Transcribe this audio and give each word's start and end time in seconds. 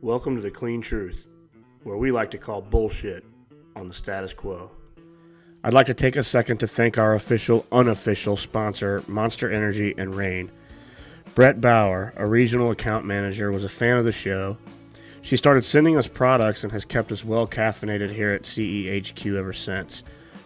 Welcome 0.00 0.36
to 0.36 0.42
the 0.42 0.50
Clean 0.50 0.80
Truth, 0.80 1.26
where 1.82 1.96
we 1.96 2.12
like 2.12 2.30
to 2.30 2.38
call 2.38 2.62
bullshit 2.62 3.24
on 3.74 3.88
the 3.88 3.94
status 3.94 4.32
quo. 4.32 4.70
I'd 5.64 5.74
like 5.74 5.86
to 5.86 5.94
take 5.94 6.14
a 6.14 6.22
second 6.22 6.58
to 6.58 6.68
thank 6.68 6.98
our 6.98 7.16
official, 7.16 7.66
unofficial 7.72 8.36
sponsor, 8.36 9.02
Monster 9.08 9.50
Energy 9.50 9.96
and 9.98 10.14
Reign. 10.14 10.52
Brett 11.34 11.60
Bauer, 11.60 12.14
a 12.16 12.24
regional 12.28 12.70
account 12.70 13.06
manager, 13.06 13.50
was 13.50 13.64
a 13.64 13.68
fan 13.68 13.96
of 13.96 14.04
the 14.04 14.12
show. 14.12 14.56
She 15.22 15.36
started 15.36 15.64
sending 15.64 15.96
us 15.96 16.06
products 16.06 16.62
and 16.62 16.72
has 16.72 16.84
kept 16.84 17.10
us 17.10 17.24
well 17.24 17.48
caffeinated 17.48 18.10
here 18.12 18.30
at 18.30 18.42
CEHQ 18.42 19.34
ever 19.36 19.52
since. 19.52 20.04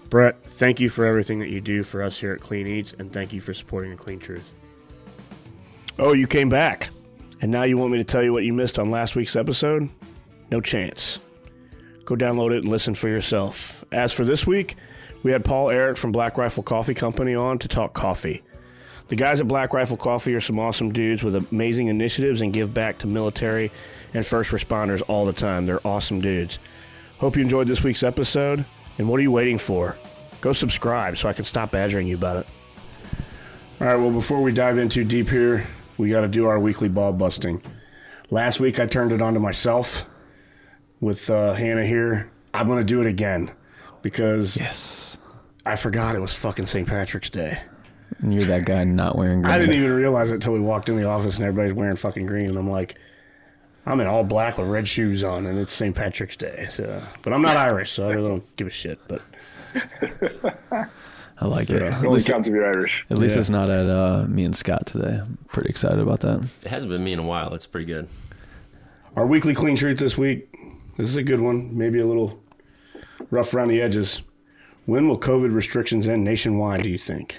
Brett, 0.09 0.43
thank 0.45 0.80
you 0.80 0.89
for 0.89 1.05
everything 1.05 1.41
that 1.41 1.50
you 1.50 1.61
do 1.61 1.82
for 1.82 2.03
us 2.03 2.19
here 2.19 2.32
at 2.32 2.41
Clean 2.41 2.66
Eats, 2.66 2.95
and 2.98 3.12
thank 3.12 3.34
you 3.34 3.43
for 3.43 3.53
supporting 3.53 3.91
the 3.91 3.98
Clean 3.98 4.19
Truth. 4.19 4.48
Oh, 5.98 6.14
you 6.14 6.27
came 6.27 6.48
back. 6.48 6.89
And 7.43 7.50
now 7.50 7.64
you 7.64 7.77
want 7.77 7.90
me 7.90 7.98
to 7.98 8.04
tell 8.04 8.22
you 8.22 8.32
what 8.32 8.45
you 8.45 8.52
missed 8.52 8.79
on 8.79 8.93
last 8.93 9.16
week's 9.16 9.34
episode? 9.34 9.88
No 10.52 10.60
chance. 10.60 11.19
Go 12.05 12.14
download 12.14 12.52
it 12.52 12.62
and 12.62 12.69
listen 12.69 12.95
for 12.95 13.09
yourself. 13.09 13.84
As 13.91 14.12
for 14.12 14.24
this 14.24 14.46
week, 14.46 14.77
we 15.24 15.33
had 15.33 15.45
Paul 15.45 15.69
Eric 15.69 15.97
from 15.97 16.12
Black 16.12 16.38
Rifle 16.38 16.62
Coffee 16.62 16.95
Company 16.95 17.34
on 17.34 17.59
to 17.59 17.66
talk 17.66 17.95
coffee. 17.95 18.42
The 19.09 19.16
guys 19.16 19.41
at 19.41 19.48
Black 19.48 19.73
Rifle 19.73 19.97
Coffee 19.97 20.34
are 20.36 20.41
some 20.41 20.60
awesome 20.60 20.92
dudes 20.92 21.24
with 21.24 21.34
amazing 21.34 21.88
initiatives 21.88 22.42
and 22.42 22.52
give 22.52 22.73
back 22.73 22.98
to 22.98 23.09
military 23.09 23.72
and 24.14 24.24
first 24.24 24.52
responders 24.52 25.02
all 25.09 25.27
the 25.27 25.33
time. 25.33 25.66
They're 25.66 25.84
awesome 25.84 26.20
dudes. 26.20 26.61
Hope 27.19 27.36
you 27.36 27.42
enjoyed 27.42 27.66
this 27.66 27.83
week's 27.83 28.05
episode. 28.05 28.64
And 28.98 29.09
what 29.09 29.19
are 29.19 29.22
you 29.22 29.33
waiting 29.33 29.59
for? 29.59 29.97
Go 30.41 30.52
subscribe 30.52 31.19
so 31.19 31.28
I 31.28 31.33
can 31.33 31.45
stop 31.45 31.72
badgering 31.72 32.06
you 32.06 32.14
about 32.14 32.36
it. 32.36 32.47
All 33.80 33.88
right, 33.88 33.97
well, 33.97 34.12
before 34.12 34.41
we 34.41 34.52
dive 34.52 34.78
in 34.78 34.88
too 34.88 35.02
deep 35.05 35.28
here, 35.28 35.66
we 35.98 36.10
got 36.10 36.23
to 36.23 36.28
do 36.28 36.46
our 36.46 36.59
weekly 36.59 36.88
ball 36.88 37.12
busting. 37.12 37.62
Last 38.30 38.60
week 38.60 38.80
I 38.80 38.87
turned 38.87 39.12
it 39.12 39.20
on 39.23 39.34
to 39.34 39.41
myself 39.41 40.05
with 41.00 41.28
uh, 41.30 41.52
Hannah 41.55 41.87
here. 41.87 42.30
I'm 42.55 42.67
going 42.67 42.78
to 42.78 42.84
do 42.84 43.00
it 43.00 43.06
again 43.06 43.50
because 44.02 44.56
Yes. 44.56 45.19
I 45.64 45.77
forgot 45.77 46.17
it 46.17 46.20
was 46.20 46.34
fucking 46.34 46.67
St. 46.67 46.86
Patrick's 46.89 47.30
Day. 47.30 47.58
And 48.19 48.34
you're 48.34 48.44
that 48.44 48.64
guy 48.64 48.84
not 48.84 49.17
wearing 49.17 49.42
green. 49.42 49.55
I 49.55 49.58
didn't 49.58 49.75
even 49.77 49.92
realize 49.92 50.30
it 50.30 50.34
until 50.34 50.52
we 50.52 50.61
walked 50.61 50.89
in 50.89 50.97
the 50.97 51.06
office 51.08 51.36
and 51.39 51.47
everybody's 51.47 51.75
wearing 51.75 51.97
fucking 51.97 52.27
green. 52.27 52.47
And 52.50 52.58
I'm 52.58 52.70
like, 52.70 52.98
I'm 53.86 54.00
in 54.00 54.06
all 54.06 54.22
black 54.22 54.58
with 54.58 54.69
red 54.69 54.86
shoes 54.86 55.24
on, 55.24 55.47
and 55.47 55.58
it's 55.58 55.72
St. 55.72 55.95
Patrick's 55.95 56.36
Day. 56.36 56.69
So, 56.70 57.02
but 57.22 57.33
I'm 57.33 57.42
not 57.42 57.56
Irish, 57.56 57.91
so 57.91 58.08
I 58.08 58.12
really 58.14 58.28
don't 58.28 58.56
give 58.56 58.69
a 58.69 58.70
shit. 58.70 59.00
But 59.08 59.22
I 61.38 61.47
like 61.47 61.70
it. 61.70 61.83
Yeah. 61.83 61.88
At 61.88 61.94
only 62.05 62.11
least, 62.11 62.28
counts 62.28 62.48
if 62.48 62.55
you're 62.55 62.66
Irish. 62.66 63.05
at 63.11 63.19
least 63.19 63.34
Yeah. 63.36 63.41
it's 63.41 63.50
not 63.50 63.69
at 63.70 63.88
uh, 63.88 64.27
me 64.28 64.44
and 64.44 64.55
Scott 64.55 64.86
today. 64.86 65.20
I'm 65.22 65.39
pretty 65.48 65.70
excited 65.70 65.98
about 65.98 66.20
that. 66.20 66.44
It 66.64 66.69
hasn't 66.69 66.91
been 66.91 67.02
me 67.02 67.12
in 67.12 67.19
a 67.19 67.24
while. 67.24 67.52
It's 67.55 67.66
pretty 67.66 67.86
good. 67.86 68.08
our 69.16 69.27
weekly 69.27 69.55
clean 69.55 69.74
truth 69.77 69.98
this 69.98 70.16
week. 70.16 70.48
This 70.97 71.08
is 71.08 71.16
a 71.16 71.22
good 71.22 71.41
one. 71.41 71.77
Maybe 71.77 71.98
a 72.00 72.06
little 72.06 72.39
rough 73.30 73.52
around 73.55 73.69
the 73.69 73.80
edges. 73.80 74.22
When 74.86 75.08
will 75.08 75.19
COVID 75.19 75.52
restrictions 75.55 76.06
end 76.08 76.22
nationwide? 76.24 76.83
Do 76.83 76.91
you 76.91 76.98
think? 76.98 77.39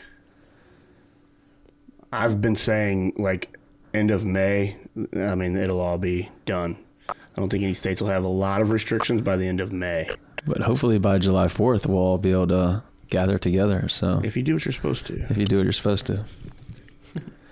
I've 2.11 2.41
been 2.41 2.55
saying 2.55 3.13
like 3.17 3.57
end 3.94 4.11
of 4.11 4.25
May. 4.25 4.78
I 5.16 5.35
mean, 5.35 5.55
it'll 5.57 5.80
all 5.81 5.97
be 5.97 6.30
done. 6.45 6.78
I 7.09 7.13
don't 7.35 7.50
think 7.50 7.63
any 7.63 7.73
states 7.73 8.02
will 8.02 8.09
have 8.09 8.23
a 8.23 8.28
lot 8.30 8.61
of 8.61 8.69
restrictions 8.69 9.22
by 9.22 9.38
the 9.38 9.47
end 9.47 9.59
of 9.59 9.72
May. 9.73 10.09
But 10.45 10.61
hopefully 10.61 11.00
by 11.00 11.17
July 11.17 11.45
4th, 11.45 11.88
we'll 11.88 11.97
all 11.97 12.17
be 12.17 12.31
able 12.31 12.47
to 12.50 12.83
gather 13.14 13.38
together. 13.38 13.88
So 13.88 14.19
If 14.23 14.36
you 14.36 14.42
do 14.44 14.56
what 14.56 14.66
you're 14.66 14.73
supposed 14.73 15.06
to. 15.06 15.14
if 15.30 15.38
you 15.38 15.45
do 15.45 15.58
what 15.58 15.64
you're 15.64 15.72
supposed 15.72 16.08
to. 16.08 16.25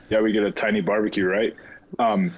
Yeah, 0.10 0.20
we 0.22 0.34
get 0.34 0.44
a 0.44 0.52
tiny 0.52 0.82
barbecue, 0.82 1.26
right? 1.26 1.56
Um, 2.00 2.34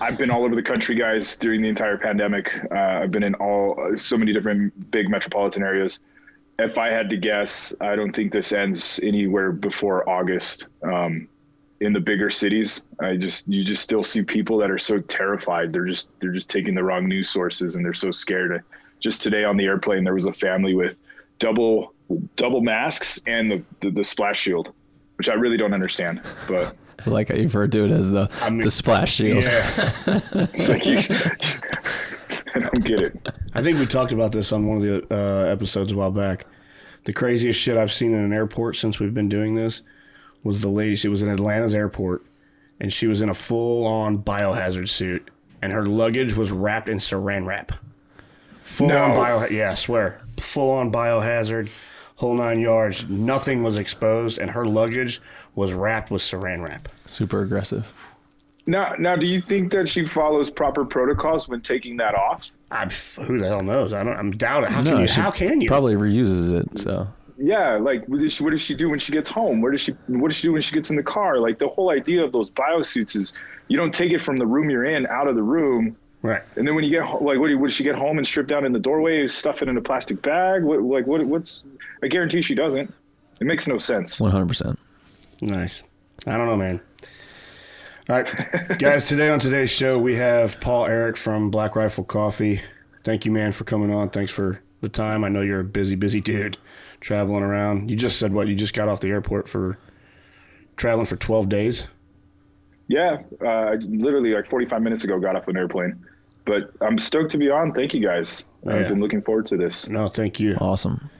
I've 0.00 0.16
been 0.18 0.30
all 0.30 0.44
over 0.44 0.54
the 0.54 0.62
country, 0.62 0.94
guys, 0.94 1.36
during 1.36 1.62
the 1.62 1.68
entire 1.68 1.96
pandemic. 1.98 2.52
Uh, 2.70 2.74
I've 3.02 3.10
been 3.10 3.22
in 3.24 3.34
all 3.36 3.96
so 3.96 4.16
many 4.16 4.32
different 4.32 4.90
big 4.90 5.08
metropolitan 5.08 5.62
areas. 5.62 5.98
If 6.58 6.78
I 6.78 6.90
had 6.90 7.10
to 7.10 7.16
guess, 7.16 7.72
I 7.80 7.96
don't 7.96 8.12
think 8.14 8.32
this 8.32 8.52
ends 8.52 9.00
anywhere 9.02 9.50
before 9.50 10.08
August. 10.08 10.66
Um, 10.82 11.28
in 11.80 11.92
the 11.92 12.00
bigger 12.00 12.30
cities, 12.30 12.82
I 13.00 13.16
just 13.16 13.48
you 13.48 13.64
just 13.64 13.82
still 13.82 14.04
see 14.04 14.22
people 14.22 14.58
that 14.58 14.70
are 14.70 14.78
so 14.78 15.00
terrified. 15.00 15.72
They're 15.72 15.86
just 15.86 16.08
they're 16.20 16.30
just 16.32 16.48
taking 16.48 16.74
the 16.76 16.84
wrong 16.84 17.08
news 17.08 17.28
sources 17.30 17.74
and 17.74 17.84
they're 17.84 17.94
so 17.94 18.12
scared. 18.12 18.62
Just 19.00 19.22
today 19.22 19.42
on 19.42 19.56
the 19.56 19.64
airplane, 19.64 20.04
there 20.04 20.14
was 20.14 20.26
a 20.26 20.32
family 20.32 20.74
with 20.76 21.00
double 21.40 21.91
double 22.36 22.60
masks 22.60 23.20
and 23.26 23.50
the 23.50 23.64
the, 23.80 23.90
the 23.90 24.04
splash 24.04 24.38
shield, 24.40 24.72
which 25.16 25.28
I 25.28 25.34
really 25.34 25.56
don't 25.56 25.74
understand, 25.74 26.20
but. 26.48 26.74
I 27.04 27.10
like 27.10 27.30
how 27.30 27.34
you 27.34 27.44
refer 27.44 27.66
to 27.66 27.84
it 27.84 27.90
as 27.90 28.10
the, 28.12 28.30
mean- 28.48 28.60
the 28.60 28.70
splash 28.70 29.14
shield. 29.14 29.42
Yeah. 29.44 29.90
It's 30.34 30.68
like 30.68 30.86
you, 30.86 30.98
I 32.54 32.58
don't 32.60 32.84
get 32.84 33.00
it. 33.00 33.28
I 33.54 33.62
think 33.62 33.78
we 33.78 33.86
talked 33.86 34.12
about 34.12 34.30
this 34.30 34.52
on 34.52 34.66
one 34.68 34.76
of 34.76 34.82
the 34.84 35.06
uh, 35.14 35.44
episodes 35.50 35.90
a 35.90 35.96
while 35.96 36.12
back. 36.12 36.46
The 37.04 37.12
craziest 37.12 37.58
shit 37.58 37.76
I've 37.76 37.92
seen 37.92 38.12
in 38.14 38.20
an 38.22 38.32
airport 38.32 38.76
since 38.76 39.00
we've 39.00 39.14
been 39.14 39.28
doing 39.28 39.56
this 39.56 39.82
was 40.44 40.60
the 40.60 40.68
lady. 40.68 40.94
She 40.94 41.08
was 41.08 41.22
in 41.22 41.28
Atlanta's 41.28 41.74
airport, 41.74 42.22
and 42.78 42.92
she 42.92 43.08
was 43.08 43.20
in 43.20 43.28
a 43.30 43.34
full-on 43.34 44.18
biohazard 44.18 44.88
suit, 44.88 45.28
and 45.60 45.72
her 45.72 45.84
luggage 45.84 46.34
was 46.36 46.52
wrapped 46.52 46.88
in 46.88 46.98
Saran 46.98 47.46
wrap. 47.46 47.72
Full-on 48.62 49.10
No. 49.10 49.14
bio. 49.16 49.48
Yeah, 49.48 49.72
I 49.72 49.74
swear. 49.74 50.20
Full-on 50.40 50.92
biohazard, 50.92 51.68
whole 52.22 52.34
nine 52.36 52.60
yards. 52.60 53.10
Nothing 53.10 53.64
was 53.64 53.76
exposed, 53.76 54.38
and 54.38 54.48
her 54.48 54.64
luggage 54.64 55.20
was 55.56 55.72
wrapped 55.72 56.10
with 56.10 56.22
Saran 56.22 56.66
wrap. 56.66 56.88
Super 57.04 57.42
aggressive. 57.42 57.92
Now, 58.64 58.94
now, 58.96 59.16
do 59.16 59.26
you 59.26 59.40
think 59.40 59.72
that 59.72 59.88
she 59.88 60.06
follows 60.06 60.48
proper 60.48 60.84
protocols 60.84 61.48
when 61.48 61.62
taking 61.62 61.96
that 61.96 62.14
off? 62.14 62.48
I, 62.70 62.86
who 62.86 63.38
the 63.40 63.48
hell 63.48 63.62
knows? 63.62 63.92
I 63.92 64.04
don't. 64.04 64.16
I'm 64.16 64.30
doubting. 64.30 64.70
How 64.70 64.84
can 64.84 65.00
you? 65.00 65.06
she 65.08 65.20
How 65.20 65.32
can 65.32 65.60
you? 65.60 65.66
Probably 65.66 65.96
reuses 65.96 66.52
it. 66.52 66.78
So 66.78 67.08
Yeah, 67.36 67.76
like 67.76 68.06
what 68.06 68.20
does, 68.20 68.32
she, 68.32 68.44
what 68.44 68.50
does 68.50 68.60
she 68.60 68.76
do 68.76 68.88
when 68.88 69.00
she 69.00 69.10
gets 69.10 69.28
home? 69.28 69.60
Where 69.60 69.72
does 69.72 69.80
she 69.80 69.92
what 70.06 70.28
does 70.28 70.36
she 70.36 70.46
do 70.46 70.52
when 70.52 70.62
she 70.62 70.76
gets 70.76 70.90
in 70.90 70.96
the 70.96 71.02
car? 71.02 71.38
Like 71.40 71.58
the 71.58 71.68
whole 71.68 71.90
idea 71.90 72.22
of 72.22 72.32
those 72.32 72.50
biosuits 72.50 73.16
is 73.16 73.32
you 73.66 73.76
don't 73.76 73.92
take 73.92 74.12
it 74.12 74.22
from 74.22 74.36
the 74.36 74.46
room 74.46 74.70
you're 74.70 74.84
in 74.84 75.08
out 75.08 75.26
of 75.26 75.34
the 75.34 75.42
room, 75.42 75.96
Right. 76.22 76.42
and 76.54 76.66
then 76.68 76.76
when 76.76 76.84
you 76.84 76.90
get 76.90 77.02
like 77.22 77.38
what 77.38 77.52
what 77.56 77.66
does 77.66 77.72
she 77.74 77.82
get 77.82 77.96
home 77.96 78.18
and 78.18 78.26
strip 78.26 78.46
down 78.46 78.64
in 78.64 78.72
the 78.72 78.78
doorway, 78.78 79.26
stuff 79.26 79.60
it 79.60 79.68
in 79.68 79.76
a 79.76 79.80
plastic 79.80 80.22
bag? 80.22 80.62
What 80.62 80.82
like 80.82 81.06
what 81.06 81.24
what's? 81.26 81.64
I 82.02 82.06
guarantee 82.06 82.42
she 82.42 82.54
doesn't. 82.54 82.92
It 83.40 83.44
makes 83.44 83.66
no 83.66 83.78
sense. 83.78 84.18
100%. 84.18 84.76
Nice. 85.40 85.82
I 86.26 86.36
don't 86.36 86.46
know, 86.46 86.56
man. 86.56 86.80
All 88.08 88.20
right, 88.22 88.78
guys. 88.78 89.02
Today 89.02 89.30
on 89.30 89.40
today's 89.40 89.70
show, 89.70 89.98
we 89.98 90.14
have 90.14 90.60
Paul 90.60 90.86
Eric 90.86 91.16
from 91.16 91.50
Black 91.50 91.74
Rifle 91.74 92.04
Coffee. 92.04 92.60
Thank 93.04 93.24
you, 93.24 93.32
man, 93.32 93.50
for 93.50 93.64
coming 93.64 93.92
on. 93.92 94.10
Thanks 94.10 94.30
for 94.30 94.60
the 94.80 94.88
time. 94.88 95.24
I 95.24 95.28
know 95.28 95.40
you're 95.40 95.60
a 95.60 95.64
busy, 95.64 95.96
busy 95.96 96.20
dude, 96.20 96.56
traveling 97.00 97.42
around. 97.42 97.90
You 97.90 97.96
just 97.96 98.18
said 98.18 98.32
what? 98.32 98.46
You 98.46 98.54
just 98.54 98.74
got 98.74 98.88
off 98.88 99.00
the 99.00 99.08
airport 99.08 99.48
for 99.48 99.78
traveling 100.76 101.06
for 101.06 101.16
12 101.16 101.48
days. 101.48 101.86
Yeah, 102.88 103.22
uh, 103.40 103.46
I 103.46 103.74
literally 103.76 104.34
like 104.34 104.50
45 104.50 104.82
minutes 104.82 105.04
ago 105.04 105.18
got 105.18 105.34
off 105.34 105.48
an 105.48 105.56
airplane, 105.56 106.04
but 106.44 106.72
I'm 106.80 106.98
stoked 106.98 107.30
to 107.32 107.38
be 107.38 107.50
on. 107.50 107.72
Thank 107.72 107.94
you 107.94 108.00
guys. 108.04 108.44
Yeah. 108.64 108.76
I've 108.76 108.88
been 108.88 109.00
looking 109.00 109.22
forward 109.22 109.46
to 109.46 109.56
this. 109.56 109.88
No, 109.88 110.08
thank 110.08 110.38
you. 110.40 110.54
Awesome. 110.60 111.10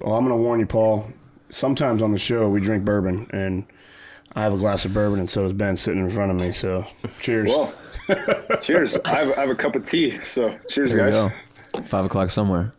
Well, 0.00 0.14
I'm 0.14 0.24
going 0.24 0.36
to 0.36 0.42
warn 0.42 0.60
you, 0.60 0.66
Paul. 0.66 1.10
Sometimes 1.50 2.00
on 2.02 2.12
the 2.12 2.18
show, 2.18 2.48
we 2.48 2.60
drink 2.60 2.84
bourbon, 2.84 3.28
and 3.32 3.64
I 4.34 4.42
have 4.42 4.52
a 4.52 4.56
glass 4.58 4.84
of 4.84 4.94
bourbon, 4.94 5.18
and 5.18 5.28
so 5.28 5.46
is 5.46 5.52
Ben 5.52 5.76
sitting 5.76 6.00
in 6.00 6.10
front 6.10 6.30
of 6.30 6.38
me. 6.38 6.52
So, 6.52 6.86
cheers. 7.20 7.48
Well, 7.48 7.72
cheers. 8.62 8.98
I 9.04 9.10
have, 9.24 9.38
I 9.38 9.40
have 9.42 9.50
a 9.50 9.54
cup 9.54 9.74
of 9.74 9.88
tea, 9.88 10.18
so 10.26 10.56
cheers, 10.68 10.92
There 10.92 11.06
you 11.08 11.12
guys. 11.12 11.30
go. 11.74 11.82
Five 11.86 12.04
o'clock 12.04 12.30
somewhere. 12.30 12.72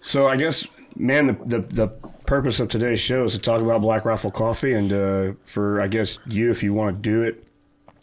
So 0.00 0.26
I 0.26 0.36
guess, 0.36 0.66
man, 0.96 1.26
the, 1.26 1.32
the 1.46 1.60
the 1.74 1.88
purpose 2.26 2.60
of 2.60 2.68
today's 2.68 3.00
show 3.00 3.24
is 3.24 3.32
to 3.32 3.38
talk 3.38 3.60
about 3.60 3.80
Black 3.80 4.04
Rifle 4.04 4.30
Coffee, 4.30 4.72
and 4.74 4.92
uh, 4.92 5.32
for 5.44 5.80
I 5.80 5.88
guess 5.88 6.18
you, 6.26 6.50
if 6.50 6.62
you 6.62 6.72
want 6.74 6.96
to 6.96 7.02
do 7.02 7.22
it, 7.22 7.45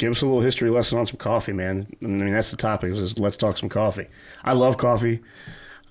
give 0.03 0.11
us 0.11 0.21
a 0.21 0.25
little 0.25 0.41
history 0.41 0.69
lesson 0.69 0.97
on 0.97 1.05
some 1.05 1.15
coffee, 1.15 1.53
man. 1.53 1.87
I 2.03 2.07
mean, 2.07 2.33
that's 2.33 2.51
the 2.51 2.57
topic. 2.57 2.91
Is 2.91 3.17
let's 3.17 3.37
talk 3.37 3.57
some 3.57 3.69
coffee. 3.69 4.07
I 4.43 4.51
love 4.51 4.75
coffee. 4.77 5.21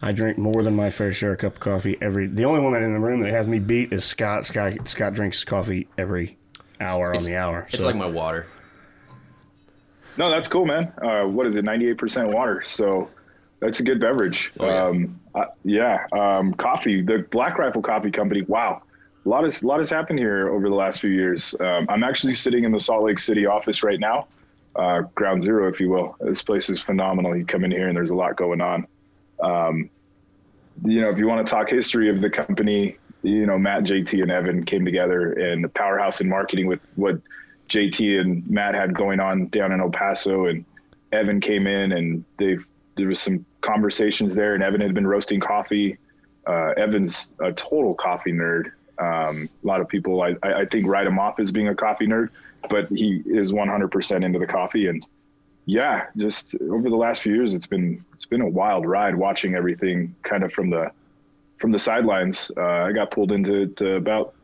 I 0.02 0.12
drink 0.12 0.36
more 0.36 0.62
than 0.62 0.76
my 0.76 0.90
fair 0.90 1.12
share 1.14 1.32
of 1.32 1.38
cup 1.38 1.54
of 1.54 1.60
coffee 1.60 1.96
every. 2.02 2.26
The 2.26 2.44
only 2.44 2.60
one 2.60 2.74
that 2.74 2.82
in 2.82 2.92
the 2.92 3.00
room 3.00 3.20
that 3.22 3.30
has 3.30 3.46
me 3.46 3.58
beat 3.58 3.90
is 3.90 4.04
Scott. 4.04 4.44
Scott 4.44 4.86
Scott 4.86 5.14
drinks 5.14 5.42
coffee 5.44 5.88
every 5.96 6.36
hour 6.78 7.14
on 7.16 7.24
the 7.24 7.36
hour. 7.36 7.66
It's 7.72 7.80
So- 7.82 7.86
like 7.86 7.96
my 7.96 8.04
water. 8.06 8.44
No, 10.18 10.30
that's 10.30 10.46
cool, 10.46 10.66
man. 10.66 10.92
Uh, 11.00 11.24
what 11.24 11.46
is 11.46 11.56
it? 11.56 11.64
98% 11.64 12.34
water. 12.34 12.62
So 12.66 13.08
that's 13.60 13.80
a 13.80 13.82
good 13.82 13.98
beverage. 13.98 14.52
Oh, 14.60 14.66
yeah. 14.66 14.84
Um, 14.84 15.20
uh, 15.34 15.44
yeah. 15.64 16.04
Um, 16.12 16.52
coffee, 16.52 17.00
the 17.00 17.26
Black 17.30 17.56
Rifle 17.56 17.80
Coffee 17.80 18.10
Company. 18.10 18.42
Wow. 18.42 18.82
A 19.24 19.28
lot, 19.28 19.44
has, 19.44 19.62
a 19.62 19.66
lot 19.66 19.78
has 19.78 19.90
happened 19.90 20.18
here 20.18 20.48
over 20.48 20.68
the 20.68 20.74
last 20.74 21.00
few 21.00 21.10
years. 21.10 21.54
Um, 21.60 21.86
I'm 21.88 22.02
actually 22.02 22.34
sitting 22.34 22.64
in 22.64 22.72
the 22.72 22.80
Salt 22.80 23.04
Lake 23.04 23.18
City 23.18 23.46
office 23.46 23.82
right 23.82 24.00
now, 24.00 24.26
uh, 24.74 25.02
ground 25.14 25.42
zero, 25.42 25.68
if 25.68 25.78
you 25.80 25.90
will. 25.90 26.16
This 26.20 26.42
place 26.42 26.68
is 26.68 26.80
phenomenal. 26.80 27.36
You 27.36 27.46
come 27.46 27.64
in 27.64 27.70
here 27.70 27.88
and 27.88 27.96
there's 27.96 28.10
a 28.10 28.16
lot 28.16 28.36
going 28.36 28.60
on. 28.60 28.86
Um, 29.40 29.90
you 30.84 31.00
know, 31.00 31.10
if 31.10 31.18
you 31.18 31.28
want 31.28 31.46
to 31.46 31.50
talk 31.50 31.68
history 31.68 32.08
of 32.08 32.20
the 32.20 32.30
company, 32.30 32.96
you 33.22 33.46
know, 33.46 33.58
Matt, 33.58 33.84
JT, 33.84 34.20
and 34.22 34.30
Evan 34.30 34.64
came 34.64 34.84
together 34.84 35.32
and 35.32 35.62
the 35.62 35.68
powerhouse 35.68 36.20
in 36.20 36.28
marketing 36.28 36.66
with 36.66 36.80
what 36.96 37.20
JT 37.68 38.20
and 38.20 38.48
Matt 38.50 38.74
had 38.74 38.94
going 38.94 39.20
on 39.20 39.46
down 39.48 39.70
in 39.70 39.80
El 39.80 39.90
Paso 39.90 40.46
and 40.46 40.64
Evan 41.12 41.40
came 41.40 41.66
in 41.66 41.92
and 41.92 42.24
they 42.38 42.56
there 42.96 43.08
was 43.08 43.20
some 43.20 43.44
conversations 43.60 44.34
there, 44.34 44.54
and 44.54 44.62
Evan 44.62 44.80
had 44.80 44.94
been 44.94 45.06
roasting 45.06 45.40
coffee. 45.40 45.98
Uh, 46.46 46.70
Evan's 46.76 47.30
a 47.40 47.52
total 47.52 47.94
coffee 47.94 48.32
nerd. 48.32 48.72
Um, 48.98 49.48
a 49.62 49.66
lot 49.66 49.80
of 49.80 49.88
people, 49.88 50.22
I, 50.22 50.34
I 50.42 50.64
think, 50.66 50.86
write 50.86 51.06
him 51.06 51.18
off 51.18 51.40
as 51.40 51.50
being 51.50 51.68
a 51.68 51.74
coffee 51.74 52.06
nerd, 52.06 52.28
but 52.68 52.88
he 52.90 53.22
is 53.26 53.52
100% 53.52 54.24
into 54.24 54.38
the 54.38 54.46
coffee. 54.46 54.86
And 54.88 55.04
yeah, 55.66 56.06
just 56.16 56.54
over 56.60 56.88
the 56.88 56.96
last 56.96 57.22
few 57.22 57.34
years, 57.34 57.54
it's 57.54 57.66
been 57.66 58.04
it's 58.12 58.26
been 58.26 58.40
a 58.40 58.48
wild 58.48 58.86
ride 58.86 59.14
watching 59.14 59.54
everything 59.54 60.14
kind 60.22 60.44
of 60.44 60.52
from 60.52 60.70
the 60.70 60.90
from 61.58 61.72
the 61.72 61.78
sidelines. 61.78 62.50
Uh, 62.56 62.62
I 62.62 62.92
got 62.92 63.10
pulled 63.10 63.32
into 63.32 63.66
to 63.68 63.94
about 63.94 64.34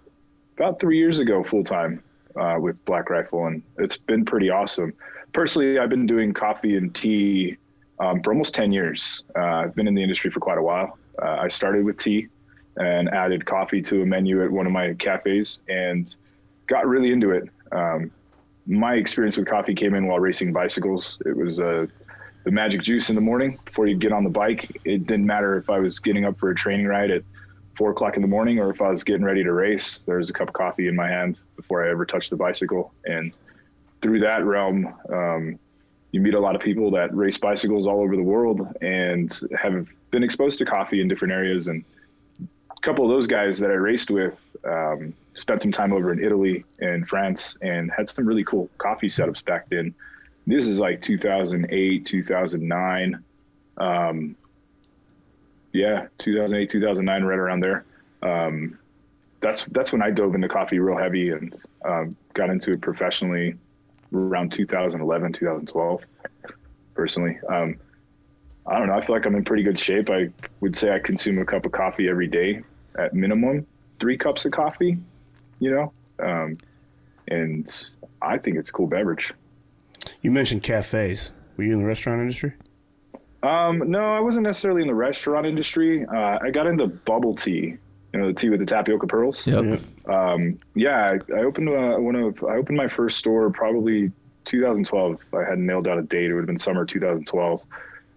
about 0.56 0.80
three 0.80 0.98
years 0.98 1.18
ago 1.18 1.42
full 1.42 1.64
time 1.64 2.02
uh, 2.36 2.56
with 2.60 2.84
Black 2.84 3.10
Rifle, 3.10 3.46
and 3.46 3.62
it's 3.78 3.96
been 3.96 4.24
pretty 4.24 4.50
awesome. 4.50 4.92
Personally, 5.32 5.78
I've 5.78 5.90
been 5.90 6.06
doing 6.06 6.32
coffee 6.32 6.76
and 6.76 6.94
tea 6.94 7.58
um, 8.00 8.22
for 8.22 8.32
almost 8.32 8.54
10 8.54 8.72
years. 8.72 9.22
Uh, 9.36 9.40
I've 9.40 9.74
been 9.74 9.86
in 9.86 9.94
the 9.94 10.02
industry 10.02 10.30
for 10.30 10.40
quite 10.40 10.58
a 10.58 10.62
while. 10.62 10.98
Uh, 11.20 11.38
I 11.40 11.48
started 11.48 11.84
with 11.84 11.98
tea 11.98 12.28
and 12.78 13.08
added 13.10 13.44
coffee 13.44 13.82
to 13.82 14.02
a 14.02 14.06
menu 14.06 14.42
at 14.44 14.50
one 14.50 14.66
of 14.66 14.72
my 14.72 14.94
cafes 14.94 15.60
and 15.68 16.14
got 16.66 16.86
really 16.86 17.12
into 17.12 17.32
it. 17.32 17.48
Um, 17.72 18.10
my 18.66 18.94
experience 18.94 19.36
with 19.36 19.46
coffee 19.46 19.74
came 19.74 19.94
in 19.94 20.06
while 20.06 20.20
racing 20.20 20.52
bicycles. 20.52 21.18
It 21.26 21.36
was 21.36 21.58
uh, 21.58 21.86
the 22.44 22.50
magic 22.50 22.82
juice 22.82 23.08
in 23.08 23.14
the 23.14 23.20
morning 23.20 23.58
before 23.64 23.86
you 23.86 23.96
get 23.96 24.12
on 24.12 24.24
the 24.24 24.30
bike. 24.30 24.80
It 24.84 25.06
didn't 25.06 25.26
matter 25.26 25.56
if 25.56 25.70
I 25.70 25.78
was 25.78 25.98
getting 25.98 26.24
up 26.24 26.38
for 26.38 26.50
a 26.50 26.54
training 26.54 26.86
ride 26.86 27.10
at 27.10 27.22
four 27.74 27.90
o'clock 27.90 28.16
in 28.16 28.22
the 28.22 28.28
morning 28.28 28.58
or 28.58 28.70
if 28.70 28.82
I 28.82 28.90
was 28.90 29.04
getting 29.04 29.24
ready 29.24 29.42
to 29.42 29.52
race. 29.52 29.98
There 30.06 30.18
was 30.18 30.30
a 30.30 30.32
cup 30.32 30.48
of 30.48 30.54
coffee 30.54 30.88
in 30.88 30.96
my 30.96 31.08
hand 31.08 31.40
before 31.56 31.84
I 31.84 31.90
ever 31.90 32.04
touched 32.04 32.30
the 32.30 32.36
bicycle. 32.36 32.92
And 33.06 33.32
through 34.02 34.20
that 34.20 34.44
realm, 34.44 34.94
um, 35.12 35.58
you 36.12 36.20
meet 36.20 36.34
a 36.34 36.40
lot 36.40 36.54
of 36.54 36.60
people 36.60 36.90
that 36.92 37.14
race 37.14 37.38
bicycles 37.38 37.86
all 37.86 38.00
over 38.00 38.16
the 38.16 38.22
world 38.22 38.66
and 38.80 39.38
have 39.60 39.86
been 40.10 40.22
exposed 40.22 40.58
to 40.58 40.64
coffee 40.64 41.00
in 41.00 41.08
different 41.08 41.32
areas. 41.32 41.68
And 41.68 41.84
couple 42.82 43.04
of 43.04 43.10
those 43.10 43.26
guys 43.26 43.58
that 43.58 43.70
I 43.70 43.74
raced 43.74 44.10
with 44.10 44.40
um, 44.64 45.14
spent 45.34 45.62
some 45.62 45.72
time 45.72 45.92
over 45.92 46.12
in 46.12 46.22
Italy 46.22 46.64
and 46.80 47.08
France 47.08 47.56
and 47.62 47.90
had 47.90 48.08
some 48.08 48.26
really 48.26 48.44
cool 48.44 48.68
coffee 48.78 49.08
setups 49.08 49.44
back 49.44 49.68
then. 49.70 49.94
This 50.46 50.66
is 50.66 50.78
like 50.78 51.02
2008, 51.02 52.06
2009. 52.06 53.24
Um, 53.76 54.36
yeah, 55.72 56.06
2008, 56.18 56.70
2009, 56.70 57.24
right 57.24 57.38
around 57.38 57.60
there. 57.60 57.84
Um, 58.22 58.78
that's 59.40 59.64
that's 59.66 59.92
when 59.92 60.02
I 60.02 60.10
dove 60.10 60.34
into 60.34 60.48
coffee 60.48 60.80
real 60.80 60.98
heavy 60.98 61.30
and 61.30 61.54
um, 61.84 62.16
got 62.34 62.50
into 62.50 62.72
it 62.72 62.80
professionally 62.80 63.54
around 64.12 64.52
2011, 64.52 65.32
2012. 65.34 66.02
Personally, 66.94 67.38
um, 67.48 67.78
I 68.68 68.78
don't 68.78 68.88
know. 68.88 68.94
I 68.94 69.00
feel 69.00 69.16
like 69.16 69.26
I'm 69.26 69.34
in 69.34 69.44
pretty 69.44 69.62
good 69.62 69.78
shape. 69.78 70.10
I 70.10 70.30
would 70.60 70.76
say 70.76 70.94
I 70.94 70.98
consume 70.98 71.38
a 71.38 71.44
cup 71.44 71.66
of 71.66 71.72
coffee 71.72 72.08
every 72.08 72.26
day, 72.26 72.62
at 72.98 73.14
minimum, 73.14 73.66
three 73.98 74.16
cups 74.16 74.44
of 74.44 74.52
coffee. 74.52 74.98
You 75.60 75.70
know, 75.70 75.92
um, 76.24 76.52
and 77.28 77.86
I 78.22 78.38
think 78.38 78.56
it's 78.56 78.70
a 78.70 78.72
cool 78.72 78.86
beverage. 78.86 79.32
You 80.22 80.30
mentioned 80.30 80.62
cafes. 80.62 81.30
Were 81.56 81.64
you 81.64 81.72
in 81.72 81.80
the 81.80 81.86
restaurant 81.86 82.20
industry? 82.20 82.52
Um, 83.42 83.90
no, 83.90 84.14
I 84.14 84.20
wasn't 84.20 84.44
necessarily 84.44 84.82
in 84.82 84.88
the 84.88 84.94
restaurant 84.94 85.46
industry. 85.46 86.04
Uh, 86.06 86.38
I 86.40 86.50
got 86.50 86.66
into 86.66 86.86
bubble 86.86 87.34
tea 87.34 87.78
you 88.12 88.20
know 88.20 88.28
the 88.28 88.32
tea 88.32 88.48
with 88.48 88.60
the 88.60 88.66
tapioca 88.66 89.06
pearls. 89.06 89.46
Yep. 89.46 89.80
Um, 90.08 90.58
yeah, 90.74 91.12
I, 91.12 91.32
I 91.34 91.44
opened 91.44 91.68
uh, 91.68 91.96
one 91.96 92.16
of 92.16 92.42
I 92.44 92.56
opened 92.56 92.76
my 92.76 92.88
first 92.88 93.18
store 93.18 93.50
probably 93.50 94.10
2012. 94.46 95.20
I 95.34 95.40
hadn't 95.40 95.66
nailed 95.66 95.84
down 95.84 95.98
a 95.98 96.02
date. 96.02 96.30
It 96.30 96.34
would 96.34 96.40
have 96.40 96.46
been 96.46 96.58
summer 96.58 96.84
2012. 96.84 97.62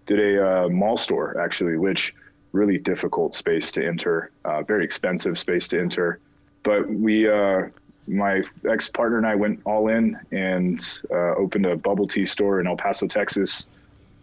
Did 0.06 0.18
a 0.18 0.64
uh, 0.64 0.68
mall 0.68 0.96
store 0.96 1.38
actually, 1.40 1.76
which 1.76 2.14
really 2.52 2.78
difficult 2.78 3.34
space 3.34 3.72
to 3.72 3.86
enter, 3.86 4.30
uh, 4.44 4.62
very 4.62 4.84
expensive 4.84 5.38
space 5.38 5.68
to 5.68 5.80
enter. 5.80 6.18
But 6.64 6.88
we, 6.88 7.28
uh, 7.28 7.62
my 8.06 8.42
ex 8.68 8.88
partner 8.88 9.16
and 9.18 9.26
I 9.26 9.34
went 9.34 9.60
all 9.64 9.88
in 9.88 10.18
and 10.32 10.80
uh, 11.10 11.34
opened 11.36 11.66
a 11.66 11.76
bubble 11.76 12.06
tea 12.06 12.26
store 12.26 12.60
in 12.60 12.66
El 12.66 12.76
Paso, 12.76 13.06
Texas, 13.06 13.66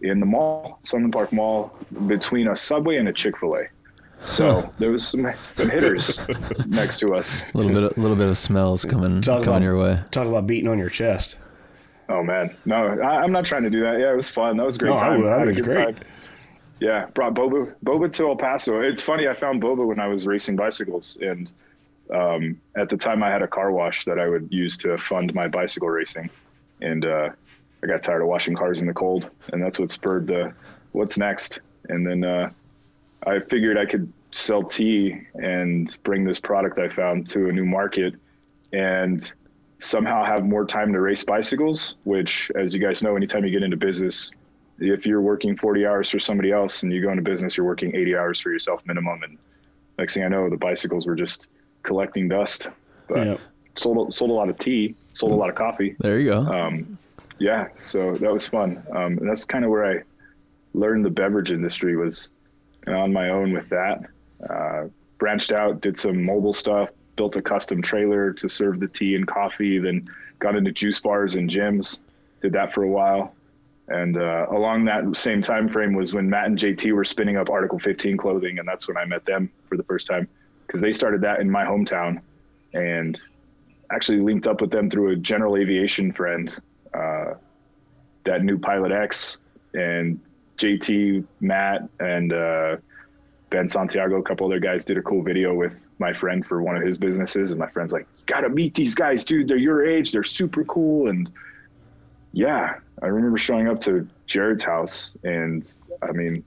in 0.02 0.20
the 0.20 0.26
mall, 0.26 0.80
Sunland 0.84 1.12
Park 1.14 1.34
Mall, 1.34 1.74
between 2.08 2.48
a 2.48 2.56
Subway 2.56 2.98
and 2.98 3.08
a 3.10 3.14
Chick 3.14 3.38
Fil 3.38 3.56
A. 3.56 3.64
So 4.26 4.72
there 4.80 4.92
was 4.92 5.08
some 5.08 5.31
some 5.54 5.70
hitters 5.70 6.20
next 6.68 7.00
to 7.00 7.16
us. 7.16 7.42
A 7.54 7.58
little 7.58 7.72
bit, 7.74 7.98
a 7.98 8.00
little 8.00 8.18
bit 8.18 8.28
of 8.28 8.38
smells 8.38 8.84
coming 8.86 9.22
Talk 9.22 9.44
coming 9.44 9.48
about- 9.48 9.62
your 9.64 9.78
way. 9.78 10.00
Talk 10.12 10.28
about 10.28 10.46
beating 10.46 10.68
on 10.70 10.78
your 10.78 10.90
chest. 10.90 11.38
Oh 12.10 12.24
man, 12.24 12.58
no, 12.66 13.00
I, 13.02 13.22
I'm 13.22 13.32
not 13.32 13.46
trying 13.46 13.64
to 13.64 13.70
do 13.70 13.82
that. 13.82 14.00
Yeah, 14.00 14.12
it 14.12 14.16
was 14.16 14.28
fun. 14.28 14.58
That 14.58 14.66
was 14.66 14.76
a 14.76 14.80
great 14.80 14.90
No, 14.92 14.98
time. 14.98 15.26
I 15.28 15.44
a 15.44 15.46
think 15.54 15.64
great. 15.64 15.96
time. 15.96 16.04
Yeah, 16.80 17.06
brought 17.14 17.36
Boba 17.36 17.76
Boba 17.86 18.12
to 18.14 18.30
El 18.30 18.36
Paso. 18.36 18.82
It's 18.82 19.02
funny. 19.02 19.28
I 19.28 19.34
found 19.34 19.62
Boba 19.62 19.86
when 19.86 20.00
I 20.00 20.08
was 20.08 20.26
racing 20.26 20.56
bicycles, 20.56 21.18
and 21.22 21.52
um, 22.14 22.60
at 22.76 22.90
the 22.90 22.98
time 22.98 23.22
I 23.22 23.30
had 23.30 23.44
a 23.44 23.48
car 23.48 23.72
wash 23.72 24.06
that 24.06 24.18
I 24.18 24.28
would 24.28 24.48
use 24.52 24.78
to 24.80 24.98
fund 24.98 25.34
my 25.36 25.48
bicycle 25.48 25.90
racing, 25.90 26.30
and 26.82 27.06
uh, 27.06 27.30
I 27.84 27.88
got 27.88 28.02
tired 28.02 28.22
of 28.22 28.28
washing 28.28 28.56
cars 28.56 28.82
in 28.82 28.88
the 28.88 28.94
cold, 28.94 29.30
and 29.54 29.62
that's 29.62 29.78
what 29.78 29.92
spurred 29.92 30.26
the 30.28 30.54
what's 30.94 31.18
next. 31.18 31.60
And 31.90 32.08
then 32.08 32.24
uh, 32.24 32.50
I 33.28 33.40
figured 33.40 33.78
I 33.78 33.86
could 33.86 34.12
sell 34.32 34.64
tea 34.64 35.22
and 35.36 35.96
bring 36.04 36.24
this 36.24 36.40
product 36.40 36.80
I 36.80 36.88
found 36.88 37.28
to 37.30 37.50
a 37.50 37.52
new 37.52 37.66
market, 37.66 38.16
and 38.74 39.32
somehow 39.80 40.24
have 40.26 40.46
more 40.46 40.66
time 40.66 40.94
to 40.94 41.00
race 41.00 41.24
bicycles. 41.24 41.96
Which, 42.04 42.52
as 42.56 42.74
you 42.74 42.80
guys 42.80 43.02
know, 43.02 43.16
anytime 43.16 43.46
you 43.46 43.52
get 43.52 43.64
into 43.64 43.78
business, 43.78 44.31
if 44.80 45.06
you're 45.06 45.22
working 45.22 45.58
40 45.58 45.86
hours 45.86 46.10
for 46.10 46.20
somebody 46.20 46.52
else 46.52 46.84
and 46.84 46.92
you 46.94 47.02
go 47.02 47.10
into 47.12 47.24
business, 47.24 47.58
you're 47.58 47.66
working 47.66 47.96
80 47.96 48.16
hours 48.16 48.40
for 48.40 48.52
yourself 48.52 48.81
minimum. 48.86 49.22
And 49.24 49.38
next 49.98 50.14
thing 50.14 50.24
I 50.24 50.28
know, 50.28 50.50
the 50.50 50.58
bicycles 50.58 51.08
were 51.08 51.16
just 51.16 51.48
collecting 51.84 52.28
dust. 52.30 52.68
But 53.08 53.28
Yeah. 53.28 53.38
sold 53.76 54.14
sold 54.14 54.31
a 54.31 54.34
lot 54.34 54.50
of 54.50 54.58
tea, 54.58 54.96
sold 55.14 55.31
a 55.31 55.36
lot 55.36 55.50
of 55.50 55.56
coffee. 55.56 55.96
There 56.00 56.20
you 56.20 56.30
go. 56.30 56.40
Um, 56.40 56.98
yeah, 57.40 57.68
so 57.78 58.16
that 58.16 58.31
was 58.31 58.48
fun. 58.48 58.84
Um, 58.92 59.18
and 59.18 59.30
that's 59.30 59.46
kind 59.46 59.64
of 59.64 59.72
where 59.72 59.86
I 59.86 60.04
learned 60.74 61.06
the 61.06 61.10
beverage 61.10 61.52
industry 61.52 61.96
was 61.96 62.30
on 62.88 63.14
my 63.14 63.30
own 63.30 63.54
with 63.54 63.70
that. 63.70 64.02
Uh, 64.50 64.88
branched 65.18 65.52
out, 65.52 65.81
did 65.81 65.98
some 65.98 66.24
mobile 66.24 66.54
stuff, 66.54 66.90
built 67.19 67.36
a 67.36 67.42
custom 67.42 67.81
trailer 67.81 68.31
to 68.31 68.48
serve 68.48 68.80
the 68.80 68.88
tea 68.88 69.13
and 69.13 69.27
coffee, 69.27 69.77
then 69.77 70.07
got 70.39 70.56
into 70.56 70.71
juice 70.71 71.01
bars 71.01 71.36
and 71.36 71.50
gyms, 71.50 72.00
did 72.42 72.54
that 72.54 72.71
for 72.74 72.83
a 72.83 72.88
while. 72.88 73.36
And 73.89 74.16
uh, 74.16 74.45
along 74.50 74.86
that 74.86 75.18
same 75.18 75.42
time 75.42 75.68
frame 75.68 75.94
was 75.94 76.13
when 76.13 76.30
Matt 76.30 76.45
and 76.45 76.57
JT 76.57 76.94
were 76.94 77.04
spinning 77.04 77.35
up 77.35 77.49
Article 77.49 77.78
15 77.78 78.16
clothing, 78.16 78.57
and 78.57 78.66
that's 78.66 78.88
when 78.88 78.95
I 78.95 79.04
met 79.04 79.26
them 79.26 79.52
for 79.68 79.76
the 79.76 79.83
first 79.83 80.07
time 80.07 80.30
because 80.66 80.80
they 80.80 80.94
started 80.94 81.19
that 81.19 81.42
in 81.42 81.52
my 81.52 81.66
hometown, 81.66 82.21
and 82.73 83.19
actually 83.92 84.21
linked 84.21 84.47
up 84.47 84.61
with 84.61 84.71
them 84.71 84.90
through 84.90 85.11
a 85.11 85.16
general 85.18 85.57
aviation 85.57 86.14
friend 86.14 86.56
uh, 86.94 87.33
that 88.23 88.45
knew 88.45 88.57
Pilot 88.57 88.94
X 88.94 89.40
and 89.73 90.21
JT, 90.57 91.26
Matt, 91.42 91.81
and 91.99 92.31
uh, 92.31 92.78
Ben 93.50 93.68
Santiago, 93.68 94.18
a 94.18 94.24
couple 94.24 94.46
other 94.46 94.60
guys 94.60 94.86
did 94.86 94.98
a 94.98 95.02
cool 95.02 95.24
video 95.24 95.54
with 95.54 95.74
my 95.98 96.14
friend 96.14 96.46
for 96.46 96.62
one 96.62 96.76
of 96.76 96.84
his 96.84 96.98
businesses, 96.98 97.52
and 97.52 97.60
my 97.60 97.68
friend's 97.68 97.92
like, 97.94 98.08
"Gotta 98.26 98.50
meet 98.50 98.76
these 98.76 98.94
guys, 98.96 99.24
dude. 99.24 99.48
They're 99.48 99.58
your 99.58 99.86
age. 99.86 100.12
They're 100.12 100.24
super 100.24 100.64
cool." 100.66 101.10
And 101.10 101.30
yeah, 102.34 102.76
I 103.02 103.08
remember 103.08 103.38
showing 103.38 103.68
up 103.68 103.80
to 103.82 104.08
Jared's 104.28 104.64
house, 104.64 105.18
and 105.24 105.72
I 106.02 106.12
mean, 106.12 106.44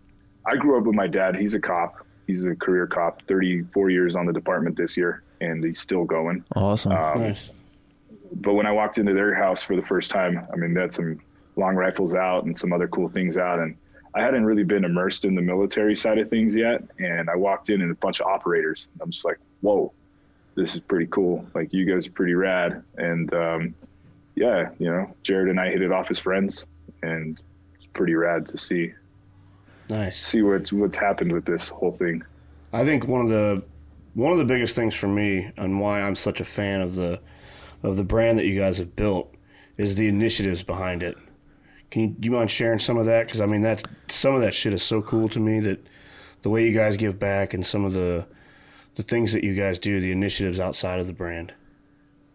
I 0.46 0.56
grew 0.56 0.78
up 0.78 0.84
with 0.84 0.94
my 0.94 1.06
dad. 1.08 1.36
He's 1.36 1.54
a 1.54 1.60
cop. 1.60 2.06
He's 2.26 2.46
a 2.46 2.54
career 2.54 2.86
cop, 2.86 3.22
34 3.26 3.90
years 3.90 4.14
on 4.14 4.26
the 4.26 4.32
department 4.32 4.76
this 4.76 4.96
year, 4.96 5.22
and 5.40 5.62
he's 5.64 5.80
still 5.80 6.04
going. 6.04 6.44
awesome. 6.54 6.92
Um, 6.92 7.20
Nice. 7.20 7.50
but 8.34 8.54
when 8.54 8.64
I 8.64 8.70
walked 8.72 8.98
into 8.98 9.12
their 9.12 9.34
house 9.34 9.62
for 9.62 9.74
the 9.74 9.82
first 9.82 10.10
time, 10.10 10.46
I 10.52 10.56
mean, 10.56 10.72
they 10.72 10.80
had 10.82 10.94
some 10.94 11.20
long 11.56 11.74
rifles 11.74 12.14
out 12.14 12.44
and 12.44 12.56
some 12.56 12.72
other 12.72 12.86
cool 12.88 13.08
things 13.08 13.36
out. 13.36 13.58
And 13.58 13.76
I 14.14 14.20
hadn't 14.22 14.44
really 14.44 14.64
been 14.64 14.84
immersed 14.84 15.24
in 15.24 15.34
the 15.34 15.40
military 15.42 15.96
side 15.96 16.18
of 16.18 16.28
things 16.28 16.54
yet. 16.54 16.82
And 16.98 17.30
I 17.30 17.36
walked 17.36 17.70
in 17.70 17.80
and 17.82 17.90
a 17.90 17.94
bunch 17.94 18.20
of 18.20 18.26
operators. 18.26 18.88
I'm 19.00 19.10
just 19.10 19.24
like, 19.24 19.38
whoa, 19.62 19.92
this 20.54 20.74
is 20.74 20.82
pretty 20.82 21.06
cool. 21.06 21.46
Like, 21.54 21.72
you 21.72 21.86
guys 21.86 22.06
are 22.06 22.12
pretty 22.12 22.34
rad. 22.34 22.82
And 22.98 23.32
um, 23.32 23.74
yeah, 24.34 24.70
you 24.78 24.90
know, 24.90 25.14
Jared 25.22 25.48
and 25.48 25.58
I 25.58 25.70
hit 25.70 25.82
it 25.82 25.92
off 25.92 26.10
as 26.10 26.18
friends. 26.18 26.66
And 27.02 27.40
it's 27.74 27.86
pretty 27.94 28.14
rad 28.14 28.46
to 28.48 28.58
see 28.58 28.92
Nice. 29.88 30.24
see 30.24 30.42
what's 30.42 30.72
what's 30.72 30.96
happened 30.96 31.32
with 31.32 31.44
this 31.44 31.68
whole 31.68 31.92
thing. 31.92 32.22
I 32.72 32.84
think 32.84 33.06
one 33.08 33.22
of 33.22 33.28
the 33.28 33.62
one 34.14 34.32
of 34.32 34.38
the 34.38 34.44
biggest 34.44 34.74
things 34.76 34.94
for 34.94 35.08
me 35.08 35.50
and 35.56 35.80
why 35.80 36.00
I'm 36.02 36.16
such 36.16 36.40
a 36.40 36.44
fan 36.44 36.80
of 36.82 36.94
the 36.94 37.18
of 37.82 37.96
the 37.96 38.04
brand 38.04 38.38
that 38.38 38.46
you 38.46 38.58
guys 38.58 38.78
have 38.78 38.94
built 38.94 39.34
is 39.78 39.94
the 39.96 40.06
initiatives 40.06 40.62
behind 40.62 41.02
it. 41.02 41.16
Can 41.92 42.00
you 42.00 42.08
do 42.08 42.26
you 42.26 42.32
mind 42.32 42.50
sharing 42.50 42.78
some 42.78 42.96
of 42.96 43.04
that? 43.04 43.26
Because 43.26 43.42
I 43.42 43.46
mean, 43.46 43.60
that's 43.60 43.82
some 44.10 44.34
of 44.34 44.40
that 44.40 44.54
shit 44.54 44.72
is 44.72 44.82
so 44.82 45.02
cool 45.02 45.28
to 45.28 45.38
me 45.38 45.60
that 45.60 45.86
the 46.40 46.48
way 46.48 46.66
you 46.66 46.72
guys 46.72 46.96
give 46.96 47.18
back 47.18 47.52
and 47.52 47.64
some 47.64 47.84
of 47.84 47.92
the 47.92 48.26
the 48.96 49.02
things 49.02 49.32
that 49.34 49.44
you 49.44 49.54
guys 49.54 49.78
do, 49.78 50.00
the 50.00 50.10
initiatives 50.10 50.58
outside 50.58 51.00
of 51.00 51.06
the 51.06 51.12
brand. 51.12 51.52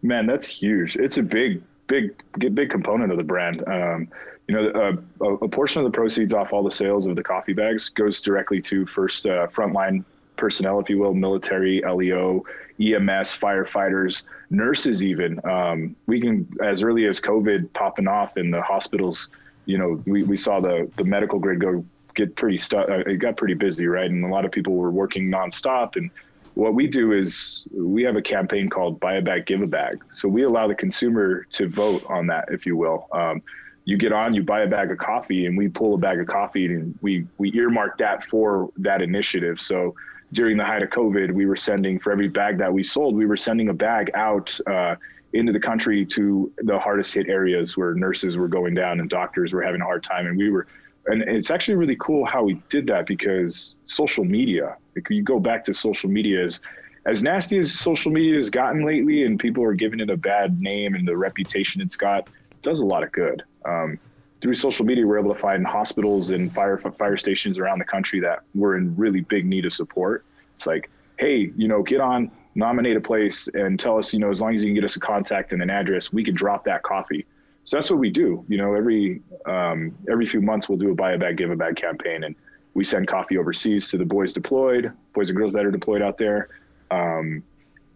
Man, 0.02 0.26
that's 0.26 0.46
huge. 0.46 0.96
It's 0.96 1.18
a 1.18 1.22
big, 1.24 1.60
big, 1.88 2.22
big 2.54 2.70
component 2.70 3.10
of 3.10 3.18
the 3.18 3.24
brand. 3.24 3.66
Um, 3.66 4.08
you 4.46 4.54
know, 4.54 4.96
a, 5.20 5.26
a, 5.34 5.48
portion 5.48 5.84
of 5.84 5.90
the 5.90 5.94
proceeds 5.94 6.32
off 6.32 6.52
all 6.52 6.62
the 6.62 6.70
sales 6.70 7.06
of 7.06 7.16
the 7.16 7.22
coffee 7.22 7.52
bags 7.52 7.88
goes 7.88 8.20
directly 8.20 8.62
to 8.62 8.86
first 8.86 9.26
uh, 9.26 9.48
frontline 9.48 10.04
personnel, 10.36 10.80
if 10.80 10.88
you 10.88 10.98
will, 10.98 11.14
military, 11.14 11.82
LEO, 11.82 12.44
EMS, 12.80 13.36
firefighters, 13.36 14.22
nurses, 14.50 15.04
even. 15.04 15.44
Um, 15.44 15.96
we 16.06 16.20
can, 16.20 16.48
as 16.62 16.82
early 16.82 17.06
as 17.06 17.20
COVID 17.20 17.72
popping 17.72 18.06
off 18.06 18.36
in 18.36 18.50
the 18.50 18.62
hospitals, 18.62 19.28
you 19.68 19.76
know, 19.76 20.02
we, 20.06 20.22
we 20.22 20.36
saw 20.36 20.60
the, 20.60 20.90
the 20.96 21.04
medical 21.04 21.38
grid 21.38 21.60
go 21.60 21.84
get 22.14 22.34
pretty 22.34 22.56
stuck. 22.56 22.88
Uh, 22.88 23.00
it 23.00 23.18
got 23.18 23.36
pretty 23.36 23.52
busy, 23.52 23.86
right? 23.86 24.10
And 24.10 24.24
a 24.24 24.28
lot 24.28 24.46
of 24.46 24.50
people 24.50 24.74
were 24.74 24.90
working 24.90 25.30
nonstop. 25.30 25.96
And 25.96 26.10
what 26.54 26.72
we 26.72 26.86
do 26.86 27.12
is 27.12 27.68
we 27.70 28.02
have 28.04 28.16
a 28.16 28.22
campaign 28.22 28.70
called 28.70 28.98
Buy 28.98 29.16
a 29.16 29.22
Bag, 29.22 29.44
Give 29.44 29.60
a 29.60 29.66
Bag. 29.66 30.02
So 30.14 30.26
we 30.26 30.44
allow 30.44 30.68
the 30.68 30.74
consumer 30.74 31.44
to 31.50 31.68
vote 31.68 32.02
on 32.08 32.26
that, 32.28 32.46
if 32.50 32.64
you 32.64 32.78
will. 32.78 33.08
Um, 33.12 33.42
you 33.84 33.98
get 33.98 34.12
on, 34.12 34.34
you 34.34 34.42
buy 34.42 34.62
a 34.62 34.66
bag 34.66 34.90
of 34.90 34.98
coffee, 34.98 35.44
and 35.44 35.56
we 35.56 35.68
pull 35.68 35.94
a 35.94 35.98
bag 35.98 36.18
of 36.18 36.26
coffee, 36.26 36.66
and 36.66 36.98
we 37.00 37.26
we 37.38 37.50
earmark 37.54 37.96
that 37.98 38.22
for 38.22 38.70
that 38.76 39.00
initiative. 39.00 39.58
So 39.60 39.94
during 40.32 40.58
the 40.58 40.64
height 40.64 40.82
of 40.82 40.90
COVID, 40.90 41.32
we 41.32 41.46
were 41.46 41.56
sending 41.56 41.98
for 41.98 42.12
every 42.12 42.28
bag 42.28 42.58
that 42.58 42.70
we 42.70 42.82
sold, 42.82 43.14
we 43.14 43.24
were 43.24 43.36
sending 43.36 43.70
a 43.70 43.74
bag 43.74 44.10
out 44.14 44.58
uh, 44.66 44.96
into 45.32 45.52
the 45.52 45.60
country 45.60 46.06
to 46.06 46.52
the 46.58 46.78
hardest 46.78 47.14
hit 47.14 47.28
areas 47.28 47.76
where 47.76 47.94
nurses 47.94 48.36
were 48.36 48.48
going 48.48 48.74
down 48.74 49.00
and 49.00 49.10
doctors 49.10 49.52
were 49.52 49.62
having 49.62 49.80
a 49.80 49.84
hard 49.84 50.02
time, 50.02 50.26
and 50.26 50.36
we 50.36 50.50
were. 50.50 50.66
And 51.06 51.22
it's 51.22 51.50
actually 51.50 51.76
really 51.76 51.96
cool 51.96 52.26
how 52.26 52.42
we 52.42 52.60
did 52.68 52.86
that 52.88 53.06
because 53.06 53.74
social 53.86 54.24
media. 54.24 54.76
Like 54.94 55.08
you 55.08 55.22
go 55.22 55.40
back 55.40 55.64
to 55.64 55.74
social 55.74 56.10
media 56.10 56.44
as 56.44 56.60
as 57.06 57.22
nasty 57.22 57.56
as 57.56 57.72
social 57.72 58.12
media 58.12 58.34
has 58.34 58.50
gotten 58.50 58.84
lately, 58.84 59.24
and 59.24 59.38
people 59.38 59.64
are 59.64 59.74
giving 59.74 60.00
it 60.00 60.10
a 60.10 60.16
bad 60.16 60.60
name 60.60 60.94
and 60.94 61.08
the 61.08 61.16
reputation 61.16 61.80
it's 61.80 61.96
got 61.96 62.28
does 62.62 62.80
a 62.80 62.84
lot 62.84 63.02
of 63.02 63.12
good. 63.12 63.42
Um, 63.64 63.98
through 64.40 64.54
social 64.54 64.84
media, 64.84 65.06
we're 65.06 65.18
able 65.18 65.34
to 65.34 65.40
find 65.40 65.66
hospitals 65.66 66.30
and 66.30 66.52
fire 66.52 66.78
fire 66.78 67.16
stations 67.16 67.58
around 67.58 67.78
the 67.78 67.84
country 67.84 68.20
that 68.20 68.40
were 68.54 68.76
in 68.76 68.94
really 68.96 69.20
big 69.20 69.46
need 69.46 69.64
of 69.64 69.72
support. 69.72 70.24
It's 70.54 70.66
like, 70.66 70.90
hey, 71.18 71.52
you 71.56 71.68
know, 71.68 71.82
get 71.82 72.00
on, 72.00 72.30
nominate 72.58 72.96
a 72.96 73.00
place, 73.00 73.48
and 73.54 73.78
tell 73.78 73.98
us, 73.98 74.12
you 74.12 74.18
know, 74.18 74.30
as 74.30 74.40
long 74.42 74.52
as 74.54 74.62
you 74.62 74.68
can 74.68 74.74
get 74.74 74.84
us 74.84 74.96
a 74.96 75.00
contact 75.00 75.52
and 75.52 75.62
an 75.62 75.70
address, 75.70 76.12
we 76.12 76.24
can 76.24 76.34
drop 76.34 76.64
that 76.64 76.82
coffee. 76.82 77.24
So 77.64 77.76
that's 77.76 77.88
what 77.88 78.00
we 78.00 78.10
do. 78.10 78.44
You 78.48 78.58
know, 78.58 78.74
every 78.74 79.22
um, 79.46 79.96
every 80.10 80.26
few 80.26 80.40
months 80.40 80.68
we'll 80.68 80.78
do 80.78 80.90
a 80.90 80.94
buy 80.94 81.12
a 81.12 81.18
bag, 81.18 81.36
give 81.36 81.50
a 81.50 81.56
bag 81.56 81.76
campaign, 81.76 82.24
and 82.24 82.34
we 82.74 82.82
send 82.82 83.06
coffee 83.06 83.38
overseas 83.38 83.88
to 83.88 83.96
the 83.96 84.04
boys 84.04 84.32
deployed, 84.32 84.92
boys 85.12 85.30
and 85.30 85.36
girls 85.36 85.52
that 85.52 85.64
are 85.64 85.70
deployed 85.70 86.02
out 86.02 86.18
there. 86.18 86.48
Um, 86.90 87.44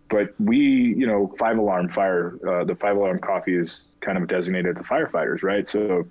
but 0.08 0.34
we, 0.38 0.58
you 0.58 1.06
know, 1.06 1.34
five 1.38 1.58
alarm 1.58 1.88
fire, 1.88 2.38
uh, 2.46 2.64
the 2.64 2.76
five 2.76 2.96
alarm 2.96 3.18
coffee 3.18 3.56
is 3.56 3.86
kind 4.00 4.16
of 4.18 4.28
designated 4.28 4.76
to 4.76 4.82
firefighters, 4.82 5.42
right? 5.42 5.66
So 5.66 6.06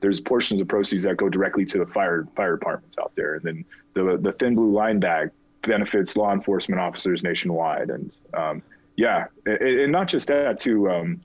there's 0.00 0.20
portions 0.20 0.60
of 0.60 0.68
proceeds 0.68 1.04
that 1.04 1.16
go 1.16 1.28
directly 1.28 1.64
to 1.66 1.78
the 1.78 1.86
fire 1.86 2.26
fire 2.36 2.56
departments 2.56 2.98
out 2.98 3.12
there, 3.14 3.36
and 3.36 3.44
then 3.44 3.64
the 3.94 4.18
the 4.20 4.32
thin 4.32 4.54
blue 4.56 4.72
line 4.72 5.00
bag 5.00 5.30
benefits 5.68 6.16
law 6.16 6.32
enforcement 6.32 6.80
officers 6.80 7.22
nationwide, 7.22 7.90
and 7.90 8.14
um, 8.34 8.62
yeah, 8.96 9.26
and, 9.46 9.92
not 9.92 10.08
just 10.08 10.26
that 10.28 10.58
too. 10.58 10.90
Um, 10.90 11.20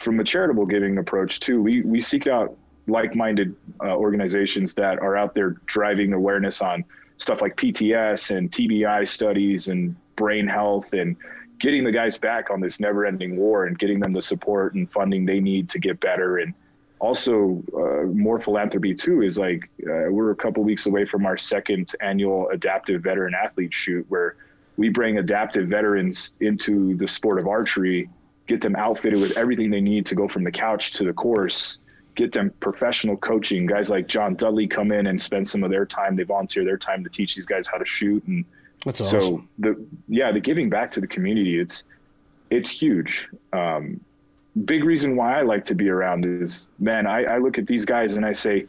from 0.00 0.18
a 0.18 0.24
charitable 0.24 0.66
giving 0.66 0.98
approach 0.98 1.40
too, 1.40 1.60
we 1.62 1.82
we 1.82 2.00
seek 2.00 2.26
out 2.26 2.56
like-minded 2.88 3.54
uh, 3.82 3.96
organizations 3.96 4.74
that 4.74 4.98
are 5.00 5.16
out 5.16 5.34
there 5.34 5.50
driving 5.66 6.12
awareness 6.12 6.62
on 6.62 6.84
stuff 7.18 7.42
like 7.42 7.56
PTS 7.56 8.36
and 8.36 8.50
TBI 8.50 9.06
studies 9.08 9.68
and 9.68 9.96
brain 10.14 10.46
health 10.46 10.92
and 10.92 11.16
getting 11.58 11.84
the 11.84 11.90
guys 11.90 12.18
back 12.18 12.50
on 12.50 12.60
this 12.60 12.78
never 12.80 13.06
ending 13.06 13.36
war 13.36 13.66
and 13.66 13.78
getting 13.78 13.98
them 13.98 14.12
the 14.12 14.22
support 14.22 14.74
and 14.74 14.90
funding 14.90 15.24
they 15.24 15.40
need 15.40 15.68
to 15.68 15.78
get 15.78 15.98
better. 16.00 16.38
And 16.38 16.54
also, 16.98 17.62
uh, 17.76 18.06
more 18.06 18.40
philanthropy 18.40 18.94
too 18.94 19.22
is 19.22 19.38
like 19.38 19.68
uh, 19.82 20.10
we're 20.10 20.30
a 20.30 20.36
couple 20.36 20.64
weeks 20.64 20.86
away 20.86 21.04
from 21.04 21.26
our 21.26 21.36
second 21.36 21.92
annual 22.00 22.48
adaptive 22.48 23.02
veteran 23.02 23.34
athlete 23.34 23.72
shoot 23.72 24.06
where 24.08 24.36
we 24.76 24.88
bring 24.88 25.18
adaptive 25.18 25.68
veterans 25.68 26.32
into 26.40 26.96
the 26.96 27.06
sport 27.06 27.38
of 27.38 27.46
archery, 27.46 28.08
get 28.46 28.60
them 28.60 28.76
outfitted 28.76 29.20
with 29.20 29.36
everything 29.36 29.70
they 29.70 29.80
need 29.80 30.06
to 30.06 30.14
go 30.14 30.26
from 30.28 30.44
the 30.44 30.50
couch 30.50 30.92
to 30.92 31.04
the 31.04 31.12
course, 31.12 31.78
get 32.14 32.32
them 32.32 32.50
professional 32.60 33.16
coaching. 33.16 33.66
Guys 33.66 33.90
like 33.90 34.06
John 34.06 34.34
Dudley 34.34 34.66
come 34.66 34.90
in 34.90 35.06
and 35.06 35.20
spend 35.20 35.46
some 35.46 35.64
of 35.64 35.70
their 35.70 35.84
time, 35.84 36.16
they 36.16 36.22
volunteer 36.22 36.64
their 36.64 36.78
time 36.78 37.04
to 37.04 37.10
teach 37.10 37.34
these 37.34 37.46
guys 37.46 37.66
how 37.66 37.78
to 37.78 37.86
shoot 37.86 38.26
and 38.26 38.44
that's 38.84 39.00
awesome. 39.00 39.20
So 39.20 39.44
the 39.58 39.86
yeah, 40.08 40.32
the 40.32 40.40
giving 40.40 40.70
back 40.70 40.92
to 40.92 41.00
the 41.00 41.06
community, 41.08 41.58
it's 41.58 41.82
it's 42.50 42.70
huge. 42.70 43.28
Um, 43.52 44.00
big 44.64 44.84
reason 44.84 45.16
why 45.16 45.38
I 45.38 45.42
like 45.42 45.64
to 45.66 45.74
be 45.74 45.88
around 45.88 46.24
is 46.24 46.66
man, 46.78 47.06
I, 47.06 47.24
I 47.24 47.38
look 47.38 47.58
at 47.58 47.66
these 47.66 47.84
guys 47.84 48.14
and 48.16 48.24
I 48.24 48.32
say, 48.32 48.66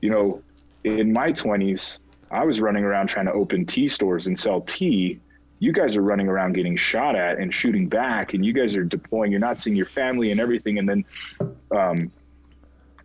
you 0.00 0.10
know, 0.10 0.42
in 0.84 1.12
my 1.12 1.32
twenties, 1.32 1.98
I 2.30 2.44
was 2.44 2.60
running 2.60 2.84
around 2.84 3.08
trying 3.08 3.26
to 3.26 3.32
open 3.32 3.66
tea 3.66 3.88
stores 3.88 4.26
and 4.26 4.38
sell 4.38 4.62
tea. 4.62 5.20
You 5.58 5.72
guys 5.72 5.96
are 5.96 6.02
running 6.02 6.28
around 6.28 6.54
getting 6.54 6.76
shot 6.76 7.14
at 7.14 7.38
and 7.38 7.54
shooting 7.54 7.88
back, 7.88 8.34
and 8.34 8.44
you 8.44 8.52
guys 8.52 8.76
are 8.76 8.82
deploying. 8.82 9.30
You're 9.30 9.40
not 9.40 9.60
seeing 9.60 9.76
your 9.76 9.86
family 9.86 10.32
and 10.32 10.40
everything. 10.40 10.78
And 10.78 10.88
then, 10.88 11.04
um, 11.70 12.10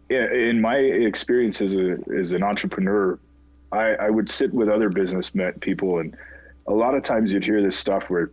in 0.09 0.59
my 0.59 0.77
experience 0.77 1.61
as 1.61 1.75
a 1.75 1.97
as 2.17 2.31
an 2.31 2.41
entrepreneur, 2.41 3.19
I, 3.71 3.93
I 3.95 4.09
would 4.09 4.29
sit 4.29 4.53
with 4.53 4.69
other 4.69 4.89
business 4.89 5.31
people 5.59 5.99
and 5.99 6.17
a 6.67 6.73
lot 6.73 6.95
of 6.95 7.03
times 7.03 7.33
you'd 7.33 7.43
hear 7.43 7.61
this 7.61 7.77
stuff 7.77 8.09
where 8.09 8.29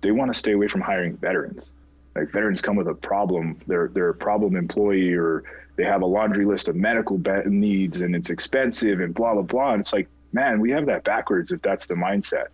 they 0.00 0.12
want 0.12 0.32
to 0.32 0.38
stay 0.38 0.52
away 0.52 0.68
from 0.68 0.80
hiring 0.80 1.16
veterans. 1.16 1.70
Like 2.14 2.30
veterans 2.30 2.60
come 2.60 2.76
with 2.76 2.88
a 2.88 2.94
problem. 2.94 3.58
They're 3.66 3.88
they're 3.88 4.10
a 4.10 4.14
problem 4.14 4.56
employee, 4.56 5.14
or 5.14 5.44
they 5.76 5.84
have 5.84 6.02
a 6.02 6.06
laundry 6.06 6.44
list 6.44 6.68
of 6.68 6.76
medical 6.76 7.20
needs, 7.46 8.02
and 8.02 8.14
it's 8.14 8.30
expensive, 8.30 9.00
and 9.00 9.14
blah 9.14 9.34
blah 9.34 9.42
blah. 9.42 9.72
And 9.72 9.80
it's 9.80 9.92
like, 9.92 10.08
man, 10.32 10.60
we 10.60 10.70
have 10.70 10.86
that 10.86 11.04
backwards 11.04 11.50
if 11.50 11.60
that's 11.62 11.86
the 11.86 11.94
mindset. 11.94 12.46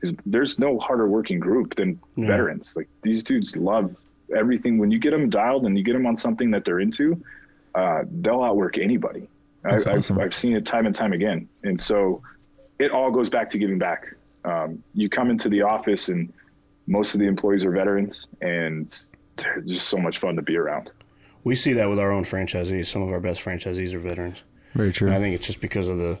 Because 0.00 0.16
there's 0.26 0.58
no 0.58 0.78
harder 0.78 1.06
working 1.06 1.38
group 1.38 1.76
than 1.76 2.00
yeah. 2.16 2.26
veterans. 2.26 2.74
Like 2.74 2.88
these 3.02 3.22
dudes 3.22 3.56
love 3.56 4.02
everything. 4.34 4.78
When 4.78 4.90
you 4.90 4.98
get 4.98 5.10
them 5.10 5.28
dialed 5.28 5.64
and 5.66 5.76
you 5.76 5.84
get 5.84 5.92
them 5.92 6.06
on 6.06 6.16
something 6.16 6.50
that 6.52 6.64
they're 6.64 6.80
into, 6.80 7.22
uh, 7.74 8.02
they'll 8.10 8.42
outwork 8.42 8.78
anybody. 8.78 9.28
I, 9.64 9.76
awesome. 9.76 10.18
I've, 10.18 10.26
I've 10.26 10.34
seen 10.34 10.56
it 10.56 10.66
time 10.66 10.86
and 10.86 10.94
time 10.94 11.12
again. 11.12 11.48
And 11.62 11.80
so 11.80 12.22
it 12.78 12.90
all 12.90 13.10
goes 13.10 13.30
back 13.30 13.48
to 13.50 13.58
giving 13.58 13.78
back 13.78 14.16
um, 14.44 14.82
you 14.94 15.08
come 15.08 15.30
into 15.30 15.48
the 15.48 15.62
office 15.62 16.08
and 16.08 16.32
most 16.86 17.14
of 17.14 17.20
the 17.20 17.26
employees 17.26 17.64
are 17.64 17.70
veterans 17.70 18.26
and 18.40 18.98
they're 19.36 19.60
just 19.62 19.88
so 19.88 19.96
much 19.98 20.18
fun 20.18 20.36
to 20.36 20.42
be 20.42 20.56
around. 20.56 20.90
We 21.44 21.54
see 21.54 21.72
that 21.74 21.88
with 21.88 21.98
our 21.98 22.12
own 22.12 22.24
franchisees. 22.24 22.86
Some 22.86 23.02
of 23.02 23.08
our 23.08 23.20
best 23.20 23.42
franchisees 23.42 23.92
are 23.94 23.98
veterans. 23.98 24.42
Very 24.74 24.92
true. 24.92 25.08
And 25.08 25.16
I 25.16 25.20
think 25.20 25.34
it's 25.34 25.46
just 25.46 25.60
because 25.60 25.88
of 25.88 25.98
the, 25.98 26.20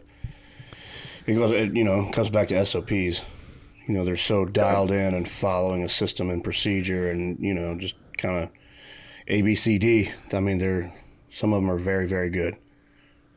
it 1.26 1.34
goes, 1.34 1.50
it, 1.52 1.74
you 1.76 1.84
know, 1.84 2.10
comes 2.10 2.30
back 2.30 2.48
to 2.48 2.64
SOPs. 2.64 2.90
You 2.90 3.94
know, 3.94 4.04
they're 4.04 4.16
so 4.16 4.44
dialed 4.44 4.90
in 4.90 5.14
and 5.14 5.28
following 5.28 5.82
a 5.82 5.88
system 5.88 6.30
and 6.30 6.42
procedure 6.42 7.10
and, 7.10 7.38
you 7.40 7.54
know, 7.54 7.76
just 7.78 7.94
kind 8.16 8.44
of 8.44 8.50
ABCD. 9.28 10.10
I 10.32 10.40
mean, 10.40 10.58
they're, 10.58 10.92
some 11.30 11.52
of 11.52 11.62
them 11.62 11.70
are 11.70 11.78
very, 11.78 12.06
very 12.06 12.30
good. 12.30 12.56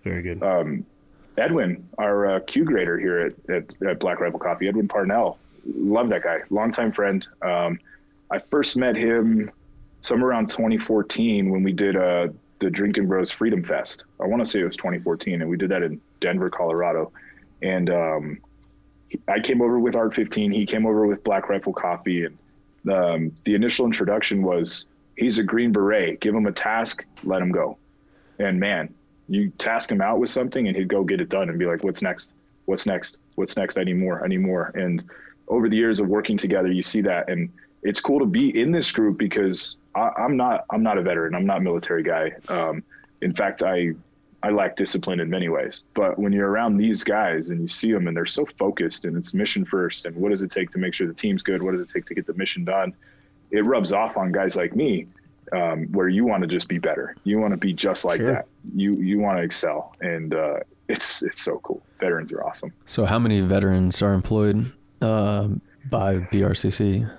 Very 0.03 0.21
good. 0.21 0.43
Um, 0.43 0.85
Edwin, 1.37 1.87
our 1.97 2.35
uh, 2.35 2.39
Q 2.41 2.63
grader 2.63 2.97
here 2.99 3.19
at, 3.19 3.55
at, 3.55 3.81
at, 3.87 3.99
Black 3.99 4.19
Rifle 4.19 4.39
Coffee, 4.39 4.67
Edwin 4.67 4.87
Parnell. 4.87 5.37
Love 5.65 6.09
that 6.09 6.23
guy, 6.23 6.39
longtime 6.49 6.91
friend. 6.91 7.27
Um, 7.41 7.79
I 8.31 8.39
first 8.39 8.77
met 8.77 8.95
him 8.95 9.51
somewhere 10.01 10.29
around 10.29 10.49
2014 10.49 11.49
when 11.49 11.63
we 11.63 11.73
did 11.73 11.95
uh, 11.95 12.27
the 12.59 12.69
Drinking 12.69 13.07
Bros 13.07 13.31
Freedom 13.31 13.63
Fest. 13.63 14.05
I 14.19 14.25
want 14.25 14.43
to 14.43 14.49
say 14.49 14.59
it 14.59 14.65
was 14.65 14.77
2014, 14.77 15.41
and 15.41 15.49
we 15.49 15.57
did 15.57 15.71
that 15.71 15.83
in 15.83 15.99
Denver, 16.19 16.49
Colorado. 16.49 17.11
And 17.61 17.89
um, 17.89 18.39
I 19.27 19.39
came 19.39 19.61
over 19.61 19.79
with 19.79 19.95
Art 19.95 20.13
15. 20.13 20.51
He 20.51 20.65
came 20.65 20.85
over 20.85 21.07
with 21.07 21.23
Black 21.23 21.49
Rifle 21.49 21.73
Coffee, 21.73 22.25
and 22.25 22.37
um, 22.91 23.31
the 23.43 23.55
initial 23.55 23.85
introduction 23.85 24.43
was 24.43 24.85
he's 25.17 25.37
a 25.37 25.43
Green 25.43 25.71
Beret. 25.71 26.19
Give 26.19 26.35
him 26.35 26.45
a 26.45 26.51
task, 26.51 27.05
let 27.23 27.41
him 27.41 27.51
go. 27.51 27.77
And 28.39 28.59
man, 28.59 28.93
you 29.27 29.49
task 29.51 29.91
him 29.91 30.01
out 30.01 30.19
with 30.19 30.29
something 30.29 30.67
and 30.67 30.75
he'd 30.75 30.87
go 30.87 31.03
get 31.03 31.21
it 31.21 31.29
done 31.29 31.49
and 31.49 31.57
be 31.57 31.65
like, 31.65 31.83
what's 31.83 32.01
next? 32.01 32.31
What's 32.65 32.85
next? 32.85 33.17
What's 33.35 33.55
next? 33.55 33.77
I 33.77 33.83
need 33.83 33.97
more. 33.97 34.23
I 34.23 34.27
need 34.27 34.41
more. 34.41 34.71
And 34.75 35.03
over 35.47 35.69
the 35.69 35.77
years 35.77 35.99
of 35.99 36.07
working 36.07 36.37
together, 36.37 36.71
you 36.71 36.81
see 36.81 37.01
that. 37.01 37.29
And 37.29 37.51
it's 37.83 37.99
cool 37.99 38.19
to 38.19 38.25
be 38.25 38.59
in 38.59 38.71
this 38.71 38.91
group 38.91 39.17
because 39.17 39.77
I, 39.93 40.11
am 40.17 40.37
not, 40.37 40.65
I'm 40.69 40.83
not 40.83 40.97
a 40.97 41.01
veteran. 41.01 41.35
I'm 41.35 41.45
not 41.45 41.57
a 41.57 41.61
military 41.61 42.03
guy. 42.03 42.33
Um, 42.49 42.83
in 43.21 43.33
fact, 43.33 43.63
I, 43.63 43.91
I 44.43 44.49
lack 44.49 44.75
discipline 44.75 45.19
in 45.19 45.29
many 45.29 45.49
ways, 45.49 45.83
but 45.93 46.19
when 46.19 46.31
you're 46.31 46.49
around 46.49 46.77
these 46.77 47.03
guys 47.03 47.49
and 47.49 47.61
you 47.61 47.67
see 47.67 47.91
them 47.91 48.07
and 48.07 48.15
they're 48.15 48.25
so 48.25 48.45
focused 48.45 49.05
and 49.05 49.17
it's 49.17 49.33
mission 49.33 49.65
first 49.65 50.05
and 50.05 50.15
what 50.15 50.29
does 50.29 50.41
it 50.41 50.51
take 50.51 50.69
to 50.71 50.77
make 50.77 50.93
sure 50.93 51.07
the 51.07 51.13
team's 51.13 51.41
good? 51.41 51.63
What 51.63 51.71
does 51.71 51.81
it 51.81 51.87
take 51.87 52.05
to 52.07 52.13
get 52.13 52.25
the 52.27 52.33
mission 52.33 52.63
done? 52.63 52.93
It 53.51 53.65
rubs 53.65 53.91
off 53.91 54.17
on 54.17 54.31
guys 54.31 54.55
like 54.55 54.75
me 54.75 55.07
um, 55.51 55.85
where 55.91 56.09
you 56.09 56.25
want 56.25 56.41
to 56.41 56.47
just 56.47 56.67
be 56.67 56.79
better. 56.79 57.15
You 57.23 57.39
want 57.39 57.51
to 57.51 57.57
be 57.57 57.73
just 57.73 58.05
like 58.05 58.17
sure. 58.17 58.33
that. 58.33 58.47
You 58.75 58.95
you 58.95 59.19
want 59.19 59.37
to 59.37 59.43
excel, 59.43 59.95
and 60.01 60.33
uh, 60.33 60.59
it's 60.87 61.21
it's 61.21 61.41
so 61.41 61.59
cool. 61.59 61.81
Veterans 61.99 62.31
are 62.31 62.43
awesome. 62.43 62.73
So, 62.85 63.05
how 63.05 63.19
many 63.19 63.41
veterans 63.41 64.01
are 64.01 64.13
employed 64.13 64.71
uh, 65.01 65.47
by 65.89 66.19
BRCC? 66.19 67.09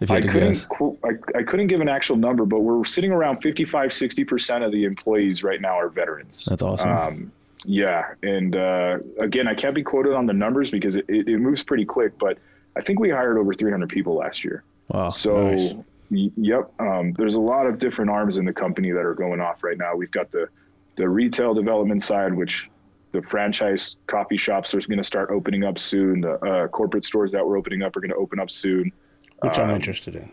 If 0.00 0.10
you 0.10 0.16
I 0.16 0.20
to 0.20 0.28
couldn't 0.28 0.52
guess. 0.54 0.66
I, 1.04 1.38
I 1.38 1.42
couldn't 1.44 1.68
give 1.68 1.80
an 1.80 1.88
actual 1.88 2.16
number, 2.16 2.44
but 2.44 2.60
we're 2.60 2.84
sitting 2.84 3.12
around 3.12 3.40
55, 3.42 3.90
60% 3.90 4.66
of 4.66 4.72
the 4.72 4.84
employees 4.84 5.44
right 5.44 5.60
now 5.60 5.78
are 5.78 5.88
veterans. 5.88 6.44
That's 6.48 6.62
awesome. 6.62 6.90
Um, 6.90 7.32
yeah, 7.64 8.12
and 8.22 8.56
uh, 8.56 8.98
again, 9.20 9.46
I 9.48 9.54
can't 9.54 9.74
be 9.74 9.82
quoted 9.82 10.12
on 10.12 10.26
the 10.26 10.32
numbers 10.32 10.70
because 10.70 10.96
it, 10.96 11.04
it, 11.08 11.28
it 11.28 11.38
moves 11.38 11.62
pretty 11.62 11.84
quick, 11.84 12.18
but 12.18 12.38
I 12.76 12.82
think 12.82 12.98
we 12.98 13.08
hired 13.08 13.38
over 13.38 13.54
300 13.54 13.88
people 13.88 14.16
last 14.16 14.44
year. 14.44 14.64
wow. 14.88 15.08
So, 15.08 15.50
Nice. 15.52 15.74
y- 16.10 16.30
yep, 16.36 16.70
um, 16.80 17.12
there's 17.12 17.36
a 17.36 17.40
lot 17.40 17.66
of 17.66 17.78
different 17.78 18.10
arms 18.10 18.36
in 18.36 18.44
the 18.44 18.52
company 18.52 18.90
that 18.90 19.04
are 19.06 19.14
going 19.14 19.40
off 19.40 19.62
right 19.62 19.78
now. 19.78 19.94
We've 19.94 20.10
got 20.10 20.30
the 20.32 20.48
the 20.96 21.08
retail 21.08 21.54
development 21.54 22.02
side, 22.02 22.34
which 22.34 22.68
the 23.14 23.22
franchise 23.22 23.94
coffee 24.08 24.36
shops 24.36 24.74
are 24.74 24.80
going 24.80 24.98
to 24.98 25.04
start 25.04 25.30
opening 25.30 25.62
up 25.62 25.78
soon. 25.78 26.20
The 26.22 26.32
uh, 26.44 26.68
corporate 26.68 27.04
stores 27.04 27.30
that 27.32 27.46
we're 27.46 27.56
opening 27.56 27.82
up 27.82 27.96
are 27.96 28.00
going 28.00 28.10
to 28.10 28.16
open 28.16 28.40
up 28.40 28.50
soon. 28.50 28.92
which 29.40 29.56
I'm 29.58 29.70
Um, 29.70 29.76
interested 29.76 30.16
in. 30.16 30.30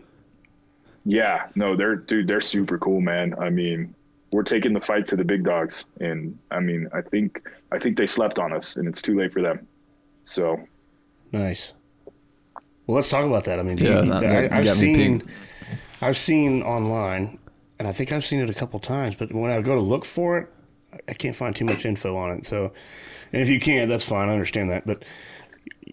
Yeah, 1.06 1.48
no, 1.56 1.76
they're 1.76 1.96
dude, 1.96 2.28
they're 2.28 2.42
super 2.42 2.78
cool, 2.80 3.00
man. 3.02 3.36
I 3.40 3.50
mean, 3.52 3.94
we're 4.32 4.44
taking 4.44 4.74
the 4.74 4.82
fight 4.82 5.06
to 5.08 5.16
the 5.16 5.24
big 5.24 5.44
dogs, 5.44 5.86
and 6.00 6.38
I 6.52 6.60
mean, 6.60 6.88
I 6.94 7.02
think 7.02 7.48
I 7.72 7.78
think 7.80 7.98
they 7.98 8.06
slept 8.08 8.40
on 8.40 8.52
us, 8.54 8.76
and 8.78 8.88
it's 8.88 9.02
too 9.02 9.18
late 9.18 9.32
for 9.34 9.42
them. 9.42 9.68
So 10.26 10.60
Nice. 11.32 11.74
Well, 12.86 12.96
let's 12.98 13.10
talk 13.10 13.26
about 13.26 13.44
that. 13.46 13.60
I 13.60 13.64
mean, 13.64 13.78
Yeah, 13.78 14.02
you- 14.04 14.12
that- 14.12 14.24
I, 14.24 14.42
that 14.48 14.54
I've 14.54 14.66
got 14.66 14.76
me 14.82 14.94
seen, 14.96 15.20
peaked. 15.22 15.32
I've 16.02 16.18
seen 16.18 16.62
online, 16.64 17.40
and 17.80 17.88
I 17.88 17.92
think 17.94 18.12
I've 18.12 18.26
seen 18.26 18.40
it 18.40 18.50
a 18.50 18.54
couple 18.54 18.80
times. 18.80 19.16
But 19.16 19.34
when 19.34 19.50
I 19.52 19.62
go 19.62 19.76
to 19.76 19.82
look 19.82 20.04
for 20.06 20.38
it, 20.40 20.48
I- 20.94 20.98
I 21.10 21.14
can't 21.14 21.36
find 21.36 21.56
too 21.56 21.66
much 21.66 21.86
info 21.86 22.16
on 22.16 22.32
it. 22.32 22.46
So, 22.46 22.72
and 23.34 23.42
if 23.42 23.50
you 23.50 23.60
can't, 23.60 23.90
that's 23.90 24.04
fine. 24.04 24.30
I 24.30 24.34
understand 24.34 24.72
that. 24.72 24.86
But 24.86 25.04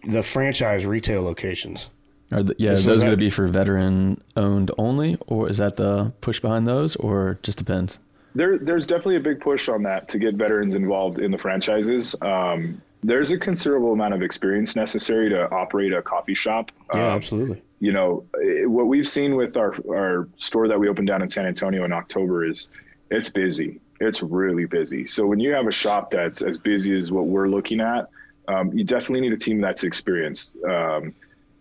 the 0.07 0.23
franchise 0.23 0.85
retail 0.85 1.21
locations. 1.23 1.89
Are 2.31 2.43
the, 2.43 2.55
yeah, 2.59 2.73
So 2.73 2.79
is 2.79 2.85
those 2.85 2.97
that- 2.99 3.05
going 3.05 3.11
to 3.13 3.17
be 3.17 3.29
for 3.29 3.47
veteran 3.47 4.21
owned 4.37 4.71
only, 4.77 5.17
or 5.27 5.49
is 5.49 5.57
that 5.57 5.77
the 5.77 6.11
push 6.21 6.39
behind 6.39 6.67
those, 6.67 6.95
or 6.97 7.39
just 7.43 7.57
depends? 7.57 7.99
there, 8.35 8.59
there's 8.59 8.85
definitely 8.85 9.15
a 9.15 9.19
big 9.19 9.39
push 9.41 9.67
on 9.67 9.81
that 9.81 10.07
to 10.07 10.19
get 10.19 10.35
veterans 10.35 10.75
involved 10.75 11.17
in 11.17 11.31
the 11.31 11.37
franchises. 11.37 12.15
Um, 12.21 12.79
there's 13.03 13.31
a 13.31 13.37
considerable 13.39 13.91
amount 13.91 14.13
of 14.13 14.21
experience 14.21 14.75
necessary 14.75 15.29
to 15.29 15.49
operate 15.51 15.91
a 15.93 16.01
coffee 16.03 16.35
shop. 16.35 16.71
Yeah, 16.93 17.07
Um, 17.07 17.17
absolutely. 17.17 17.61
you 17.79 17.91
know 17.91 18.23
eh, 18.41 18.65
what 18.65 18.85
we've 18.87 19.07
seen 19.07 19.35
with 19.35 19.57
our 19.57 19.73
our 19.89 20.27
store 20.37 20.67
that 20.67 20.79
we 20.79 20.87
opened 20.87 21.07
down 21.07 21.23
in 21.23 21.29
San 21.29 21.47
Antonio 21.47 21.83
in 21.85 21.91
October 21.91 22.45
is 22.45 22.67
it's 23.09 23.29
busy. 23.29 23.81
It's 23.99 24.23
really 24.23 24.65
busy. 24.65 25.05
So 25.07 25.25
when 25.25 25.39
you 25.39 25.51
have 25.53 25.67
a 25.67 25.71
shop 25.71 26.11
that's 26.11 26.41
as 26.41 26.57
busy 26.57 26.95
as 26.95 27.11
what 27.11 27.25
we're 27.25 27.49
looking 27.49 27.81
at, 27.81 28.09
um, 28.47 28.71
you 28.73 28.83
definitely 28.83 29.21
need 29.21 29.33
a 29.33 29.37
team 29.37 29.61
that's 29.61 29.83
experienced. 29.83 30.55
Um, 30.67 31.13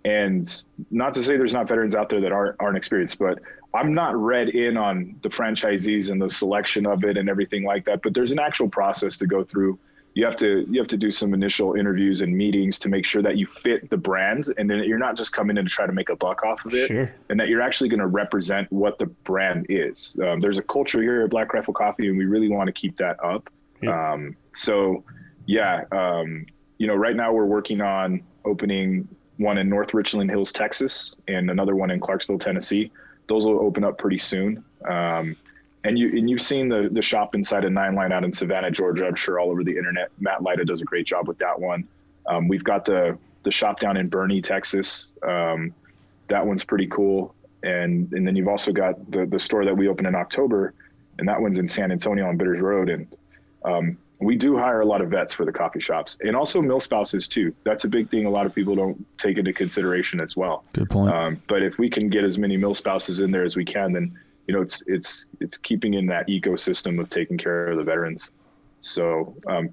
and 0.05 0.65
not 0.91 1.15
to 1.15 1.23
say 1.23 1.37
there's 1.37 1.53
not 1.53 1.69
veterans 1.69 1.95
out 1.95 2.09
there 2.09 2.21
that 2.21 2.33
aren't 2.33 2.57
aren't 2.61 2.77
experienced, 2.77 3.19
but 3.19 3.41
I'm 3.75 3.93
not 3.93 4.17
read 4.17 4.49
in 4.49 4.77
on 4.77 5.17
the 5.23 5.29
franchisees 5.29 6.11
and 6.11 6.23
the 6.23 6.31
selection 6.31 6.87
of 6.87 7.05
it 7.05 7.17
and 7.17 7.29
everything 7.29 7.65
like 7.65 7.85
that. 7.87 8.03
But 8.03 8.15
there's 8.15 8.33
an 8.33 8.39
actual 8.39 8.69
process 8.69 9.17
to 9.19 9.27
go 9.27 9.45
through. 9.45 9.79
You 10.19 10.25
have 10.25 10.35
to 10.39 10.67
you 10.69 10.81
have 10.81 10.89
to 10.89 10.97
do 10.97 11.13
some 11.13 11.33
initial 11.33 11.75
interviews 11.75 12.23
and 12.23 12.37
meetings 12.37 12.81
to 12.81 12.89
make 12.89 13.07
sure 13.07 13.23
that 13.23 13.37
you 13.37 13.47
fit 13.47 13.89
the 13.89 13.97
brand, 13.97 14.53
and 14.59 14.69
then 14.69 14.83
you're 14.83 14.99
not 14.99 15.17
just 15.17 15.33
coming 15.33 15.57
in 15.57 15.65
to 15.65 15.71
try 15.71 15.87
to 15.87 15.93
make 15.93 16.09
a 16.09 16.17
buck 16.17 16.43
off 16.43 16.65
of 16.67 16.75
it 16.75 16.89
Sure. 16.89 17.15
and 17.31 17.39
that 17.39 17.47
you're 17.47 17.63
actually 17.63 17.89
going 17.89 18.01
to 18.01 18.09
represent 18.09 18.67
what 18.73 18.99
the 18.99 19.07
brand 19.07 19.67
is. 19.69 20.17
Um, 20.21 20.41
there's 20.41 20.59
a 20.59 20.63
culture 20.63 21.01
here 21.01 21.23
at 21.23 21.31
Black 21.31 21.55
Rifle 21.55 21.73
Coffee, 21.73 22.09
and 22.09 22.19
we 22.19 22.25
really 22.25 22.49
want 22.49 22.67
to 22.67 22.73
keep 22.73 22.97
that 22.97 23.23
up. 23.23 23.49
Yeah. 23.81 24.13
Um, 24.13 24.37
so, 24.55 25.05
yeah, 25.47 25.85
um, 25.93 26.47
you 26.79 26.89
know, 26.89 26.97
right 26.97 27.15
now 27.15 27.33
we're 27.33 27.45
working 27.47 27.81
on 27.81 28.21
opening 28.45 29.07
one 29.37 29.57
in 29.57 29.69
North 29.69 29.95
Richland 29.95 30.31
Hills, 30.31 30.51
Texas, 30.51 31.15
and 31.29 31.49
another 31.49 31.77
one 31.77 31.93
in 31.93 32.01
Clarksville, 32.01 32.41
Tennessee. 32.41 32.91
Those 33.29 33.47
will 33.47 33.61
open 33.61 33.85
up 33.85 33.99
pretty 33.99 34.19
soon. 34.19 34.65
Um, 34.85 35.37
and 35.85 35.99
you 35.99 36.09
and 36.09 36.29
you've 36.29 36.43
seen 36.43 36.69
the 36.69 36.89
the 36.91 37.03
shop 37.03 37.35
inside 37.35 37.65
of 37.65 37.73
Nine 37.73 37.95
Line 37.95 38.13
out 38.13 38.25
in 38.25 38.33
Savannah, 38.33 38.71
Georgia. 38.71 39.07
I'm 39.07 39.15
sure 39.15 39.39
all 39.39 39.51
over 39.51 39.63
the 39.63 39.77
internet. 39.77 40.11
Matt 40.19 40.43
Lyda 40.43 40.65
does 40.65 40.81
a 40.81 40.85
great 40.85 41.07
job 41.07 41.29
with 41.29 41.39
that 41.39 41.59
one. 41.59 41.87
Um, 42.27 42.49
we've 42.49 42.65
got 42.65 42.85
the 42.85 43.19
the 43.45 43.51
shop 43.51 43.81
down 43.81 43.97
in 43.97 44.11
Boerne, 44.11 44.43
Texas. 44.43 45.09
Um, 45.23 45.73
that 46.29 46.47
one's 46.47 46.65
pretty 46.65 46.87
cool. 46.89 47.35
And 47.63 48.13
and 48.13 48.27
then 48.27 48.37
you've 48.37 48.49
also 48.49 48.73
got 48.73 49.11
the 49.11 49.27
the 49.27 49.39
store 49.39 49.65
that 49.65 49.77
we 49.77 49.89
opened 49.89 50.07
in 50.07 50.15
October, 50.15 50.75
and 51.19 51.29
that 51.29 51.41
one's 51.41 51.59
in 51.59 51.69
San 51.69 51.93
Antonio 51.93 52.29
on 52.29 52.37
Bitters 52.37 52.61
Road. 52.61 52.89
And 52.89 53.07
um, 53.65 53.99
we 54.21 54.37
do 54.37 54.57
hire 54.57 54.81
a 54.81 54.85
lot 54.85 55.01
of 55.01 55.11
vets 55.11 55.33
for 55.33 55.45
the 55.45 55.53
coffee 55.53 55.81
shops, 55.81 56.19
and 56.21 56.35
also 56.37 56.61
mil 56.61 56.81
spouses 56.81 57.29
too. 57.29 57.55
That's 57.65 57.85
a 57.85 57.89
big 57.89 58.11
thing. 58.11 58.27
A 58.27 58.31
lot 58.31 58.47
of 58.47 58.55
people 58.55 58.75
don't 58.75 59.05
take 59.17 59.39
into 59.39 59.53
consideration 59.53 60.21
as 60.21 60.37
well. 60.37 60.65
Good 60.73 60.91
point. 60.91 61.15
Um, 61.15 61.43
but 61.49 61.63
if 61.63 61.79
we 61.79 61.89
can 61.89 62.09
get 62.09 62.25
as 62.25 62.39
many 62.39 62.57
mil 62.57 62.75
spouses 62.75 63.21
in 63.21 63.31
there 63.31 63.45
as 63.45 63.57
we 63.57 63.65
can, 63.65 63.93
then 63.93 64.19
you 64.49 64.55
know 64.55 64.63
it's 64.63 64.83
it's 64.87 65.27
it's 65.41 65.59
keeping 65.59 65.95
in 65.95 66.07
that 66.07 66.27
ecosystem 66.27 66.99
of 66.99 67.09
taking 67.09 67.39
care 67.39 67.69
of 67.69 67.77
the 67.77 67.85
veterans. 67.85 68.31
So, 68.81 69.35
um, 69.47 69.73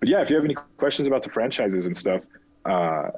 but 0.00 0.08
yeah, 0.08 0.22
if 0.22 0.30
you 0.30 0.36
have 0.36 0.44
any 0.44 0.56
questions 0.78 1.06
about 1.06 1.22
the 1.22 1.28
franchises 1.28 1.86
and 1.86 1.96
stuff, 1.96 2.22
uh, 2.64 3.10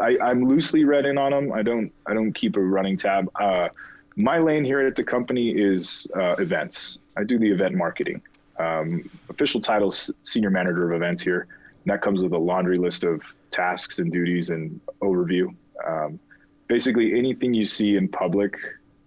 I, 0.00 0.16
I'm 0.22 0.48
loosely 0.48 0.84
read 0.84 1.04
in 1.06 1.18
on 1.18 1.32
them. 1.32 1.52
I 1.52 1.62
don't 1.62 1.92
I 2.06 2.14
don't 2.14 2.32
keep 2.32 2.56
a 2.56 2.60
running 2.60 2.96
tab. 2.96 3.28
Uh, 3.38 3.68
my 4.14 4.38
lane 4.38 4.64
here 4.64 4.80
at 4.86 4.94
the 4.94 5.04
company 5.04 5.50
is 5.50 6.06
uh, 6.16 6.36
events. 6.38 6.98
I 7.16 7.24
do 7.24 7.38
the 7.38 7.50
event 7.50 7.74
marketing. 7.74 8.22
Um, 8.58 9.10
official 9.28 9.60
title 9.60 9.90
senior 10.22 10.50
manager 10.50 10.90
of 10.90 10.94
events 10.94 11.22
here. 11.22 11.48
And 11.84 11.92
that 11.92 12.02
comes 12.02 12.22
with 12.22 12.32
a 12.32 12.38
laundry 12.38 12.78
list 12.78 13.02
of 13.02 13.22
tasks 13.50 13.98
and 13.98 14.12
duties 14.12 14.50
and 14.50 14.80
overview. 15.00 15.52
Um, 15.84 16.20
basically, 16.68 17.18
anything 17.18 17.54
you 17.54 17.64
see 17.64 17.96
in 17.96 18.06
public 18.06 18.58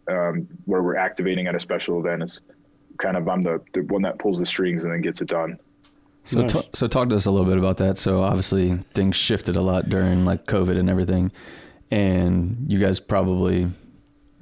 um, 0.08 0.48
where 0.66 0.82
we're 0.82 0.96
activating 0.98 1.48
at 1.48 1.56
a 1.56 1.60
special 1.60 2.00
event 2.00 2.24
is 2.24 2.42
kind 2.98 3.18
of 3.18 3.28
I'm 3.28 3.42
the, 3.42 3.62
the 3.74 3.82
one 3.82 4.02
that 4.04 4.20
pulls 4.20 4.40
the 4.40 4.46
strings 4.46 4.84
and 4.84 4.94
then 4.94 5.02
gets 5.02 5.22
it 5.22 5.28
done. 5.28 5.60
So, 6.26 6.42
Nice. 6.42 6.54
ta- 6.54 6.64
so 6.74 6.88
talk 6.88 7.10
to 7.10 7.16
us 7.16 7.26
a 7.26 7.32
little 7.32 7.46
bit 7.48 7.58
about 7.58 7.78
that. 7.78 7.98
So, 7.98 8.24
obviously, 8.24 8.76
things 8.94 9.16
shifted 9.16 9.56
a 9.56 9.62
lot 9.62 9.90
during 9.90 10.26
like 10.26 10.46
COVID 10.46 10.78
and 10.78 10.90
everything, 10.90 11.32
and 11.92 12.66
you 12.68 12.80
guys 12.80 13.00
probably, 13.00 13.70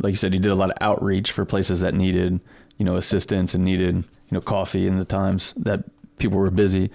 like 0.01 0.11
you 0.11 0.15
said, 0.15 0.33
you 0.33 0.39
did 0.39 0.51
a 0.51 0.55
lot 0.55 0.69
of 0.71 0.77
outreach 0.79 1.31
for 1.31 1.43
places 1.43 1.81
that 1.81 1.93
needed, 1.93 2.39
you 2.77 2.85
know, 2.85 2.95
assistance 2.95 3.53
and 3.53 3.65
needed, 3.65 3.95
you 3.95 4.03
know, 4.31 4.41
coffee 4.41 4.87
in 4.87 4.97
the 4.97 5.05
times 5.05 5.53
that 5.57 5.83
people 6.17 6.37
were 6.37 6.49
busy. 6.51 6.89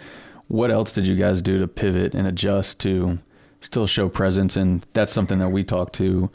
What 0.46 0.70
else 0.70 0.92
did 0.92 1.06
you 1.06 1.16
guys 1.16 1.42
do 1.42 1.58
to 1.58 1.68
pivot 1.68 2.14
and 2.14 2.26
adjust 2.26 2.80
to 2.80 3.18
still 3.60 3.86
show 3.86 4.08
presence? 4.08 4.56
And 4.56 4.86
that's 4.94 5.12
something 5.12 5.38
that 5.40 5.50
we 5.50 5.62
talk 5.62 5.92
to, 5.94 6.30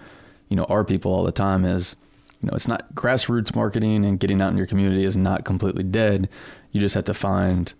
you 0.49 0.55
know, 0.55 0.65
our 0.65 0.83
people 0.83 1.11
all 1.11 1.23
the 1.23 1.31
time 1.31 1.65
is, 1.65 1.95
you 2.43 2.49
know, 2.49 2.55
it's 2.55 2.67
not 2.67 2.93
grassroots 2.93 3.55
marketing 3.55 4.03
and 4.03 4.19
getting 4.19 4.41
out 4.41 4.51
in 4.51 4.57
your 4.57 4.67
community 4.67 5.05
is 5.05 5.15
not 5.15 5.45
completely 5.45 5.83
dead. 5.83 6.27
You 6.71 6.81
just 6.81 6.93
have 6.95 7.05
to 7.05 7.13
find 7.13 7.73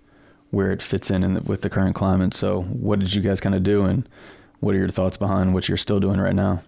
where 0.52 0.72
it 0.72 0.82
fits 0.82 1.12
in, 1.12 1.24
in 1.24 1.34
the, 1.34 1.42
with 1.42 1.62
the 1.62 1.70
current 1.70 1.96
climate. 1.96 2.34
So, 2.34 2.62
what 2.64 3.00
did 3.00 3.14
you 3.14 3.22
guys 3.22 3.42
kind 3.42 3.56
of 3.56 3.64
do, 3.64 3.84
and 3.84 4.08
what 4.62 4.74
are 4.74 4.78
your 4.78 4.88
thoughts 4.88 5.18
behind 5.18 5.54
what 5.54 5.68
you're 5.68 5.78
still 5.78 6.00
doing 6.00 6.20
right 6.20 6.36
now? 6.36 6.64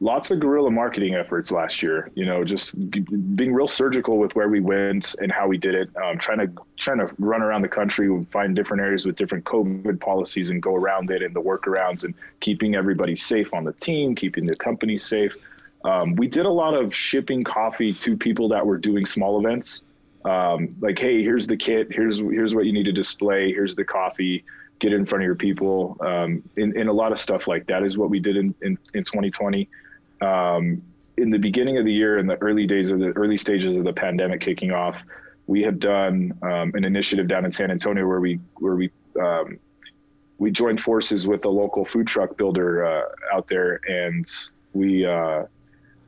lots 0.00 0.30
of 0.30 0.40
guerrilla 0.40 0.70
marketing 0.70 1.14
efforts 1.14 1.50
last 1.52 1.82
year. 1.82 2.10
You 2.14 2.24
know, 2.24 2.42
just 2.42 2.74
g- 2.90 3.00
being 3.00 3.52
real 3.52 3.68
surgical 3.68 4.18
with 4.18 4.34
where 4.34 4.48
we 4.48 4.60
went 4.60 5.14
and 5.20 5.30
how 5.30 5.46
we 5.46 5.58
did 5.58 5.74
it. 5.74 5.90
Um, 5.96 6.18
trying 6.18 6.38
to 6.38 6.50
trying 6.76 6.98
to 6.98 7.14
run 7.18 7.42
around 7.42 7.62
the 7.62 7.68
country 7.68 8.06
and 8.06 8.28
find 8.30 8.56
different 8.56 8.82
areas 8.82 9.06
with 9.06 9.16
different 9.16 9.44
COVID 9.44 10.00
policies 10.00 10.50
and 10.50 10.62
go 10.62 10.74
around 10.74 11.10
it 11.10 11.22
and 11.22 11.34
the 11.34 11.42
workarounds 11.42 12.04
and 12.04 12.14
keeping 12.40 12.74
everybody 12.74 13.14
safe 13.14 13.54
on 13.54 13.64
the 13.64 13.72
team, 13.74 14.14
keeping 14.14 14.46
the 14.46 14.56
company 14.56 14.96
safe. 14.96 15.36
Um, 15.84 16.14
we 16.16 16.28
did 16.28 16.46
a 16.46 16.50
lot 16.50 16.74
of 16.74 16.94
shipping 16.94 17.42
coffee 17.42 17.92
to 17.94 18.16
people 18.16 18.48
that 18.50 18.64
were 18.64 18.78
doing 18.78 19.06
small 19.06 19.38
events. 19.38 19.80
Um, 20.24 20.76
like, 20.80 20.98
hey, 20.98 21.22
here's 21.22 21.46
the 21.46 21.56
kit. 21.56 21.88
Here's 21.90 22.18
here's 22.18 22.54
what 22.54 22.66
you 22.66 22.72
need 22.72 22.84
to 22.84 22.92
display. 22.92 23.52
Here's 23.52 23.74
the 23.74 23.84
coffee. 23.84 24.44
Get 24.78 24.92
in 24.92 25.06
front 25.06 25.22
of 25.22 25.26
your 25.26 25.34
people. 25.34 25.96
Um, 26.00 26.42
and, 26.56 26.74
and 26.74 26.88
a 26.88 26.92
lot 26.92 27.12
of 27.12 27.18
stuff 27.18 27.48
like 27.48 27.66
that 27.66 27.82
is 27.82 27.98
what 27.98 28.10
we 28.10 28.18
did 28.18 28.36
in, 28.36 28.54
in, 28.62 28.78
in 28.94 29.04
2020 29.04 29.68
um, 30.20 30.82
in 31.16 31.30
the 31.30 31.38
beginning 31.38 31.78
of 31.78 31.84
the 31.84 31.92
year, 31.92 32.18
in 32.18 32.26
the 32.26 32.36
early 32.36 32.66
days 32.66 32.90
of 32.90 32.98
the 32.98 33.08
early 33.10 33.36
stages 33.36 33.76
of 33.76 33.84
the 33.84 33.92
pandemic 33.92 34.40
kicking 34.40 34.72
off, 34.72 35.04
we 35.46 35.62
had 35.62 35.78
done 35.78 36.32
um, 36.42 36.72
an 36.74 36.84
initiative 36.84 37.28
down 37.28 37.44
in 37.44 37.52
San 37.52 37.70
Antonio 37.70 38.06
where 38.06 38.20
we 38.20 38.38
where 38.56 38.76
we 38.76 38.90
um, 39.20 39.58
we 40.38 40.50
joined 40.50 40.80
forces 40.80 41.26
with 41.26 41.44
a 41.44 41.48
local 41.48 41.84
food 41.84 42.06
truck 42.06 42.36
builder 42.36 42.86
uh, 42.86 43.02
out 43.34 43.48
there, 43.48 43.80
and 43.88 44.26
we 44.72 45.04
uh, 45.04 45.44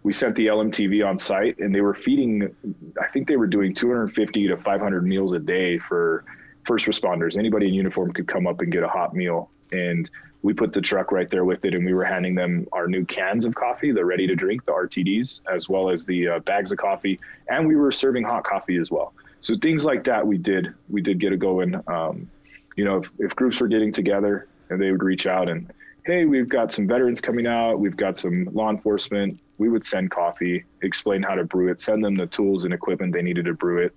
we 0.03 0.13
sent 0.13 0.35
the 0.35 0.47
LMTV 0.47 1.07
on 1.07 1.19
site, 1.19 1.59
and 1.59 1.75
they 1.75 1.81
were 1.81 1.95
feeding. 1.95 2.55
I 3.01 3.07
think 3.09 3.29
they 3.29 3.37
were 3.37 3.47
doing 3.47 3.75
250 3.75 4.49
to 4.49 4.57
500 4.57 5.07
meals 5.07 5.33
a 5.33 5.39
day 5.39 5.79
for 5.79 6.25
first 6.65 6.87
responders. 6.87 7.39
Anybody 7.39 7.69
in 7.69 7.75
uniform 7.75 8.13
could 8.13 8.27
come 8.27 8.47
up 8.47 8.61
and 8.61 8.73
get 8.73 8.83
a 8.83 8.89
hot 8.89 9.15
meal, 9.15 9.51
and 9.71 10.11
we 10.43 10.53
put 10.53 10.73
the 10.73 10.81
truck 10.81 11.13
right 11.13 11.31
there 11.31 11.45
with 11.45 11.65
it, 11.65 11.75
and 11.75 11.87
we 11.87 11.95
were 11.95 12.05
handing 12.05 12.35
them 12.35 12.67
our 12.73 12.89
new 12.89 13.05
cans 13.05 13.45
of 13.45 13.55
coffee, 13.55 13.93
the 13.93 14.05
ready 14.05 14.27
to 14.27 14.35
drink, 14.35 14.65
the 14.65 14.73
RTDs, 14.73 15.41
as 15.53 15.69
well 15.69 15.89
as 15.89 16.05
the 16.05 16.29
uh, 16.29 16.39
bags 16.41 16.73
of 16.73 16.79
coffee, 16.79 17.21
and 17.49 17.67
we 17.67 17.77
were 17.77 17.93
serving 17.93 18.25
hot 18.25 18.43
coffee 18.43 18.79
as 18.79 18.91
well. 18.91 19.15
So 19.41 19.57
things 19.57 19.85
like 19.85 20.05
that, 20.05 20.27
we 20.27 20.39
did 20.39 20.75
we 20.89 21.01
did 21.01 21.21
get 21.21 21.33
it 21.33 21.39
going. 21.39 21.81
Um, 21.87 22.29
you 22.77 22.85
know, 22.85 22.99
if, 22.99 23.11
if 23.19 23.37
groups 23.37 23.61
were 23.61 23.69
getting 23.69 23.93
together, 23.93 24.49
and 24.69 24.81
they 24.81 24.91
would 24.91 25.03
reach 25.03 25.27
out 25.27 25.49
and 25.49 25.73
hey, 26.05 26.25
we've 26.25 26.49
got 26.49 26.73
some 26.73 26.87
veterans 26.87 27.21
coming 27.21 27.47
out, 27.47 27.79
we've 27.79 27.97
got 27.97 28.19
some 28.19 28.49
law 28.53 28.71
enforcement. 28.71 29.41
We 29.63 29.69
would 29.69 29.85
send 29.85 30.11
coffee, 30.11 30.65
explain 30.83 31.23
how 31.23 31.37
to 31.37 31.45
brew 31.45 31.71
it, 31.71 31.81
send 31.81 32.05
them 32.05 32.17
the 32.17 32.27
tools 32.27 32.65
and 32.65 32.75
equipment 32.75 33.13
they 33.13 33.23
needed 33.23 33.45
to 33.45 33.55
brew 33.55 33.79
it. 33.79 33.95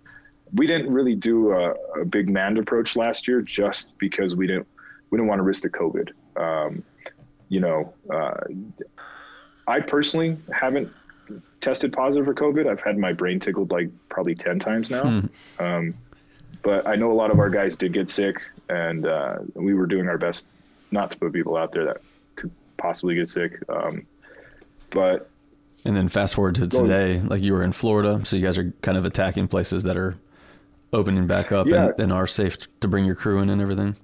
We 0.54 0.68
didn't 0.68 0.94
really 0.94 1.16
do 1.16 1.54
a, 1.54 1.74
a 2.00 2.06
big 2.06 2.30
manned 2.30 2.60
approach 2.60 2.96
last 2.96 3.28
year, 3.28 3.42
just 3.42 3.98
because 3.98 4.36
we 4.36 4.46
didn't 4.46 4.68
we 5.10 5.18
didn't 5.18 5.28
want 5.28 5.40
to 5.40 5.44
risk 5.44 5.64
the 5.64 5.72
COVID. 5.72 6.12
Um, 6.38 6.84
you 7.50 7.62
know, 7.62 7.96
uh, 8.14 8.42
I 9.66 9.80
personally 9.80 10.38
haven't 10.54 10.94
tested 11.62 11.92
positive 11.94 12.26
for 12.26 12.36
COVID. 12.36 12.68
I've 12.68 12.84
had 12.90 12.96
my 13.00 13.14
brain 13.14 13.40
tickled 13.40 13.72
like 13.72 13.90
probably 14.08 14.36
ten 14.36 14.60
times 14.60 14.92
now. 14.92 15.24
Um, 15.60 15.96
but 16.62 16.86
I 16.86 16.96
know 16.96 17.12
a 17.12 17.18
lot 17.24 17.32
of 17.32 17.40
our 17.40 17.50
guys 17.50 17.76
did 17.76 17.92
get 17.92 18.08
sick, 18.12 18.36
and 18.70 19.08
uh, 19.08 19.40
we 19.56 19.74
were 19.74 19.88
doing 19.88 20.08
our 20.08 20.20
best 20.20 20.46
not 20.92 21.10
to 21.10 21.18
put 21.18 21.34
people 21.34 21.58
out 21.58 21.72
there 21.72 21.86
that 21.86 22.02
could 22.36 22.52
possibly 22.78 23.16
get 23.16 23.32
sick. 23.32 23.52
Um, 23.68 24.06
but 24.92 25.32
And 25.86 25.96
then 25.96 26.10
fast 26.10 26.34
forward 26.36 26.56
to 26.56 26.68
today, 26.68 27.20
like 27.22 27.44
you 27.44 27.54
were 27.54 27.64
in 27.64 27.72
Florida, 27.72 28.20
so 28.26 28.36
you 28.36 28.42
guys 28.42 28.58
are 28.58 28.74
kind 28.82 28.98
of 28.98 29.06
attacking 29.06 29.48
places 29.48 29.84
that 29.84 29.98
are 29.98 30.18
opening 30.92 31.28
back 31.28 31.52
up 31.52 31.68
Yeah. 31.68 31.86
and, 31.90 32.00
and 32.00 32.14
are 32.14 32.26
safe 32.28 32.58
to 32.80 32.88
bring 32.88 33.06
your 33.06 33.16
crew 33.16 33.40
in 33.40 33.50
and 33.50 33.62
everything. 33.62 33.96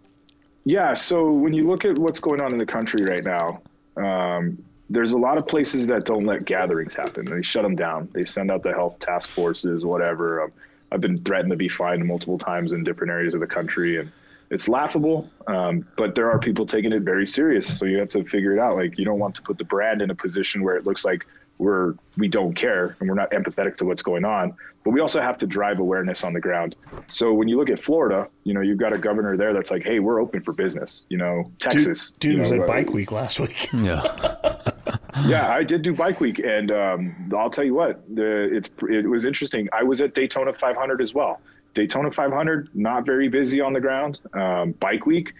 Yeah, 0.63 0.93
so 0.93 1.31
when 1.31 1.53
you 1.53 1.67
look 1.67 1.85
at 1.85 1.97
what's 1.97 2.19
going 2.19 2.39
on 2.39 2.51
in 2.51 2.59
the 2.59 2.65
country 2.67 3.03
right 3.03 3.23
now, 3.23 3.61
um, 3.97 4.63
there's 4.91 5.13
a 5.13 5.17
lot 5.17 5.37
of 5.39 5.47
places 5.47 5.87
that 5.87 6.05
don't 6.05 6.25
let 6.25 6.45
gatherings 6.45 6.93
happen. 6.93 7.25
They 7.25 7.41
shut 7.41 7.63
them 7.63 7.75
down. 7.75 8.09
They 8.13 8.25
send 8.25 8.51
out 8.51 8.61
the 8.61 8.73
health 8.73 8.99
task 8.99 9.29
forces, 9.29 9.83
whatever. 9.83 10.43
Um, 10.43 10.51
I've 10.91 11.01
been 11.01 11.23
threatened 11.23 11.49
to 11.51 11.55
be 11.55 11.69
fined 11.69 12.05
multiple 12.05 12.37
times 12.37 12.73
in 12.73 12.83
different 12.83 13.11
areas 13.11 13.33
of 13.33 13.39
the 13.39 13.47
country, 13.47 13.97
and 13.97 14.11
it's 14.51 14.67
laughable. 14.67 15.29
Um, 15.47 15.87
but 15.97 16.13
there 16.13 16.29
are 16.29 16.37
people 16.37 16.65
taking 16.65 16.91
it 16.91 17.01
very 17.03 17.25
serious, 17.25 17.75
so 17.79 17.85
you 17.85 17.97
have 17.97 18.09
to 18.09 18.23
figure 18.25 18.53
it 18.53 18.59
out. 18.59 18.75
Like 18.75 18.99
you 18.99 19.05
don't 19.05 19.17
want 19.17 19.33
to 19.35 19.41
put 19.41 19.57
the 19.57 19.63
brand 19.63 20.01
in 20.01 20.11
a 20.11 20.15
position 20.15 20.61
where 20.61 20.75
it 20.75 20.85
looks 20.85 21.05
like 21.05 21.25
we're 21.61 21.93
we 22.17 22.27
don't 22.27 22.55
care 22.55 22.97
and 22.99 23.07
we're 23.07 23.15
not 23.15 23.29
empathetic 23.31 23.77
to 23.77 23.85
what's 23.85 24.01
going 24.01 24.25
on. 24.25 24.55
But 24.83 24.91
we 24.91 24.99
also 24.99 25.21
have 25.21 25.37
to 25.37 25.45
drive 25.45 25.77
awareness 25.77 26.23
on 26.23 26.33
the 26.33 26.39
ground. 26.39 26.75
So 27.07 27.33
when 27.33 27.47
you 27.47 27.55
look 27.55 27.69
at 27.69 27.77
Florida, 27.77 28.27
you 28.43 28.53
know 28.53 28.61
you've 28.61 28.79
got 28.79 28.93
a 28.93 28.97
governor 28.97 29.37
there 29.37 29.53
that's 29.53 29.69
like, 29.69 29.83
hey, 29.83 29.99
we're 29.99 30.19
open 30.19 30.41
for 30.41 30.53
business. 30.53 31.05
You 31.09 31.19
know, 31.19 31.43
Texas, 31.59 32.13
Dude, 32.19 32.33
you 32.33 32.41
was 32.41 32.51
at 32.51 32.61
uh, 32.61 32.67
Bike 32.67 32.89
Week 32.89 33.11
last 33.11 33.39
week. 33.39 33.69
Yeah. 33.81 34.01
yeah, 35.25 35.49
I 35.49 35.63
did 35.63 35.81
do 35.81 35.93
bike 35.93 36.19
week, 36.19 36.39
and 36.39 36.71
um, 36.71 37.31
I'll 37.35 37.49
tell 37.49 37.63
you 37.63 37.73
what, 37.73 38.03
the 38.13 38.55
it's 38.55 38.69
it 38.89 39.07
was 39.07 39.25
interesting. 39.25 39.67
I 39.71 39.83
was 39.83 40.01
at 40.01 40.13
Daytona 40.13 40.53
500 40.53 41.01
as 41.01 41.13
well. 41.13 41.41
Daytona 41.73 42.11
500, 42.11 42.69
not 42.73 43.05
very 43.05 43.27
busy 43.29 43.61
on 43.61 43.73
the 43.73 43.79
ground. 43.79 44.19
Um, 44.33 44.71
bike 44.73 45.05
week, 45.05 45.33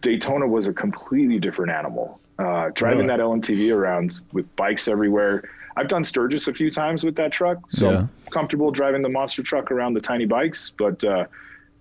Daytona 0.00 0.46
was 0.46 0.66
a 0.66 0.72
completely 0.72 1.38
different 1.38 1.72
animal. 1.72 2.20
Uh, 2.38 2.70
driving 2.74 3.06
Really? 3.06 3.08
that 3.08 3.20
LMTV 3.20 3.74
around 3.76 4.20
with 4.32 4.54
bikes 4.56 4.88
everywhere. 4.88 5.48
I've 5.76 5.88
done 5.88 6.02
Sturgis 6.04 6.48
a 6.48 6.54
few 6.54 6.70
times 6.70 7.04
with 7.04 7.14
that 7.16 7.32
truck, 7.32 7.58
so 7.70 7.90
Yeah. 7.90 8.06
Comfortable 8.30 8.70
driving 8.70 9.02
the 9.02 9.08
monster 9.08 9.42
truck 9.42 9.70
around 9.70 9.94
the 9.94 10.00
tiny 10.00 10.24
bikes. 10.26 10.70
But 10.76 11.02
uh, 11.04 11.26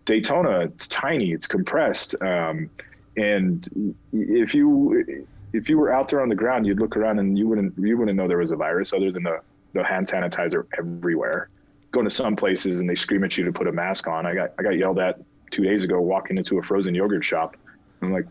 Daytona, 0.05 0.61
it's 0.61 0.87
tiny, 0.87 1.31
it's 1.31 1.47
compressed, 1.47 2.15
um, 2.21 2.69
and 3.17 3.95
if 4.13 4.53
you 4.53 5.25
if 5.53 5.69
you 5.69 5.77
were 5.77 5.91
out 5.93 6.07
there 6.07 6.21
on 6.21 6.29
the 6.29 6.35
ground, 6.35 6.65
you'd 6.65 6.79
look 6.79 6.95
around 6.95 7.19
and 7.19 7.37
you 7.37 7.47
wouldn't 7.47 7.73
you 7.77 7.97
wouldn't 7.97 8.15
know 8.17 8.27
there 8.27 8.37
was 8.37 8.51
a 8.51 8.55
virus 8.55 8.93
other 8.93 9.11
than 9.11 9.23
the 9.23 9.39
the 9.73 9.83
hand 9.83 10.07
sanitizer 10.07 10.65
everywhere. 10.77 11.49
Going 11.91 12.05
to 12.05 12.09
some 12.09 12.35
places 12.37 12.79
and 12.79 12.89
they 12.89 12.95
scream 12.95 13.23
at 13.23 13.37
you 13.37 13.43
to 13.45 13.51
put 13.51 13.67
a 13.67 13.71
mask 13.71 14.07
on. 14.07 14.25
I 14.25 14.33
got 14.33 14.53
I 14.59 14.63
got 14.63 14.77
yelled 14.77 14.99
at 14.99 15.19
two 15.51 15.63
days 15.63 15.83
ago 15.83 15.99
walking 16.01 16.37
into 16.37 16.57
a 16.57 16.61
frozen 16.61 16.95
yogurt 16.95 17.23
shop. 17.25 17.57
I'm 18.01 18.13
like, 18.13 18.25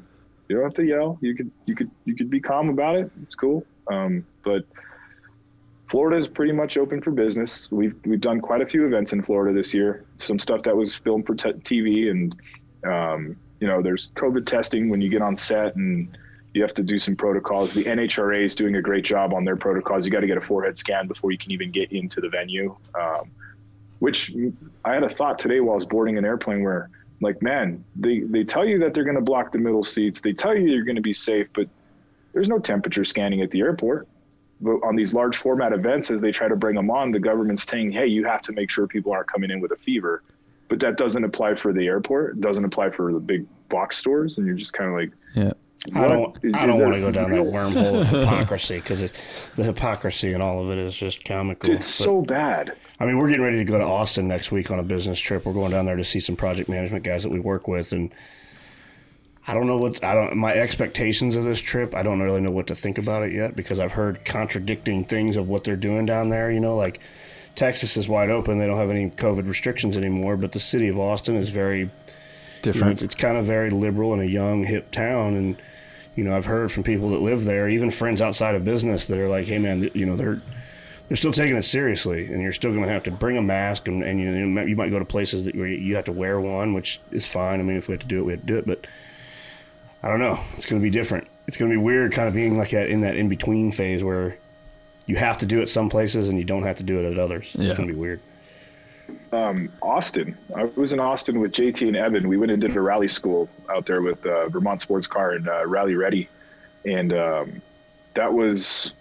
you 0.51 0.57
don't 0.57 0.65
have 0.65 0.75
to 0.75 0.85
yell. 0.85 1.17
You 1.21 1.37
could 1.37 1.51
you 1.65 1.77
could 1.77 1.91
you 2.05 2.17
could 2.17 2.29
be 2.29 2.41
calm 2.41 2.71
about 2.71 2.97
it. 2.97 3.11
It's 3.23 3.37
cool. 3.37 3.65
Um, 3.87 4.27
but 4.45 4.65
Florida 5.87 6.17
is 6.17 6.27
pretty 6.27 6.53
much 6.53 6.77
open 6.77 7.01
for 7.01 7.13
business. 7.13 7.71
We've 7.71 7.95
we've 8.05 8.21
done 8.21 8.41
quite 8.41 8.61
a 8.61 8.67
few 8.67 8.85
events 8.85 9.13
in 9.13 9.23
Florida 9.23 9.55
this 9.55 9.73
year. 9.73 10.05
Some 10.19 10.41
stuff 10.41 10.65
that 10.65 10.77
was 10.77 10.93
filmed 10.97 11.27
for 11.27 11.37
t- 11.37 11.53
TV, 11.53 12.11
and 12.11 12.35
um, 12.85 13.37
you 13.61 13.69
know, 13.69 13.81
there's 13.81 14.11
COVID 14.17 14.45
testing 14.45 14.91
when 14.91 15.01
you 15.01 15.09
get 15.09 15.23
on 15.23 15.37
set, 15.37 15.77
and 15.77 16.19
you 16.53 16.63
have 16.63 16.75
to 16.75 16.83
do 16.83 16.99
some 16.99 17.15
protocols. 17.15 17.73
The 17.73 17.85
NHRA 17.85 18.45
is 18.45 18.57
doing 18.57 18.75
a 18.75 18.83
great 18.83 19.05
job 19.05 19.33
on 19.33 19.45
their 19.45 19.57
protocols. 19.57 20.05
You 20.05 20.11
got 20.11 20.21
to 20.21 20.27
get 20.27 20.37
a 20.37 20.41
forehead 20.41 20.77
scan 20.77 21.07
before 21.07 21.31
you 21.31 21.39
can 21.39 21.53
even 21.53 21.71
get 21.71 21.93
into 21.93 22.21
the 22.21 22.29
venue. 22.29 22.77
Um, 23.01 23.31
which 24.01 24.33
I 24.85 24.95
had 24.95 25.05
a 25.05 25.09
thought 25.09 25.39
today 25.39 25.61
while 25.61 25.75
I 25.75 25.77
was 25.77 25.87
boarding 25.87 26.19
an 26.19 26.25
airplane 26.25 26.65
where, 26.65 26.91
like, 27.21 27.43
man, 27.43 27.85
they 27.97 28.21
they 28.21 28.45
tell 28.45 28.65
you 28.65 28.79
that 28.81 28.95
they're 28.95 29.05
going 29.05 29.17
to 29.17 29.23
block 29.23 29.53
the 29.53 29.59
middle 29.59 29.85
seats. 29.85 30.21
They 30.21 30.33
tell 30.33 30.57
you 30.57 30.69
you're 30.69 30.85
going 30.85 30.97
to 30.97 31.03
be 31.03 31.15
safe, 31.15 31.47
but 31.55 31.69
there's 32.33 32.49
no 32.49 32.59
temperature 32.59 33.05
scanning 33.05 33.41
at 33.43 33.51
the 33.51 33.61
airport 33.61 34.07
but 34.63 34.73
on 34.85 34.95
these 34.95 35.15
large 35.15 35.39
format 35.39 35.73
events 35.73 36.11
as 36.11 36.21
they 36.21 36.31
try 36.31 36.47
to 36.47 36.55
bring 36.55 36.75
them 36.77 36.91
on 36.91 37.11
the 37.11 37.19
government's 37.19 37.63
saying 37.65 37.91
hey 37.91 38.07
you 38.07 38.25
have 38.27 38.43
to 38.43 38.53
make 38.53 38.71
sure 38.71 38.87
people 38.87 39.11
aren't 39.11 39.27
coming 39.27 39.51
in 39.51 39.59
with 39.59 39.73
a 39.73 39.77
fever 39.77 40.23
but 40.69 40.79
that 40.79 40.97
doesn't 40.99 41.25
apply 41.25 41.55
for 41.55 41.73
the 41.73 41.87
airport 41.87 42.37
it 42.37 42.41
doesn't 42.43 42.65
apply 42.67 42.91
for 42.91 43.11
the 43.13 43.19
big 43.19 43.47
box 43.71 43.97
stores 43.97 44.37
and 44.39 44.47
you're 44.47 44.55
just 44.57 44.73
kind 44.75 44.91
of 44.91 44.97
like 44.97 45.11
Yeah. 45.35 45.53
I 45.99 46.09
don't. 46.09 46.37
Is- 46.45 46.53
I 46.55 46.67
don't 46.67 46.79
want 46.79 46.93
to 46.93 47.01
go 47.01 47.11
down 47.11 47.31
that 47.31 47.41
wormhole 47.41 48.03
of 48.03 48.07
hypocrisy 48.07 48.77
because 48.81 49.11
the 49.57 49.65
hypocrisy 49.65 50.35
and 50.35 50.43
all 50.43 50.63
of 50.63 50.71
it 50.71 50.77
is 50.79 50.95
just 50.95 51.25
comical. 51.25 51.71
it's 51.71 51.99
But, 51.99 52.05
so 52.05 52.21
bad 52.21 52.75
I 53.01 53.07
mean, 53.07 53.17
we're 53.17 53.29
getting 53.29 53.43
ready 53.43 53.57
to 53.57 53.65
go 53.65 53.79
to 53.79 53.85
Austin 53.85 54.29
next 54.29 54.53
week 54.53 54.71
on 54.71 54.79
a 54.79 54.83
business 54.83 55.19
trip. 55.19 55.47
We're 55.47 55.55
going 55.55 55.71
down 55.71 55.87
there 55.87 55.97
to 55.97 56.05
see 56.05 56.21
some 56.21 56.37
project 56.37 56.69
management 56.69 57.03
guys 57.03 57.23
that 57.23 57.33
we 57.33 57.41
work 57.41 57.67
with, 57.67 57.93
and 57.93 58.13
I 59.47 59.55
don't 59.55 59.67
know 59.67 59.77
what 59.77 60.05
I 60.05 60.13
don't. 60.13 60.37
My 60.37 60.53
expectations 60.53 61.35
of 61.35 61.45
this 61.45 61.59
trip, 61.59 61.95
I 61.95 62.03
don't 62.03 62.21
really 62.21 62.43
know 62.43 62.51
what 62.51 62.67
to 62.67 62.75
think 62.75 62.99
about 62.99 63.23
it 63.23 63.33
yet 63.33 63.57
because 63.57 63.81
I've 63.81 63.93
heard 63.93 64.25
contradicting 64.27 65.07
things 65.07 65.37
of 65.37 65.49
what 65.49 65.65
they're 65.65 65.77
doing 65.77 66.05
down 66.05 66.29
there. 66.29 66.53
You 66.53 66.61
know, 66.61 66.77
like 66.77 67.01
Texas 67.57 67.97
is 67.97 68.07
wide 68.07 68.29
open; 68.29 68.59
they 68.59 68.67
don't 68.67 68.77
have 68.77 68.91
any 68.91 69.09
COVID 69.09 69.49
restrictions 69.49 69.97
anymore, 69.97 70.37
but 70.37 70.53
the 70.53 70.61
city 70.61 70.89
of 70.89 70.99
Austin 70.99 71.37
is 71.37 71.49
very 71.49 71.81
you 71.81 71.87
know, 71.87 71.93
Different. 72.61 72.93
it's, 72.93 73.03
it's 73.03 73.15
kind 73.15 73.39
of 73.39 73.47
very 73.47 73.71
liberal 73.71 74.13
in 74.13 74.21
a 74.21 74.25
young, 74.25 74.65
hip 74.65 74.93
town, 74.93 75.37
and 75.37 75.57
you 76.17 76.25
know 76.25 76.37
I've 76.37 76.45
heard 76.45 76.71
from 76.71 76.83
people 76.83 77.09
that 77.11 77.23
live 77.23 77.47
there, 77.47 77.67
even 77.71 77.91
friends 77.91 78.21
outside 78.21 78.57
of 78.57 78.65
business, 78.65 79.07
that 79.07 79.19
are 79.19 79.29
like, 79.29 79.47
"Hey, 79.47 79.57
man, 79.57 79.91
you 79.95 80.05
know 80.05 80.17
they're 80.17 80.43
they're 81.11 81.17
still 81.17 81.33
taking 81.33 81.57
it 81.57 81.65
seriously, 81.65 82.27
and 82.27 82.41
you're 82.41 82.53
still 82.53 82.71
going 82.73 82.87
to 82.87 82.93
have 82.93 83.03
to 83.03 83.11
bring 83.11 83.37
a 83.37 83.43
mask, 83.43 83.89
and, 83.89 84.05
and 84.05 84.21
you 84.21 84.31
know, 84.31 84.63
you 84.63 84.77
might 84.77 84.93
go 84.93 85.01
to 85.01 85.05
places 85.05 85.45
that 85.45 85.57
where 85.57 85.67
you 85.67 85.97
have 85.97 86.05
to 86.05 86.13
wear 86.13 86.41
one, 86.41 86.73
which 86.73 87.01
is 87.11 87.27
fine. 87.27 87.59
I 87.59 87.65
mean, 87.65 87.77
if 87.77 87.89
we 87.89 87.95
have 87.95 88.01
to 88.03 88.07
do 88.07 88.21
it, 88.21 88.23
we 88.23 88.33
have 88.35 88.41
to 88.43 88.47
do 88.47 88.59
it, 88.59 88.65
but 88.65 88.87
I 90.05 90.09
don't 90.09 90.21
know. 90.21 90.39
It's 90.57 90.67
going 90.67 90.81
to 90.81 90.85
be 90.85 90.89
different. 90.91 91.27
It's 91.49 91.57
going 91.57 91.69
to 91.69 91.77
be 91.77 91.83
weird, 91.83 92.13
kind 92.13 92.29
of 92.29 92.35
being 92.35 92.57
like 92.57 92.71
that 92.71 92.91
in 92.91 93.01
that 93.01 93.17
in 93.17 93.29
between 93.29 93.73
phase 93.73 94.05
where 94.05 94.39
you 95.07 95.17
have 95.17 95.37
to 95.39 95.47
do 95.47 95.61
it 95.61 95.69
some 95.69 95.91
places 95.91 96.29
and 96.29 96.39
you 96.39 96.45
don't 96.45 96.63
have 96.63 96.77
to 96.77 96.85
do 96.85 97.01
it 97.01 97.11
at 97.11 97.19
others. 97.19 97.57
Yeah. 97.59 97.71
It's 97.71 97.77
going 97.77 97.89
to 97.89 97.95
be 97.95 97.99
weird. 97.99 98.21
austin 99.83 100.39
i 100.55 100.63
was 100.77 100.93
in 100.93 101.01
austin 101.01 101.41
with 101.41 101.51
jt 101.51 101.87
and 101.89 101.97
evan 101.97 102.29
we 102.29 102.37
went 102.37 102.53
and 102.53 102.61
did 102.63 102.77
a 102.77 102.81
rally 102.81 103.09
school 103.09 103.49
out 103.69 103.85
there 103.85 104.03
with 104.03 104.25
uh, 104.25 104.49
vermont 104.49 104.81
sports 104.81 105.09
car 105.09 105.33
and 105.33 105.49
uh, 105.49 105.67
rally 105.67 105.97
ready 105.97 106.29
and 106.85 107.13
um, 107.13 107.61
that 108.15 108.33
was 108.33 108.95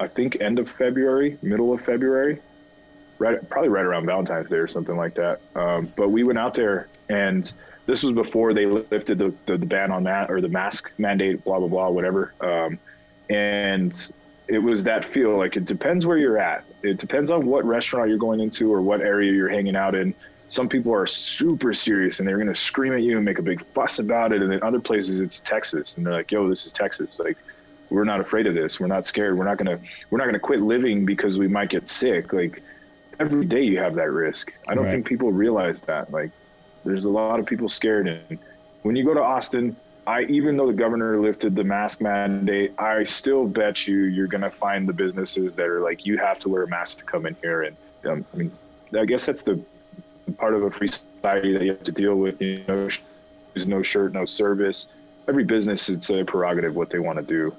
i 0.00 0.06
think 0.06 0.40
end 0.40 0.58
of 0.58 0.68
february 0.68 1.38
middle 1.42 1.72
of 1.72 1.80
february 1.80 2.40
right 3.18 3.48
probably 3.48 3.68
right 3.68 3.84
around 3.84 4.06
valentine's 4.06 4.48
day 4.48 4.56
or 4.56 4.68
something 4.68 4.96
like 4.96 5.14
that. 5.14 5.40
Um, 5.54 5.92
but 5.96 6.10
we 6.10 6.24
went 6.24 6.38
out 6.38 6.54
there 6.54 6.88
and 7.08 7.50
this 7.86 8.02
was 8.02 8.12
before 8.12 8.52
they 8.52 8.66
lifted 8.66 9.18
the, 9.18 9.32
the, 9.46 9.56
the 9.56 9.66
ban 9.66 9.92
on 9.92 10.04
that 10.04 10.30
or 10.30 10.40
the 10.40 10.48
mask 10.48 10.90
mandate 10.98 11.44
blah 11.44 11.58
blah 11.58 11.68
blah 11.68 11.88
whatever. 11.88 12.34
Um, 12.40 12.78
and 13.30 14.12
it 14.48 14.58
was 14.58 14.84
that 14.84 15.04
feel 15.04 15.36
like 15.36 15.56
it 15.56 15.64
depends 15.64 16.06
where 16.06 16.18
you're 16.18 16.38
at. 16.38 16.64
It 16.82 16.98
depends 16.98 17.30
on 17.30 17.46
what 17.46 17.64
restaurant 17.64 18.08
you're 18.08 18.18
going 18.18 18.40
into 18.40 18.72
or 18.72 18.80
what 18.80 19.00
area 19.00 19.32
you're 19.32 19.48
hanging 19.48 19.76
out 19.76 19.94
in. 19.94 20.14
Some 20.48 20.68
people 20.68 20.94
are 20.94 21.06
super 21.08 21.74
serious 21.74 22.20
and 22.20 22.28
they're 22.28 22.36
going 22.36 22.46
to 22.46 22.54
scream 22.54 22.92
at 22.92 23.02
you 23.02 23.16
and 23.16 23.24
make 23.24 23.40
a 23.40 23.42
big 23.42 23.64
fuss 23.74 23.98
about 23.98 24.32
it. 24.32 24.42
And 24.42 24.52
then 24.52 24.62
other 24.62 24.78
places 24.78 25.18
it's 25.18 25.40
texas 25.40 25.96
and 25.96 26.06
they're 26.06 26.12
like 26.12 26.30
yo 26.30 26.48
this 26.48 26.66
is 26.66 26.72
texas. 26.72 27.18
Like 27.18 27.38
we're 27.90 28.04
not 28.04 28.20
afraid 28.20 28.46
of 28.46 28.54
this 28.54 28.80
we're 28.80 28.86
not 28.86 29.06
scared 29.06 29.36
we're 29.38 29.44
not 29.44 29.58
going 29.58 29.66
to 29.78 29.88
we're 30.10 30.18
not 30.18 30.30
to 30.32 30.38
quit 30.38 30.60
living 30.60 31.04
because 31.04 31.38
we 31.38 31.48
might 31.48 31.70
get 31.70 31.88
sick 31.88 32.32
like 32.32 32.62
every 33.20 33.44
day 33.46 33.62
you 33.62 33.78
have 33.78 33.94
that 33.94 34.10
risk 34.10 34.52
i 34.68 34.74
don't 34.74 34.84
Right. 34.84 34.92
think 34.92 35.06
people 35.06 35.32
realize 35.32 35.80
that 35.82 36.10
like 36.10 36.30
there's 36.84 37.04
a 37.04 37.10
lot 37.10 37.38
of 37.40 37.46
people 37.46 37.68
scared 37.68 38.08
and 38.08 38.38
when 38.82 38.96
you 38.96 39.04
go 39.04 39.14
to 39.14 39.22
austin 39.22 39.76
I 40.08 40.22
even 40.28 40.56
though 40.56 40.68
the 40.68 40.72
governor 40.72 41.20
lifted 41.20 41.56
the 41.56 41.64
mask 41.64 42.00
mandate, 42.00 42.74
I 42.78 43.02
still 43.02 43.44
bet 43.44 43.88
you 43.88 44.04
you're 44.04 44.28
going 44.28 44.42
to 44.42 44.52
find 44.52 44.88
the 44.88 44.92
businesses 44.92 45.56
that 45.56 45.66
are 45.66 45.80
like 45.80 46.04
you 46.04 46.16
have 46.18 46.38
to 46.40 46.48
wear 46.48 46.62
a 46.62 46.68
mask 46.68 46.98
to 46.98 47.04
come 47.04 47.26
in 47.26 47.36
here. 47.42 47.62
And 47.64 47.76
um, 48.08 48.24
I 48.32 48.36
mean, 48.36 48.56
I 48.96 49.04
guess 49.04 49.26
that's 49.26 49.42
the 49.42 49.66
part 50.38 50.54
of 50.54 50.62
a 50.62 50.70
free 50.70 50.86
society 50.86 51.54
that 51.54 51.64
you 51.64 51.72
have 51.72 51.82
to 51.82 51.90
deal 51.90 52.14
with. 52.14 52.40
You 52.40 52.64
know, 52.68 52.88
there's 53.54 53.66
no 53.66 53.82
shirt, 53.82 54.12
no 54.12 54.24
service. 54.26 54.86
Every 55.28 55.42
business, 55.42 55.88
it's 55.88 56.08
a 56.10 56.22
prerogative 56.22 56.76
what 56.76 56.88
they 56.90 57.00
want 57.00 57.18
to 57.18 57.24
do. 57.24 57.56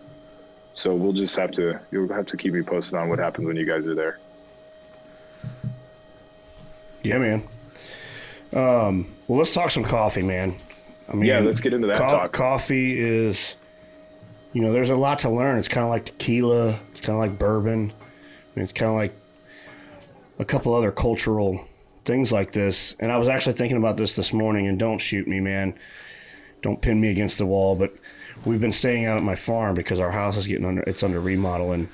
So 0.77 0.93
we'll 0.93 1.13
just 1.13 1.35
have 1.37 1.51
to 1.53 1.79
you'll 1.91 2.07
have 2.13 2.27
to 2.27 2.37
keep 2.37 2.53
me 2.53 2.61
posted 2.61 2.99
on 2.99 3.09
what 3.09 3.17
happens 3.17 3.47
when 3.47 3.55
you 3.55 3.65
guys 3.65 3.85
are 3.87 3.95
there. 3.95 4.19
Yeah, 7.03 7.17
man. 7.17 7.43
Um, 8.53 9.07
well, 9.27 9.39
let's 9.39 9.51
talk 9.51 9.71
some 9.71 9.83
coffee, 9.83 10.21
man. 10.21 10.55
I 11.09 11.15
mean, 11.15 11.25
Yeah, 11.25 11.39
let's 11.39 11.61
get 11.61 11.73
into 11.73 11.87
that 11.87 11.97
co- 11.97 12.07
talk. 12.09 12.31
Coffee 12.31 12.99
is 12.99 13.55
you 14.53 14.61
know, 14.61 14.71
there's 14.71 14.91
a 14.91 14.95
lot 14.95 15.19
to 15.19 15.29
learn. 15.29 15.57
It's 15.57 15.67
kind 15.67 15.83
of 15.83 15.89
like 15.89 16.05
tequila. 16.05 16.79
It's 16.91 17.01
kind 17.01 17.15
of 17.15 17.19
like 17.19 17.39
bourbon. 17.39 17.91
I 17.91 18.59
mean, 18.59 18.63
it's 18.63 18.73
kind 18.73 18.89
of 18.89 18.95
like 18.95 19.15
a 20.39 20.45
couple 20.45 20.73
other 20.75 20.91
cultural 20.91 21.65
things 22.05 22.31
like 22.31 22.51
this. 22.51 22.95
And 22.99 23.11
I 23.11 23.17
was 23.17 23.27
actually 23.27 23.53
thinking 23.53 23.77
about 23.77 23.97
this 23.97 24.15
this 24.15 24.31
morning. 24.31 24.67
And 24.67 24.77
don't 24.77 24.99
shoot 24.99 25.27
me, 25.27 25.39
man. 25.39 25.73
Don't 26.61 26.81
pin 26.81 27.01
me 27.01 27.09
against 27.09 27.39
the 27.39 27.45
wall. 27.45 27.75
But 27.75 27.95
we've 28.45 28.61
been 28.61 28.71
staying 28.71 29.05
out 29.05 29.17
at 29.17 29.23
my 29.23 29.35
farm 29.35 29.75
because 29.75 29.99
our 29.99 30.11
house 30.11 30.37
is 30.37 30.47
getting 30.47 30.65
under. 30.65 30.81
It's 30.83 31.03
under 31.03 31.19
remodel. 31.19 31.73
And 31.73 31.87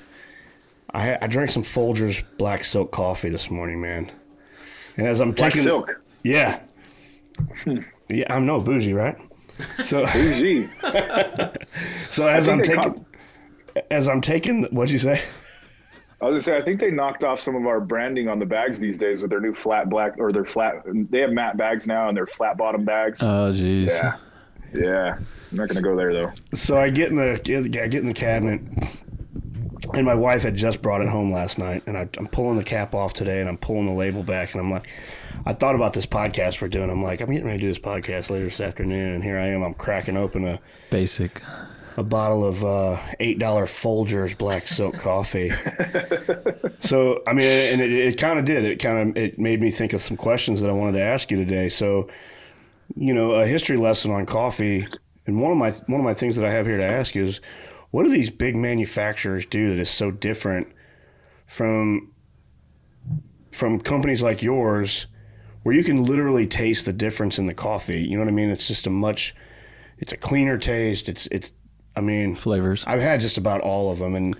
I, 0.92 1.18
I 1.20 1.26
drank 1.26 1.50
some 1.50 1.62
Folgers 1.62 2.22
Black 2.38 2.64
Silk 2.64 2.92
coffee 2.92 3.28
this 3.28 3.50
morning, 3.50 3.80
man. 3.80 4.10
And 4.96 5.06
as 5.06 5.20
I'm 5.20 5.32
Black 5.32 5.52
taking, 5.52 5.64
silk. 5.64 6.00
yeah, 6.22 6.60
hmm. 7.64 7.78
yeah, 8.08 8.32
I'm 8.32 8.46
no 8.46 8.60
bougie, 8.60 8.92
right? 8.92 9.16
So, 9.82 10.04
Bougie. 10.12 10.68
so 12.10 12.26
as 12.26 12.48
I'm 12.48 12.58
think 12.58 12.68
they 12.68 12.76
taking, 12.76 13.06
as 13.90 14.08
I'm 14.08 14.20
taking, 14.20 14.64
what'd 14.64 14.90
you 14.90 14.98
say? 14.98 15.22
I 16.20 16.26
was 16.28 16.44
gonna 16.46 16.58
say, 16.58 16.62
I 16.62 16.64
think 16.64 16.80
they 16.80 16.90
knocked 16.90 17.24
off 17.24 17.38
some 17.38 17.54
of 17.54 17.66
our 17.66 17.80
branding 17.80 18.28
on 18.28 18.38
the 18.38 18.46
bags 18.46 18.78
these 18.78 18.96
days 18.96 19.20
with 19.20 19.30
their 19.30 19.40
new 19.40 19.52
flat 19.52 19.90
black 19.90 20.14
or 20.18 20.32
their 20.32 20.44
flat. 20.44 20.76
They 21.10 21.20
have 21.20 21.30
matte 21.30 21.56
bags 21.56 21.86
now 21.86 22.08
and 22.08 22.16
they're 22.16 22.26
flat 22.26 22.56
bottom 22.56 22.84
bags. 22.84 23.22
Oh, 23.22 23.52
jeez. 23.52 23.88
yeah, 23.88 24.16
yeah. 24.74 25.16
I'm 25.50 25.56
not 25.58 25.68
gonna 25.68 25.82
go 25.82 25.96
there 25.96 26.12
though. 26.12 26.32
So 26.54 26.76
I 26.76 26.90
get 26.90 27.10
in 27.10 27.16
the 27.16 27.40
get, 27.42 27.64
I 27.82 27.86
get 27.88 28.00
in 28.00 28.06
the 28.06 28.14
cabinet, 28.14 28.60
and 29.92 30.04
my 30.04 30.14
wife 30.14 30.42
had 30.42 30.56
just 30.56 30.82
brought 30.82 31.00
it 31.00 31.08
home 31.08 31.32
last 31.32 31.58
night, 31.58 31.82
and 31.86 31.96
I, 31.96 32.08
I'm 32.18 32.26
pulling 32.26 32.56
the 32.56 32.64
cap 32.64 32.94
off 32.94 33.14
today, 33.14 33.40
and 33.40 33.48
I'm 33.48 33.58
pulling 33.58 33.86
the 33.86 33.92
label 33.92 34.22
back, 34.22 34.52
and 34.52 34.60
I'm 34.60 34.70
like, 34.70 34.88
I 35.46 35.52
thought 35.52 35.74
about 35.74 35.92
this 35.92 36.06
podcast 36.06 36.60
we're 36.60 36.68
doing. 36.68 36.90
I'm 36.90 37.02
like, 37.02 37.20
I'm 37.20 37.30
getting 37.30 37.44
ready 37.44 37.58
to 37.58 37.62
do 37.64 37.68
this 37.68 37.78
podcast 37.78 38.30
later 38.30 38.46
this 38.46 38.60
afternoon, 38.60 39.14
and 39.14 39.22
here 39.22 39.38
I 39.38 39.48
am. 39.48 39.62
I'm 39.62 39.74
cracking 39.74 40.16
open 40.16 40.46
a 40.46 40.58
Basic. 40.90 41.40
a 41.96 42.02
bottle 42.02 42.44
of 42.44 42.64
uh, 42.64 42.98
eight 43.20 43.38
dollar 43.38 43.66
Folgers 43.66 44.36
Black 44.36 44.66
Silk 44.66 44.94
coffee. 44.98 45.52
so 46.80 47.22
I 47.26 47.32
mean, 47.32 47.46
and 47.46 47.80
it, 47.80 47.92
it 47.92 48.18
kind 48.18 48.38
of 48.38 48.44
did. 48.44 48.64
It 48.64 48.80
kind 48.80 49.10
of 49.10 49.16
it 49.16 49.38
made 49.38 49.60
me 49.60 49.70
think 49.70 49.92
of 49.92 50.02
some 50.02 50.16
questions 50.16 50.60
that 50.62 50.70
I 50.70 50.72
wanted 50.72 50.98
to 50.98 51.02
ask 51.02 51.30
you 51.30 51.36
today. 51.36 51.68
So, 51.68 52.08
you 52.96 53.12
know, 53.14 53.32
a 53.32 53.46
history 53.46 53.76
lesson 53.76 54.10
on 54.10 54.26
coffee, 54.26 54.86
and 55.26 55.40
one 55.40 55.50
of 55.50 55.58
my 55.58 55.70
one 55.92 56.00
of 56.00 56.04
my 56.04 56.14
things 56.14 56.36
that 56.36 56.46
I 56.46 56.52
have 56.52 56.66
here 56.66 56.78
to 56.78 56.84
ask 56.84 57.16
is, 57.16 57.40
what 57.90 58.04
do 58.04 58.10
these 58.10 58.30
big 58.30 58.56
manufacturers 58.56 59.46
do 59.46 59.70
that 59.70 59.80
is 59.80 59.90
so 59.90 60.10
different 60.10 60.68
from 61.46 62.12
from 63.52 63.80
companies 63.80 64.22
like 64.22 64.42
yours, 64.42 65.06
where 65.62 65.74
you 65.74 65.84
can 65.84 66.04
literally 66.04 66.46
taste 66.46 66.86
the 66.86 66.92
difference 66.92 67.38
in 67.38 67.46
the 67.46 67.54
coffee? 67.54 68.02
You 68.02 68.16
know 68.16 68.24
what 68.24 68.28
I 68.28 68.32
mean? 68.34 68.50
It's 68.50 68.68
just 68.68 68.86
a 68.86 68.90
much 68.90 69.34
it's 69.98 70.12
a 70.12 70.16
cleaner 70.16 70.58
taste. 70.58 71.08
It's 71.08 71.26
it's 71.30 71.52
I 71.96 72.00
mean, 72.00 72.34
Flavors. 72.34 72.84
I've 72.86 73.00
had 73.00 73.20
just 73.20 73.38
about 73.38 73.60
all 73.60 73.90
of 73.90 73.98
them, 73.98 74.14
and 74.14 74.36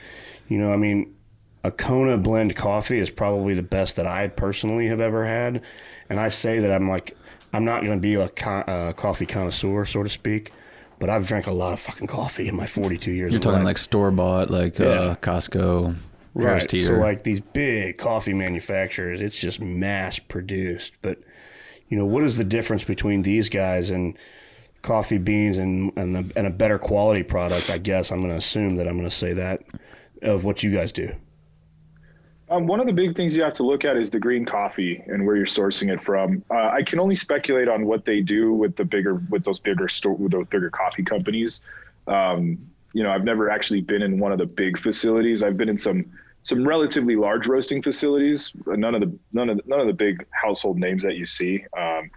you 0.48 0.58
know, 0.58 0.72
I 0.72 0.76
mean, 0.76 1.14
a 1.62 1.70
Kona 1.70 2.18
blend 2.18 2.56
coffee 2.56 2.98
is 2.98 3.10
probably 3.10 3.54
the 3.54 3.62
best 3.62 3.96
that 3.96 4.06
I 4.06 4.28
personally 4.28 4.88
have 4.88 5.00
ever 5.00 5.24
had, 5.24 5.62
and 6.08 6.18
I 6.20 6.28
say 6.28 6.58
that 6.58 6.72
I'm 6.72 6.88
like, 6.88 7.16
I'm 7.54 7.64
not 7.64 7.80
going 7.84 7.96
to 7.96 8.00
be 8.00 8.14
a 8.14 8.28
co- 8.28 8.50
uh, 8.66 8.92
coffee 8.92 9.26
connoisseur, 9.26 9.84
so 9.84 10.02
to 10.02 10.08
speak, 10.08 10.52
but 10.98 11.08
I've 11.08 11.26
drank 11.26 11.46
a 11.46 11.52
lot 11.52 11.72
of 11.72 11.80
fucking 11.80 12.08
coffee 12.08 12.48
in 12.48 12.56
my 12.56 12.66
42 12.66 13.12
years. 13.12 13.32
You're 13.32 13.40
talking 13.40 13.58
life. 13.58 13.64
like 13.66 13.78
store 13.78 14.10
bought, 14.10 14.50
like 14.50 14.78
Yeah. 14.78 14.86
uh, 14.86 15.14
Costco, 15.16 15.94
right? 16.34 16.70
So 16.70 16.94
like 16.94 17.22
these 17.22 17.40
big 17.40 17.96
coffee 17.98 18.34
manufacturers, 18.34 19.20
it's 19.20 19.38
just 19.38 19.60
mass 19.60 20.18
produced, 20.18 20.92
but 21.00 21.18
you 21.88 21.96
know, 21.98 22.06
what 22.06 22.24
is 22.24 22.36
the 22.36 22.44
difference 22.44 22.82
between 22.82 23.22
these 23.22 23.48
guys 23.48 23.90
and 23.90 24.18
coffee 24.82 25.18
beans 25.18 25.58
and 25.58 25.92
and, 25.96 26.14
the, 26.16 26.32
and 26.36 26.46
a 26.46 26.50
better 26.50 26.78
quality 26.78 27.22
product? 27.22 27.70
I 27.70 27.78
guess 27.78 28.10
I'm 28.10 28.18
going 28.18 28.30
to 28.30 28.36
assume 28.36 28.76
that 28.76 28.88
I'm 28.88 28.96
going 28.96 29.08
to 29.08 29.14
say 29.14 29.32
that 29.34 29.62
of 30.22 30.44
what 30.44 30.62
you 30.62 30.72
guys 30.72 30.90
do. 30.92 31.14
Um, 32.50 32.66
one 32.66 32.78
of 32.78 32.86
the 32.86 32.92
big 32.92 33.16
things 33.16 33.34
you 33.34 33.42
have 33.42 33.54
to 33.54 33.62
look 33.62 33.84
at 33.84 33.96
is 33.96 34.10
the 34.10 34.20
green 34.20 34.44
coffee 34.44 35.02
and 35.06 35.24
where 35.26 35.34
you're 35.34 35.46
sourcing 35.46 35.92
it 35.92 36.02
from. 36.02 36.44
Uh, 36.50 36.68
I 36.68 36.82
can 36.82 37.00
only 37.00 37.14
speculate 37.14 37.68
on 37.68 37.86
what 37.86 38.04
they 38.04 38.20
do 38.20 38.52
with 38.52 38.76
the 38.76 38.84
bigger, 38.84 39.14
with 39.30 39.44
those 39.44 39.60
bigger 39.60 39.88
store, 39.88 40.14
with 40.14 40.32
those 40.32 40.46
bigger 40.48 40.68
coffee 40.68 41.02
companies. 41.02 41.62
Um, 42.06 42.58
you 42.92 43.02
know, 43.02 43.10
I've 43.10 43.24
never 43.24 43.50
actually 43.50 43.80
been 43.80 44.02
in 44.02 44.18
one 44.18 44.30
of 44.30 44.38
the 44.38 44.46
big 44.46 44.78
facilities. 44.78 45.42
I've 45.42 45.56
been 45.56 45.68
in 45.68 45.78
some 45.78 46.04
some 46.42 46.68
relatively 46.68 47.16
large 47.16 47.46
roasting 47.46 47.82
facilities. 47.82 48.52
None 48.66 48.94
of 48.94 49.00
the 49.00 49.18
none 49.32 49.48
of 49.48 49.56
the, 49.56 49.62
none 49.66 49.80
of 49.80 49.86
the 49.86 49.94
big 49.94 50.26
household 50.30 50.78
names 50.78 51.02
that 51.02 51.16
you 51.16 51.24
see. 51.24 51.64
Um, 51.76 52.10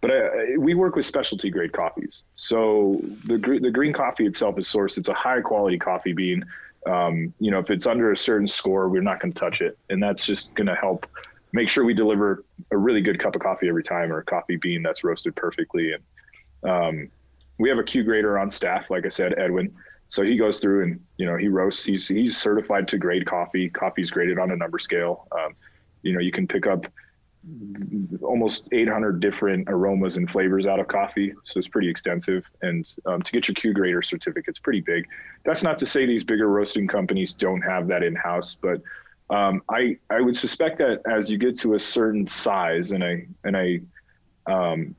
but 0.00 0.10
I, 0.10 0.56
we 0.58 0.74
work 0.74 0.96
with 0.96 1.06
specialty 1.06 1.50
grade 1.50 1.72
coffees. 1.72 2.22
So 2.34 3.00
the 3.26 3.36
the 3.36 3.70
green 3.70 3.92
coffee 3.92 4.26
itself 4.26 4.58
is 4.58 4.66
sourced. 4.66 4.96
It's 4.96 5.08
a 5.08 5.14
high 5.14 5.42
quality 5.42 5.78
coffee 5.78 6.14
bean. 6.14 6.44
Um, 6.86 7.32
you 7.40 7.50
know, 7.50 7.58
if 7.58 7.70
it's 7.70 7.86
under 7.86 8.12
a 8.12 8.16
certain 8.16 8.48
score, 8.48 8.88
we're 8.88 9.02
not 9.02 9.20
going 9.20 9.32
to 9.32 9.38
touch 9.38 9.60
it, 9.60 9.78
and 9.90 10.02
that's 10.02 10.24
just 10.24 10.54
going 10.54 10.66
to 10.66 10.74
help 10.74 11.06
make 11.52 11.68
sure 11.68 11.84
we 11.84 11.94
deliver 11.94 12.44
a 12.72 12.76
really 12.76 13.00
good 13.00 13.18
cup 13.18 13.34
of 13.34 13.40
coffee 13.40 13.68
every 13.68 13.82
time, 13.82 14.12
or 14.12 14.18
a 14.18 14.24
coffee 14.24 14.56
bean 14.56 14.82
that's 14.82 15.04
roasted 15.04 15.34
perfectly. 15.36 15.92
And 15.92 16.70
um, 16.70 17.08
we 17.58 17.68
have 17.68 17.78
a 17.78 17.84
Q 17.84 18.02
grader 18.02 18.38
on 18.38 18.50
staff, 18.50 18.90
like 18.90 19.06
I 19.06 19.08
said, 19.08 19.34
Edwin. 19.38 19.74
So 20.08 20.22
he 20.22 20.36
goes 20.36 20.60
through 20.60 20.84
and 20.84 21.00
you 21.16 21.26
know 21.26 21.36
he 21.36 21.48
roasts. 21.48 21.84
He's 21.84 22.06
he's 22.06 22.36
certified 22.36 22.86
to 22.88 22.98
grade 22.98 23.26
coffee. 23.26 23.68
Coffee's 23.70 24.10
graded 24.10 24.38
on 24.38 24.50
a 24.50 24.56
number 24.56 24.78
scale. 24.78 25.26
Um, 25.32 25.54
you 26.02 26.12
know, 26.12 26.20
you 26.20 26.30
can 26.30 26.46
pick 26.46 26.66
up 26.66 26.86
almost 28.22 28.68
800 28.72 29.20
different 29.20 29.68
aromas 29.68 30.16
and 30.16 30.30
flavors 30.30 30.66
out 30.66 30.80
of 30.80 30.88
coffee. 30.88 31.34
So 31.44 31.58
it's 31.58 31.68
pretty 31.68 31.88
extensive. 31.88 32.44
And 32.62 32.90
um, 33.06 33.22
to 33.22 33.32
get 33.32 33.48
your 33.48 33.54
Q 33.54 33.72
grader 33.72 34.02
certificate, 34.02 34.48
it's 34.48 34.58
pretty 34.58 34.80
big. 34.80 35.06
That's 35.44 35.62
not 35.62 35.78
to 35.78 35.86
say 35.86 36.06
these 36.06 36.24
bigger 36.24 36.48
roasting 36.48 36.86
companies 36.86 37.34
don't 37.34 37.62
have 37.62 37.86
that 37.88 38.02
in 38.02 38.14
house, 38.14 38.54
but 38.54 38.80
um, 39.30 39.62
I 39.70 39.96
I 40.10 40.20
would 40.20 40.36
suspect 40.36 40.78
that 40.78 41.00
as 41.10 41.30
you 41.30 41.38
get 41.38 41.58
to 41.60 41.74
a 41.74 41.80
certain 41.80 42.26
size, 42.26 42.92
and 42.92 43.02
I 43.02 43.26
and 43.44 43.56
I 43.56 43.80
um, 44.46 44.94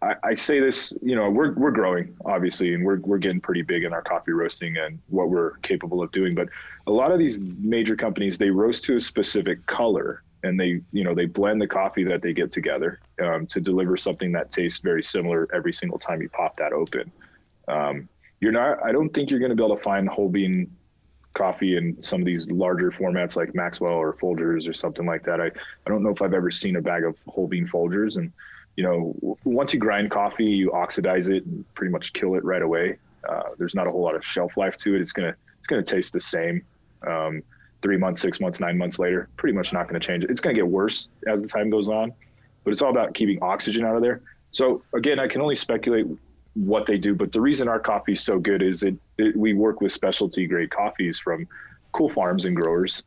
I, 0.00 0.14
I 0.22 0.34
say 0.34 0.60
this, 0.60 0.92
you 1.02 1.14
know, 1.14 1.30
we're 1.30 1.52
we're 1.52 1.70
growing 1.70 2.16
obviously, 2.24 2.74
and 2.74 2.84
we're 2.84 3.00
we're 3.00 3.18
getting 3.18 3.40
pretty 3.40 3.62
big 3.62 3.84
in 3.84 3.92
our 3.92 4.02
coffee 4.02 4.32
roasting 4.32 4.76
and 4.78 4.98
what 5.08 5.28
we're 5.28 5.56
capable 5.58 6.02
of 6.02 6.12
doing. 6.12 6.34
But 6.34 6.48
a 6.86 6.90
lot 6.90 7.12
of 7.12 7.18
these 7.18 7.38
major 7.38 7.94
companies 7.96 8.38
they 8.38 8.50
roast 8.50 8.84
to 8.84 8.96
a 8.96 9.00
specific 9.00 9.64
color, 9.66 10.22
and 10.44 10.58
they 10.60 10.80
you 10.92 11.04
know 11.04 11.14
they 11.14 11.26
blend 11.26 11.60
the 11.60 11.66
coffee 11.66 12.04
that 12.04 12.22
they 12.22 12.32
get 12.32 12.52
together 12.52 13.00
um, 13.22 13.46
to 13.46 13.60
deliver 13.60 13.96
something 13.96 14.30
that 14.32 14.50
tastes 14.50 14.78
very 14.78 15.02
similar 15.02 15.48
every 15.52 15.72
single 15.72 15.98
time 15.98 16.22
you 16.22 16.28
pop 16.28 16.56
that 16.56 16.72
open. 16.72 17.10
Um, 17.66 18.08
you're 18.40 18.52
not. 18.52 18.84
I 18.84 18.92
don't 18.92 19.10
think 19.10 19.30
you're 19.30 19.40
going 19.40 19.50
to 19.50 19.56
be 19.56 19.64
able 19.64 19.76
to 19.76 19.82
find 19.82 20.08
whole 20.08 20.28
bean 20.28 20.70
coffee 21.34 21.76
in 21.76 22.00
some 22.02 22.20
of 22.20 22.26
these 22.26 22.48
larger 22.48 22.90
formats 22.90 23.36
like 23.36 23.54
Maxwell 23.54 23.92
or 23.94 24.14
Folgers 24.14 24.68
or 24.68 24.72
something 24.72 25.04
like 25.04 25.24
that. 25.24 25.40
I, 25.40 25.46
I 25.46 25.90
don't 25.90 26.02
know 26.02 26.10
if 26.10 26.22
I've 26.22 26.32
ever 26.32 26.50
seen 26.50 26.76
a 26.76 26.80
bag 26.80 27.04
of 27.04 27.18
whole 27.26 27.48
bean 27.48 27.66
Folgers. 27.66 28.16
And, 28.16 28.32
you 28.76 28.84
know, 28.84 29.36
once 29.44 29.74
you 29.74 29.80
grind 29.80 30.10
coffee, 30.10 30.44
you 30.44 30.72
oxidize 30.72 31.28
it 31.28 31.44
and 31.44 31.64
pretty 31.74 31.90
much 31.90 32.12
kill 32.12 32.36
it 32.36 32.44
right 32.44 32.62
away. 32.62 32.98
Uh, 33.28 33.50
there's 33.58 33.74
not 33.74 33.86
a 33.86 33.90
whole 33.90 34.02
lot 34.02 34.14
of 34.14 34.24
shelf 34.24 34.56
life 34.56 34.76
to 34.78 34.94
it. 34.94 35.00
It's 35.00 35.12
going 35.12 35.32
to, 35.32 35.38
it's 35.58 35.66
going 35.66 35.84
to 35.84 35.94
taste 35.94 36.12
the 36.12 36.20
same. 36.20 36.62
Um, 37.06 37.42
three 37.84 37.98
months, 37.98 38.22
six 38.22 38.40
months, 38.40 38.60
nine 38.60 38.78
months 38.78 38.98
later, 38.98 39.28
pretty 39.36 39.54
much 39.54 39.72
not 39.74 39.86
going 39.86 40.00
to 40.00 40.04
change. 40.04 40.24
It's 40.24 40.40
going 40.40 40.56
to 40.56 40.58
get 40.58 40.66
worse 40.66 41.08
as 41.28 41.42
the 41.42 41.46
time 41.46 41.68
goes 41.68 41.86
on, 41.86 42.14
but 42.64 42.72
it's 42.72 42.80
all 42.80 42.90
about 42.90 43.12
keeping 43.12 43.40
oxygen 43.42 43.84
out 43.84 43.94
of 43.94 44.00
there. 44.00 44.22
So 44.52 44.82
again, 44.94 45.20
I 45.20 45.28
can 45.28 45.42
only 45.42 45.54
speculate 45.54 46.06
what 46.54 46.86
they 46.86 46.96
do, 46.96 47.14
but 47.14 47.30
the 47.30 47.42
reason 47.42 47.68
our 47.68 47.78
coffee 47.78 48.12
is 48.12 48.22
so 48.22 48.38
good 48.38 48.62
is 48.62 48.82
it, 48.84 48.96
it 49.18 49.36
we 49.36 49.52
work 49.52 49.82
with 49.82 49.92
specialty 49.92 50.46
grade 50.46 50.70
coffees 50.70 51.18
from 51.18 51.46
cool 51.92 52.08
farms 52.08 52.46
and 52.46 52.56
growers. 52.56 53.02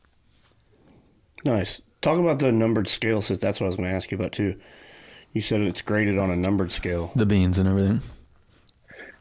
Nice. 1.44 1.82
Talk 2.02 2.20
about 2.20 2.38
the 2.38 2.52
numbered 2.52 2.88
scale, 2.88 3.22
since 3.22 3.40
that's 3.40 3.60
what 3.60 3.66
I 3.66 3.70
was 3.70 3.78
going 3.78 3.90
to 3.90 3.96
ask 3.96 4.12
you 4.12 4.18
about 4.18 4.32
too. 4.32 4.60
You 5.34 5.42
said 5.42 5.62
it's 5.62 5.82
graded 5.82 6.20
on 6.20 6.30
a 6.30 6.36
numbered 6.36 6.72
scale. 6.72 7.12
the 7.16 7.26
beans 7.26 7.58
and 7.58 7.68
everything. 7.68 8.02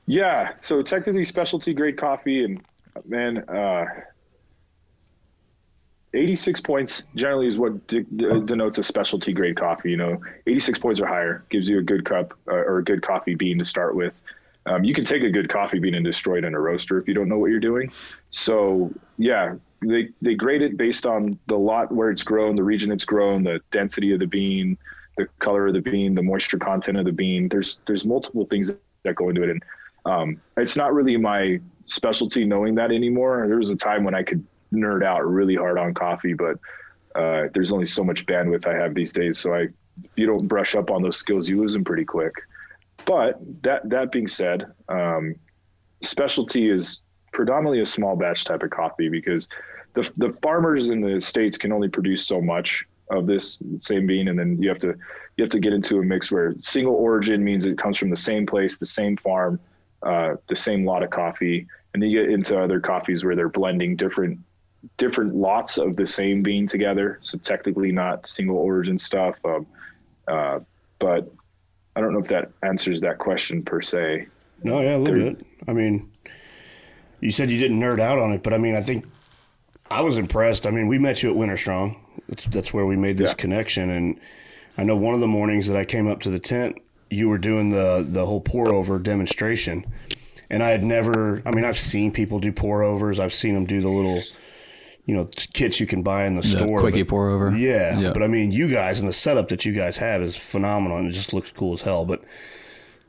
Yeah, 0.06 0.52
so 0.60 0.82
technically 0.82 1.24
specialty 1.24 1.72
grade 1.72 1.96
coffee, 1.96 2.44
and 2.44 2.62
man, 3.06 3.38
uh, 3.48 3.86
86 6.16 6.60
points 6.60 7.04
generally 7.14 7.46
is 7.46 7.58
what 7.58 7.86
de- 7.86 8.04
de- 8.04 8.40
denotes 8.40 8.78
a 8.78 8.82
specialty 8.82 9.32
grade 9.32 9.56
coffee. 9.56 9.90
You 9.90 9.96
know, 9.96 10.20
86 10.46 10.78
points 10.78 11.00
or 11.00 11.06
higher 11.06 11.44
gives 11.50 11.68
you 11.68 11.78
a 11.78 11.82
good 11.82 12.04
cup 12.04 12.34
uh, 12.48 12.54
or 12.54 12.78
a 12.78 12.84
good 12.84 13.02
coffee 13.02 13.34
bean 13.34 13.58
to 13.58 13.64
start 13.64 13.94
with. 13.94 14.20
Um, 14.66 14.82
you 14.82 14.94
can 14.94 15.04
take 15.04 15.22
a 15.22 15.30
good 15.30 15.48
coffee 15.48 15.78
bean 15.78 15.94
and 15.94 16.04
destroy 16.04 16.38
it 16.38 16.44
in 16.44 16.54
a 16.54 16.60
roaster 16.60 16.98
if 16.98 17.06
you 17.06 17.14
don't 17.14 17.28
know 17.28 17.38
what 17.38 17.50
you're 17.50 17.60
doing. 17.60 17.92
So 18.30 18.92
yeah, 19.16 19.54
they 19.80 20.08
they 20.20 20.34
grade 20.34 20.62
it 20.62 20.76
based 20.76 21.06
on 21.06 21.38
the 21.46 21.56
lot 21.56 21.92
where 21.92 22.10
it's 22.10 22.22
grown, 22.22 22.56
the 22.56 22.64
region 22.64 22.90
it's 22.90 23.04
grown, 23.04 23.44
the 23.44 23.60
density 23.70 24.12
of 24.12 24.18
the 24.18 24.26
bean, 24.26 24.76
the 25.16 25.26
color 25.38 25.68
of 25.68 25.74
the 25.74 25.80
bean, 25.80 26.14
the 26.14 26.22
moisture 26.22 26.58
content 26.58 26.98
of 26.98 27.04
the 27.04 27.12
bean. 27.12 27.48
There's 27.48 27.80
there's 27.86 28.04
multiple 28.04 28.44
things 28.46 28.72
that 29.04 29.14
go 29.14 29.28
into 29.28 29.44
it, 29.44 29.50
and 29.50 29.62
um, 30.04 30.40
it's 30.56 30.76
not 30.76 30.92
really 30.94 31.16
my 31.16 31.60
specialty 31.86 32.44
knowing 32.44 32.74
that 32.74 32.90
anymore. 32.90 33.44
There 33.46 33.58
was 33.58 33.70
a 33.70 33.76
time 33.76 34.02
when 34.02 34.14
I 34.14 34.22
could 34.22 34.44
nerd 34.72 35.04
out 35.04 35.26
really 35.26 35.54
hard 35.54 35.78
on 35.78 35.94
coffee, 35.94 36.34
but 36.34 36.58
uh, 37.14 37.48
there's 37.54 37.72
only 37.72 37.84
so 37.84 38.04
much 38.04 38.26
bandwidth 38.26 38.66
I 38.66 38.74
have 38.74 38.94
these 38.94 39.12
days. 39.12 39.38
So 39.38 39.54
I, 39.54 39.60
if 40.02 40.10
you 40.16 40.26
don't 40.26 40.46
brush 40.46 40.74
up 40.74 40.90
on 40.90 41.02
those 41.02 41.16
skills, 41.16 41.48
you 41.48 41.60
lose 41.60 41.72
them 41.72 41.84
pretty 41.84 42.04
quick. 42.04 42.34
But 43.04 43.40
that 43.62 43.88
that 43.88 44.12
being 44.12 44.28
said, 44.28 44.66
um, 44.88 45.36
specialty 46.02 46.68
is 46.68 47.00
predominantly 47.32 47.80
a 47.80 47.86
small 47.86 48.16
batch 48.16 48.44
type 48.44 48.62
of 48.62 48.70
coffee 48.70 49.08
because 49.08 49.48
the 49.94 50.10
the 50.16 50.32
farmers 50.42 50.90
in 50.90 51.00
the 51.00 51.20
states 51.20 51.56
can 51.56 51.72
only 51.72 51.88
produce 51.88 52.26
so 52.26 52.40
much 52.40 52.84
of 53.10 53.26
this 53.26 53.58
same 53.78 54.06
bean, 54.06 54.28
and 54.28 54.38
then 54.38 54.60
you 54.60 54.68
have 54.68 54.78
to 54.80 54.94
you 55.36 55.42
have 55.42 55.50
to 55.50 55.60
get 55.60 55.72
into 55.72 55.98
a 55.98 56.02
mix 56.02 56.32
where 56.32 56.54
single 56.58 56.94
origin 56.94 57.42
means 57.44 57.66
it 57.66 57.78
comes 57.78 57.96
from 57.96 58.10
the 58.10 58.16
same 58.16 58.46
place, 58.46 58.78
the 58.78 58.86
same 58.86 59.16
farm, 59.16 59.60
uh, 60.02 60.34
the 60.48 60.56
same 60.56 60.84
lot 60.84 61.02
of 61.02 61.10
coffee, 61.10 61.66
and 61.94 62.02
then 62.02 62.10
you 62.10 62.22
get 62.22 62.30
into 62.30 62.58
other 62.60 62.80
coffees 62.80 63.24
where 63.24 63.36
they're 63.36 63.48
blending 63.48 63.96
different 63.96 64.38
different 64.96 65.34
lots 65.34 65.78
of 65.78 65.96
the 65.96 66.06
same 66.06 66.42
bean 66.42 66.66
together. 66.66 67.18
So 67.20 67.38
technically 67.38 67.92
not 67.92 68.26
single 68.26 68.56
origin 68.56 68.98
stuff, 68.98 69.38
um, 69.44 69.66
uh, 70.28 70.60
but 70.98 71.30
I 71.94 72.00
don't 72.00 72.12
know 72.12 72.18
if 72.18 72.28
that 72.28 72.50
answers 72.62 73.00
that 73.00 73.18
question 73.18 73.62
per 73.62 73.80
se. 73.80 74.28
No, 74.62 74.80
yeah, 74.80 74.96
a 74.96 74.98
little 74.98 75.18
there, 75.18 75.34
bit. 75.34 75.46
I 75.68 75.72
mean, 75.72 76.10
you 77.20 77.30
said 77.30 77.50
you 77.50 77.58
didn't 77.58 77.80
nerd 77.80 78.00
out 78.00 78.18
on 78.18 78.32
it, 78.32 78.42
but 78.42 78.52
I 78.52 78.58
mean, 78.58 78.76
I 78.76 78.82
think 78.82 79.06
I 79.90 80.00
was 80.00 80.18
impressed. 80.18 80.66
I 80.66 80.70
mean, 80.70 80.88
we 80.88 80.98
met 80.98 81.22
you 81.22 81.30
at 81.30 81.36
Winter 81.36 81.56
Strong. 81.56 82.02
That's, 82.28 82.44
that's 82.46 82.74
where 82.74 82.86
we 82.86 82.96
made 82.96 83.18
this 83.18 83.30
yeah. 83.30 83.34
connection, 83.34 83.90
and 83.90 84.20
I 84.76 84.84
know 84.84 84.96
one 84.96 85.14
of 85.14 85.20
the 85.20 85.26
mornings 85.26 85.68
that 85.68 85.76
I 85.76 85.84
came 85.84 86.08
up 86.08 86.20
to 86.22 86.30
the 86.30 86.38
tent, 86.38 86.76
you 87.08 87.28
were 87.28 87.38
doing 87.38 87.70
the 87.70 88.04
the 88.08 88.26
whole 88.26 88.40
pour 88.40 88.72
over 88.72 88.98
demonstration, 88.98 89.86
and 90.50 90.62
I 90.62 90.70
had 90.70 90.82
never. 90.82 91.42
I 91.46 91.50
mean, 91.52 91.64
I've 91.64 91.78
seen 91.78 92.10
people 92.10 92.40
do 92.40 92.52
pour 92.52 92.82
overs. 92.82 93.20
I've 93.20 93.34
seen 93.34 93.54
them 93.54 93.64
do 93.64 93.80
the 93.80 93.88
little 93.88 94.22
you 95.06 95.14
know 95.14 95.28
kits 95.54 95.80
you 95.80 95.86
can 95.86 96.02
buy 96.02 96.26
in 96.26 96.34
the, 96.34 96.42
the 96.42 96.48
store. 96.48 96.80
Quickie 96.80 97.04
pour 97.04 97.30
over. 97.30 97.56
Yeah, 97.56 97.98
yeah, 97.98 98.12
but 98.12 98.22
I 98.22 98.26
mean, 98.26 98.50
you 98.50 98.68
guys 98.68 99.00
and 99.00 99.08
the 99.08 99.12
setup 99.12 99.48
that 99.48 99.64
you 99.64 99.72
guys 99.72 99.96
have 99.96 100.20
is 100.20 100.36
phenomenal, 100.36 100.98
and 100.98 101.08
it 101.08 101.12
just 101.12 101.32
looks 101.32 101.50
cool 101.52 101.72
as 101.72 101.82
hell. 101.82 102.04
But 102.04 102.22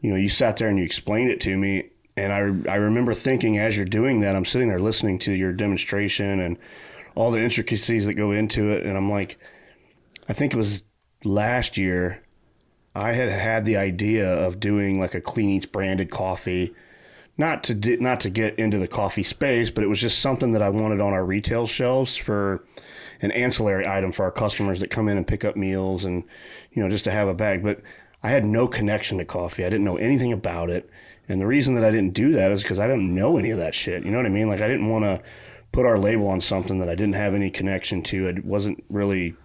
you 0.01 0.11
know, 0.11 0.15
you 0.15 0.29
sat 0.29 0.57
there 0.57 0.69
and 0.69 0.77
you 0.77 0.85
explained 0.85 1.31
it 1.31 1.41
to 1.41 1.57
me, 1.57 1.89
and 2.15 2.31
I 2.31 2.71
I 2.71 2.75
remember 2.75 3.13
thinking 3.15 3.57
as 3.57 3.75
you're 3.75 3.85
doing 3.85 4.21
that, 4.21 4.35
I'm 4.35 4.45
sitting 4.45 4.69
there 4.69 4.79
listening 4.79 5.17
to 5.19 5.33
your 5.33 5.51
demonstration 5.51 6.39
and 6.39 6.57
all 7.15 7.31
the 7.31 7.41
intricacies 7.41 8.05
that 8.05 8.13
go 8.13 8.31
into 8.31 8.69
it, 8.69 8.85
and 8.85 8.95
I'm 8.95 9.09
like, 9.09 9.39
I 10.29 10.33
think 10.33 10.53
it 10.53 10.57
was 10.57 10.83
last 11.23 11.77
year. 11.77 12.23
I 12.93 13.13
had 13.13 13.29
had 13.29 13.65
the 13.65 13.77
idea 13.77 14.27
of 14.27 14.59
doing 14.59 14.99
like 14.99 15.13
a 15.13 15.21
Clean 15.21 15.49
Eats 15.49 15.67
branded 15.67 16.09
coffee 16.09 16.73
not 17.37 17.63
to 17.65 17.75
di- 17.75 17.97
not 17.97 18.19
to 18.21 18.29
get 18.29 18.57
into 18.57 18.79
the 18.79 18.87
coffee 18.87 19.23
space, 19.23 19.69
but 19.69 19.83
it 19.83 19.87
was 19.87 19.99
just 19.99 20.19
something 20.19 20.51
that 20.53 20.61
I 20.61 20.69
wanted 20.69 20.99
on 20.99 21.13
our 21.13 21.23
retail 21.23 21.67
shelves 21.67 22.15
for 22.15 22.63
an 23.21 23.31
ancillary 23.31 23.87
item 23.87 24.11
for 24.11 24.23
our 24.23 24.31
customers 24.31 24.79
that 24.79 24.89
come 24.89 25.07
in 25.07 25.17
and 25.17 25.27
pick 25.27 25.43
up 25.43 25.55
meals 25.55 26.05
and 26.05 26.23
you 26.71 26.81
know 26.81 26.89
just 26.89 27.03
to 27.05 27.11
have 27.11 27.27
a 27.27 27.33
bag. 27.33 27.63
But 27.63 27.81
I 28.23 28.29
had 28.29 28.45
no 28.45 28.67
connection 28.67 29.19
to 29.19 29.25
coffee. 29.25 29.65
I 29.65 29.69
didn't 29.69 29.85
know 29.85 29.97
anything 29.97 30.33
about 30.33 30.69
it, 30.69 30.89
and 31.29 31.39
the 31.39 31.47
reason 31.47 31.75
that 31.75 31.83
I 31.83 31.91
didn't 31.91 32.13
do 32.13 32.33
that 32.33 32.51
is 32.51 32.63
because 32.63 32.79
I 32.79 32.87
didn't 32.87 33.13
know 33.13 33.37
any 33.37 33.51
of 33.51 33.59
that 33.59 33.75
shit. 33.75 34.03
You 34.03 34.11
know 34.11 34.17
what 34.17 34.25
I 34.25 34.29
mean? 34.29 34.49
Like 34.49 34.61
I 34.61 34.67
didn't 34.67 34.89
want 34.89 35.05
to 35.05 35.21
put 35.71 35.85
our 35.85 35.99
label 35.99 36.27
on 36.27 36.41
something 36.41 36.79
that 36.79 36.89
I 36.89 36.95
didn't 36.95 37.15
have 37.15 37.35
any 37.35 37.51
connection 37.51 38.01
to. 38.03 38.27
It 38.27 38.45
wasn't 38.45 38.83
really. 38.89 39.35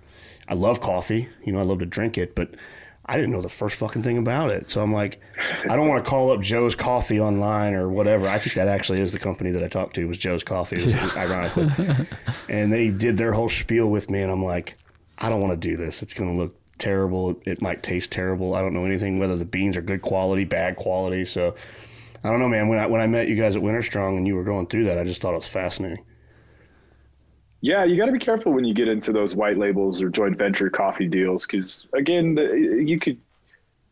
I 0.49 0.55
love 0.55 0.81
coffee. 0.81 1.29
You 1.45 1.53
know, 1.53 1.61
I 1.61 1.63
love 1.63 1.79
to 1.81 1.87
drink 1.87 2.19
it, 2.19 2.35
but 2.35 2.55
I 3.05 3.17
didn't 3.17 3.33
know 3.33 3.41
the 3.41 3.49
first 3.49 3.77
fucking 3.77 4.05
thing 4.05 4.19
about 4.19 4.51
it. 4.51 4.71
So 4.71 4.81
I'm 4.81 4.93
like, 4.93 5.21
I 5.69 5.75
don't 5.75 5.89
want 5.89 6.05
to 6.05 6.09
call 6.09 6.31
up 6.31 6.41
Joe's 6.41 6.75
Coffee 6.75 7.19
online 7.19 7.75
or 7.75 7.89
whatever. 7.89 8.29
I 8.29 8.39
think 8.39 8.55
that 8.55 8.69
actually 8.69 9.01
is 9.01 9.13
the 9.13 9.19
company 9.19 9.51
that 9.51 9.65
I 9.65 9.69
talked 9.69 9.95
to 9.97 10.05
was 10.07 10.19
Joe's 10.19 10.45
Coffee, 10.45 10.77
was, 10.77 11.17
ironically. 11.17 11.69
and 12.49 12.73
they 12.73 12.91
did 12.91 13.17
their 13.17 13.33
whole 13.33 13.49
spiel 13.49 13.89
with 13.89 14.09
me, 14.09 14.23
and 14.23 14.31
I'm 14.31 14.45
like, 14.45 14.77
I 15.19 15.29
don't 15.29 15.41
want 15.41 15.53
to 15.61 15.69
do 15.69 15.77
this. 15.77 16.03
It's 16.03 16.15
going 16.15 16.35
to 16.35 16.41
look 16.41 16.55
terrible. 16.79 17.41
It 17.45 17.61
might 17.61 17.83
taste 17.83 18.11
terrible. 18.11 18.55
I 18.55 18.61
don't 18.61 18.75
know 18.75 18.85
anything 18.85 19.19
whether 19.19 19.37
the 19.37 19.45
beans 19.45 19.77
are 19.77 19.83
good 19.83 20.03
quality, 20.03 20.45
bad 20.45 20.77
quality. 20.77 21.25
So 21.25 21.55
I 22.25 22.31
don't 22.31 22.41
know, 22.41 22.49
man. 22.49 22.69
When 22.69 22.79
I 22.79 22.87
when 22.87 23.01
I 23.01 23.07
met 23.07 23.29
you 23.29 23.37
guys 23.37 23.57
at 23.57 23.63
Winter 23.63 23.83
Strong 23.83 24.17
and 24.17 24.27
you 24.27 24.37
were 24.37 24.45
going 24.45 24.67
through 24.67 24.85
that, 24.85 24.99
I 24.99 25.05
just 25.05 25.21
thought 25.21 25.33
it 25.33 25.39
was 25.39 25.49
fascinating. 25.49 26.05
Yeah, 27.63 27.85
you 27.85 27.97
got 27.97 28.07
to 28.07 28.13
be 28.13 28.19
careful 28.19 28.53
when 28.53 28.65
you 28.65 28.75
get 28.75 28.89
into 28.89 29.13
those 29.13 29.37
white 29.37 29.57
labels 29.57 30.03
or 30.03 30.09
joint 30.09 30.37
venture 30.37 30.69
coffee 30.69 31.07
deals 31.07 31.47
because 31.47 31.87
again, 31.95 32.37
you 32.37 32.99
could 32.99 33.19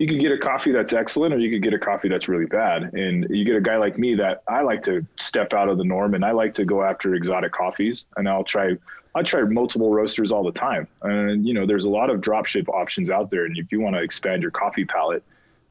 you 0.00 0.08
could 0.08 0.18
get 0.18 0.32
a 0.32 0.38
coffee 0.38 0.72
that's 0.72 0.92
excellent 0.92 1.32
or 1.32 1.38
you 1.38 1.50
could 1.50 1.62
get 1.62 1.72
a 1.72 1.78
coffee 1.78 2.08
that's 2.08 2.26
really 2.26 2.46
bad. 2.46 2.94
And 2.94 3.28
you 3.30 3.44
get 3.44 3.54
a 3.54 3.60
guy 3.60 3.76
like 3.76 3.96
me 3.96 4.16
that 4.16 4.42
I 4.48 4.62
like 4.62 4.82
to 4.84 5.06
step 5.20 5.54
out 5.54 5.68
of 5.68 5.78
the 5.78 5.84
norm 5.84 6.14
and 6.14 6.24
I 6.24 6.32
like 6.32 6.52
to 6.54 6.64
go 6.64 6.82
after 6.82 7.14
exotic 7.14 7.52
coffees 7.52 8.06
and 8.16 8.28
I'll 8.28 8.42
try 8.42 8.76
I 9.14 9.22
try 9.22 9.42
multiple 9.42 9.92
roasters 9.92 10.32
all 10.32 10.42
the 10.42 10.52
time. 10.52 10.88
And 11.02 11.46
you 11.46 11.54
know, 11.54 11.64
there's 11.64 11.84
a 11.84 11.90
lot 11.90 12.10
of 12.10 12.20
dropship 12.20 12.68
options 12.68 13.08
out 13.08 13.30
there 13.30 13.44
and 13.44 13.56
if 13.56 13.70
you 13.70 13.80
want 13.80 13.94
to 13.94 14.02
expand 14.02 14.42
your 14.42 14.50
coffee 14.50 14.84
palette, 14.84 15.22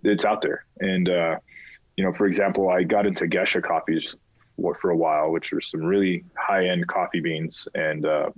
it's 0.03 0.23
out 0.23 0.41
there. 0.41 0.63
And 0.79 1.09
uh, 1.09 1.39
you 1.97 2.05
know, 2.05 2.13
for 2.13 2.27
example, 2.27 2.69
I 2.69 2.83
got 2.83 3.05
into 3.05 3.25
Gesha 3.25 3.61
coffees 3.61 4.15
for 4.79 4.89
a 4.89 4.95
while, 4.95 5.31
which 5.31 5.53
are 5.53 5.61
some 5.61 5.81
really 5.81 6.23
high 6.35 6.67
end 6.67 6.87
coffee 6.87 7.19
beans, 7.19 7.67
and 7.75 8.05
uh, 8.05 8.29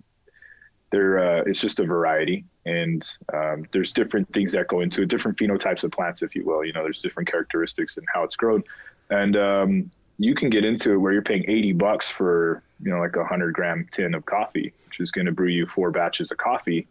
they're 0.91 1.19
uh, 1.19 1.43
it's 1.45 1.61
just 1.61 1.79
a 1.79 1.85
variety, 1.85 2.45
and 2.65 3.09
um, 3.33 3.65
there's 3.71 3.91
different 3.91 4.31
things 4.33 4.51
that 4.51 4.67
go 4.67 4.81
into 4.81 5.01
it, 5.01 5.09
different 5.09 5.37
phenotypes 5.37 5.83
of 5.83 5.91
plants, 5.91 6.21
if 6.21 6.35
you 6.35 6.45
will. 6.45 6.63
You 6.65 6.73
know, 6.73 6.83
there's 6.83 7.01
different 7.01 7.29
characteristics 7.29 7.97
and 7.97 8.05
how 8.13 8.23
it's 8.23 8.35
grown, 8.35 8.63
and 9.09 9.35
um, 9.35 9.91
you 10.17 10.35
can 10.35 10.49
get 10.49 10.65
into 10.65 10.93
it 10.93 10.97
where 10.97 11.13
you're 11.13 11.21
paying 11.21 11.45
80 11.47 11.73
bucks 11.73 12.09
for 12.09 12.63
you 12.83 12.91
know 12.91 12.99
like 12.99 13.15
a 13.15 13.25
hundred 13.25 13.53
gram 13.53 13.87
tin 13.91 14.13
of 14.13 14.25
coffee, 14.25 14.73
which 14.87 14.99
is 14.99 15.11
going 15.11 15.25
to 15.25 15.31
brew 15.31 15.49
you 15.49 15.65
four 15.65 15.91
batches 15.91 16.31
of 16.31 16.37
coffee, 16.37 16.87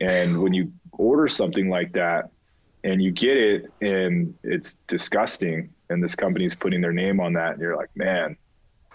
and 0.00 0.40
when 0.40 0.52
you 0.52 0.72
order 0.92 1.28
something 1.28 1.68
like 1.68 1.92
that 1.92 2.30
and 2.84 3.02
you 3.02 3.10
get 3.10 3.36
it 3.36 3.72
and 3.80 4.34
it's 4.42 4.76
disgusting 4.86 5.70
and 5.90 6.02
this 6.02 6.14
company's 6.14 6.54
putting 6.54 6.80
their 6.80 6.92
name 6.92 7.20
on 7.20 7.32
that 7.32 7.52
and 7.52 7.60
you're 7.60 7.76
like 7.76 7.90
man 7.96 8.36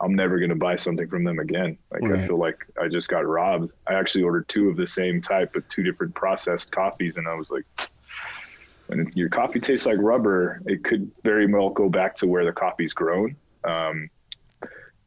I'm 0.01 0.15
never 0.15 0.37
going 0.37 0.49
to 0.49 0.55
buy 0.55 0.75
something 0.75 1.07
from 1.07 1.23
them 1.23 1.39
again. 1.39 1.77
Like 1.91 2.03
right. 2.03 2.19
I 2.19 2.27
feel 2.27 2.37
like 2.37 2.65
I 2.81 2.87
just 2.87 3.09
got 3.09 3.25
robbed. 3.25 3.71
I 3.87 3.93
actually 3.93 4.23
ordered 4.23 4.47
two 4.47 4.69
of 4.69 4.75
the 4.75 4.87
same 4.87 5.21
type, 5.21 5.51
but 5.53 5.67
two 5.69 5.83
different 5.83 6.15
processed 6.15 6.71
coffees, 6.71 7.17
and 7.17 7.27
I 7.27 7.35
was 7.35 7.49
like, 7.49 7.65
when 8.87 9.11
your 9.15 9.29
coffee 9.29 9.59
tastes 9.59 9.85
like 9.85 9.97
rubber, 9.99 10.61
it 10.65 10.83
could 10.83 11.09
very 11.23 11.51
well 11.51 11.69
go 11.69 11.89
back 11.89 12.15
to 12.17 12.27
where 12.27 12.45
the 12.45 12.51
coffee's 12.51 12.93
grown. 12.93 13.35
Um, 13.63 14.09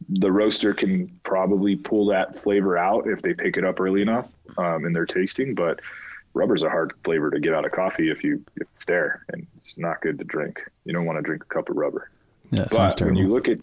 the 0.08 0.30
roaster 0.30 0.72
can 0.72 1.08
probably 1.24 1.76
pull 1.76 2.06
that 2.06 2.38
flavor 2.38 2.78
out 2.78 3.08
if 3.08 3.22
they 3.22 3.34
pick 3.34 3.56
it 3.56 3.64
up 3.64 3.80
early 3.80 4.02
enough 4.02 4.28
um, 4.56 4.84
in 4.84 4.92
their 4.92 5.06
tasting, 5.06 5.54
but 5.54 5.80
rubber's 6.32 6.62
a 6.62 6.70
hard 6.70 6.92
flavor 7.02 7.30
to 7.30 7.40
get 7.40 7.54
out 7.54 7.64
of 7.64 7.72
coffee 7.72 8.10
if 8.10 8.22
you 8.22 8.44
if 8.56 8.68
it's 8.74 8.84
there, 8.84 9.24
and 9.32 9.46
it's 9.56 9.76
not 9.76 10.00
good 10.00 10.18
to 10.18 10.24
drink. 10.24 10.60
You 10.84 10.92
don't 10.92 11.06
want 11.06 11.18
to 11.18 11.22
drink 11.22 11.42
a 11.42 11.54
cup 11.54 11.68
of 11.68 11.76
rubber. 11.76 12.10
Yeah, 12.50 12.66
but 12.70 13.00
when 13.00 13.16
you 13.16 13.28
look 13.28 13.48
at 13.48 13.58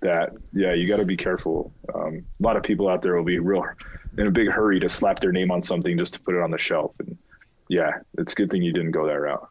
that, 0.00 0.32
yeah, 0.52 0.72
you 0.72 0.88
got 0.88 0.96
to 0.96 1.04
be 1.04 1.16
careful. 1.16 1.72
Um, 1.94 2.24
a 2.40 2.42
lot 2.42 2.56
of 2.56 2.62
people 2.62 2.88
out 2.88 3.02
there 3.02 3.16
will 3.16 3.24
be 3.24 3.38
real 3.38 3.64
in 4.16 4.26
a 4.26 4.30
big 4.30 4.48
hurry 4.48 4.80
to 4.80 4.88
slap 4.88 5.20
their 5.20 5.32
name 5.32 5.50
on 5.50 5.62
something 5.62 5.98
just 5.98 6.14
to 6.14 6.20
put 6.20 6.34
it 6.34 6.40
on 6.40 6.50
the 6.50 6.58
shelf. 6.58 6.92
And 7.00 7.16
yeah, 7.68 7.98
it's 8.18 8.32
a 8.32 8.36
good 8.36 8.50
thing 8.50 8.62
you 8.62 8.72
didn't 8.72 8.92
go 8.92 9.06
that 9.06 9.20
route. 9.20 9.48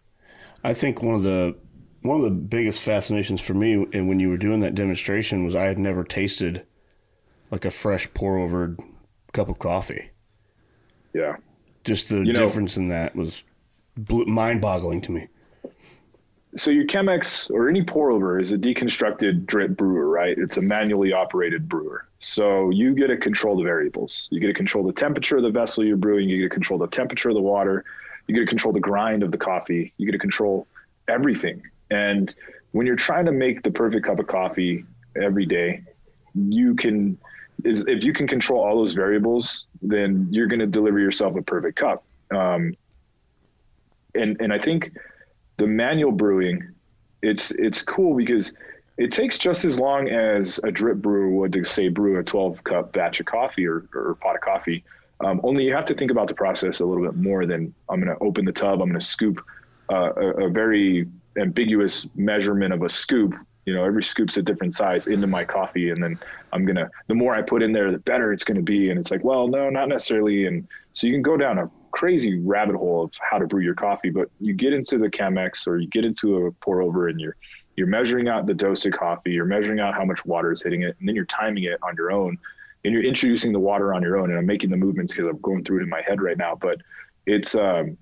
I 0.63 0.73
think 0.73 1.01
one 1.01 1.15
of 1.15 1.23
the 1.23 1.55
one 2.01 2.17
of 2.17 2.23
the 2.23 2.31
biggest 2.31 2.81
fascinations 2.81 3.41
for 3.41 3.53
me, 3.53 3.85
and 3.93 4.07
when 4.07 4.19
you 4.19 4.29
were 4.29 4.37
doing 4.37 4.59
that 4.61 4.75
demonstration, 4.75 5.45
was 5.45 5.55
I 5.55 5.65
had 5.65 5.77
never 5.77 6.03
tasted 6.03 6.65
like 7.51 7.65
a 7.65 7.71
fresh 7.71 8.11
pour 8.13 8.37
over 8.37 8.75
cup 9.33 9.49
of 9.49 9.59
coffee. 9.59 10.11
Yeah, 11.13 11.37
just 11.83 12.09
the 12.09 12.21
you 12.21 12.33
difference 12.33 12.77
in 12.77 12.87
that 12.89 13.15
was 13.15 13.43
mind 14.09 14.61
boggling 14.61 15.01
to 15.01 15.11
me 15.11 15.27
so 16.55 16.71
your 16.71 16.85
Chemex 16.85 17.49
or 17.51 17.69
any 17.69 17.83
pour 17.83 18.11
over 18.11 18.39
is 18.39 18.51
a 18.51 18.57
deconstructed 18.57 19.45
drip 19.45 19.71
brewer, 19.71 20.07
right? 20.07 20.37
It's 20.37 20.57
a 20.57 20.61
manually 20.61 21.13
operated 21.13 21.67
brewer. 21.67 22.07
So 22.19 22.69
you 22.69 22.93
get 22.95 23.07
to 23.07 23.17
control 23.17 23.57
the 23.57 23.63
variables. 23.63 24.27
You 24.31 24.39
get 24.39 24.47
to 24.47 24.53
control 24.53 24.83
the 24.83 24.93
temperature 24.93 25.37
of 25.37 25.43
the 25.43 25.49
vessel 25.49 25.83
you're 25.83 25.97
brewing. 25.97 26.29
You 26.29 26.37
get 26.37 26.49
to 26.49 26.53
control 26.53 26.79
the 26.79 26.87
temperature 26.87 27.29
of 27.29 27.35
the 27.35 27.41
water. 27.41 27.83
You 28.27 28.35
get 28.35 28.41
to 28.41 28.47
control 28.47 28.73
the 28.73 28.79
grind 28.79 29.23
of 29.23 29.31
the 29.31 29.37
coffee. 29.37 29.93
You 29.97 30.05
get 30.05 30.13
to 30.13 30.19
control 30.19 30.67
everything. 31.07 31.63
And 31.91 32.33
when 32.71 32.85
you're 32.87 32.95
trying 32.95 33.25
to 33.25 33.31
make 33.31 33.63
the 33.63 33.71
perfect 33.71 34.05
cup 34.05 34.19
of 34.19 34.27
coffee 34.27 34.85
every 35.21 35.45
day, 35.45 35.83
you 36.35 36.75
can 36.75 37.17
is 37.63 37.83
if 37.87 38.03
you 38.03 38.13
can 38.13 38.27
control 38.27 38.63
all 38.63 38.77
those 38.77 38.93
variables, 38.93 39.65
then 39.81 40.27
you're 40.31 40.47
going 40.47 40.59
to 40.59 40.67
deliver 40.67 40.99
yourself 40.99 41.35
a 41.35 41.41
perfect 41.41 41.77
cup. 41.77 42.03
Um, 42.31 42.75
and 44.15 44.39
and 44.39 44.53
I 44.53 44.59
think 44.59 44.91
the 45.57 45.67
manual 45.67 46.11
brewing, 46.11 46.73
it's 47.21 47.51
it's 47.51 47.81
cool 47.81 48.15
because 48.15 48.53
it 48.97 49.11
takes 49.11 49.37
just 49.37 49.65
as 49.65 49.79
long 49.79 50.09
as 50.09 50.59
a 50.63 50.71
drip 50.71 50.97
brewer 50.97 51.29
would 51.29 51.53
to 51.53 51.63
say 51.63 51.87
brew 51.87 52.19
a 52.19 52.23
12 52.23 52.63
cup 52.63 52.93
batch 52.93 53.19
of 53.19 53.25
coffee 53.25 53.65
or, 53.65 53.87
or 53.93 54.15
pot 54.21 54.35
of 54.35 54.41
coffee. 54.41 54.83
Um, 55.19 55.39
only 55.43 55.63
you 55.63 55.73
have 55.73 55.85
to 55.85 55.95
think 55.95 56.11
about 56.11 56.27
the 56.27 56.35
process 56.35 56.79
a 56.79 56.85
little 56.85 57.03
bit 57.03 57.15
more 57.15 57.45
than 57.45 57.73
I'm 57.89 58.01
going 58.01 58.15
to 58.15 58.23
open 58.23 58.45
the 58.45 58.51
tub, 58.51 58.81
I'm 58.81 58.89
going 58.89 58.99
to 58.99 59.05
scoop 59.05 59.43
uh, 59.91 60.11
a, 60.15 60.45
a, 60.45 60.49
very 60.49 61.07
ambiguous 61.37 62.07
measurement 62.15 62.73
of 62.73 62.83
a 62.83 62.89
scoop. 62.89 63.33
You 63.65 63.73
know, 63.73 63.83
every 63.83 64.03
scoop's 64.03 64.37
a 64.37 64.41
different 64.41 64.73
size 64.73 65.07
into 65.07 65.27
my 65.27 65.45
coffee, 65.45 65.89
and 65.91 66.03
then 66.03 66.19
I'm 66.51 66.65
gonna. 66.65 66.89
The 67.07 67.15
more 67.15 67.33
I 67.33 67.41
put 67.41 67.63
in 67.63 67.71
there, 67.71 67.91
the 67.91 67.99
better 67.99 68.33
it's 68.33 68.43
going 68.43 68.57
to 68.57 68.63
be. 68.63 68.89
And 68.89 68.99
it's 68.99 69.11
like, 69.11 69.23
well, 69.23 69.47
no, 69.47 69.69
not 69.69 69.87
necessarily. 69.87 70.47
And 70.47 70.67
so 70.93 71.07
you 71.07 71.13
can 71.13 71.21
go 71.21 71.37
down 71.37 71.59
a 71.59 71.69
crazy 71.93 72.39
rabbit 72.41 72.75
hole 72.75 73.05
of 73.05 73.13
how 73.21 73.37
to 73.37 73.47
brew 73.47 73.61
your 73.61 73.75
coffee, 73.75 74.09
but 74.09 74.27
you 74.41 74.53
get 74.53 74.73
into 74.73 74.97
the 74.97 75.09
Chemex 75.09 75.65
or 75.67 75.77
you 75.77 75.87
get 75.87 76.03
into 76.03 76.47
a 76.47 76.51
pour 76.51 76.81
over 76.81 77.07
and 77.07 77.19
you're 77.21 77.37
You're 77.75 77.87
measuring 77.87 78.27
out 78.27 78.45
the 78.45 78.53
dose 78.53 78.85
of 78.85 78.93
coffee, 78.93 79.31
you're 79.31 79.49
measuring 79.55 79.79
out 79.79 79.95
how 79.95 80.05
much 80.05 80.21
water 80.25 80.51
is 80.51 80.61
hitting 80.61 80.83
it, 80.83 80.95
and 80.99 81.07
then 81.07 81.15
you're 81.15 81.25
timing 81.25 81.63
it 81.63 81.79
on 81.81 81.95
your 81.97 82.11
own. 82.11 82.37
And 82.83 82.93
you're 82.93 83.07
introducing 83.11 83.51
the 83.51 83.63
water 83.69 83.95
on 83.95 84.01
your 84.03 84.15
own. 84.19 84.29
And 84.29 84.37
I'm 84.37 84.45
making 84.45 84.69
the 84.69 84.77
movements 84.85 85.13
because 85.13 85.29
I'm 85.29 85.41
going 85.41 85.63
through 85.63 85.79
it 85.79 85.83
in 85.83 85.89
my 85.89 86.03
head 86.07 86.21
right 86.21 86.37
now. 86.37 86.53
But 86.53 86.77
it's 87.25 87.55
um, 87.55 87.97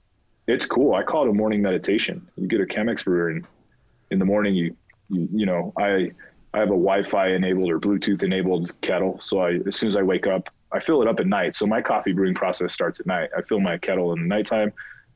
it's 0.46 0.66
cool. 0.66 0.94
I 1.00 1.04
call 1.04 1.24
it 1.26 1.30
a 1.30 1.34
morning 1.34 1.62
meditation. 1.62 2.28
You 2.36 2.48
get 2.48 2.60
a 2.60 2.66
Chemex 2.66 3.06
brewer, 3.06 3.30
and 3.30 3.46
in 4.10 4.20
the 4.20 4.26
morning, 4.26 4.56
you 4.56 4.76
you, 5.10 5.30
you 5.32 5.46
know, 5.46 5.72
I 5.78 6.12
I 6.54 6.60
have 6.60 6.70
a 6.70 6.82
Wi-Fi 6.88 7.28
enabled 7.30 7.70
or 7.70 7.80
Bluetooth 7.80 8.24
enabled 8.24 8.74
kettle. 8.82 9.20
So 9.22 9.40
I, 9.40 9.60
as 9.68 9.76
soon 9.78 9.88
as 9.88 9.96
I 9.96 10.02
wake 10.02 10.28
up, 10.28 10.50
I 10.74 10.80
fill 10.80 11.02
it 11.02 11.08
up 11.08 11.20
at 11.20 11.28
night. 11.28 11.56
So 11.56 11.66
my 11.66 11.82
coffee 11.82 12.14
brewing 12.14 12.34
process 12.34 12.74
starts 12.74 13.00
at 13.00 13.06
night. 13.06 13.30
I 13.38 13.42
fill 13.42 13.60
my 13.60 13.78
kettle 13.78 14.14
in 14.14 14.22
the 14.22 14.28
nighttime. 14.28 14.74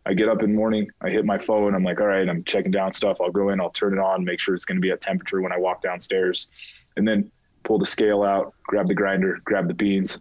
I 0.08 0.14
get 0.14 0.30
up 0.30 0.44
in 0.44 0.52
the 0.52 0.56
morning, 0.56 0.88
I 1.02 1.10
hit 1.10 1.26
my 1.26 1.40
phone. 1.40 1.74
I'm 1.74 1.84
like, 1.84 2.00
all 2.00 2.06
right, 2.06 2.30
I'm 2.30 2.44
checking 2.44 2.72
down 2.72 2.92
stuff. 2.92 3.20
I'll 3.22 3.32
go 3.32 3.50
in, 3.50 3.60
I'll 3.60 3.72
turn 3.72 3.94
it 3.94 4.00
on, 4.00 4.24
make 4.24 4.40
sure 4.40 4.54
it's 4.54 4.66
going 4.66 4.78
to 4.78 4.82
be 4.82 4.92
at 4.92 5.02
temperature 5.02 5.42
when 5.42 5.52
I 5.52 5.58
walk 5.58 5.82
downstairs, 5.82 6.48
and 6.96 7.08
then 7.08 7.32
pull 7.64 7.80
the 7.80 7.88
scale 7.88 8.22
out, 8.22 8.54
grab 8.68 8.88
the 8.88 8.94
grinder, 8.94 9.40
grab 9.44 9.68
the 9.68 9.74
beans, 9.74 10.20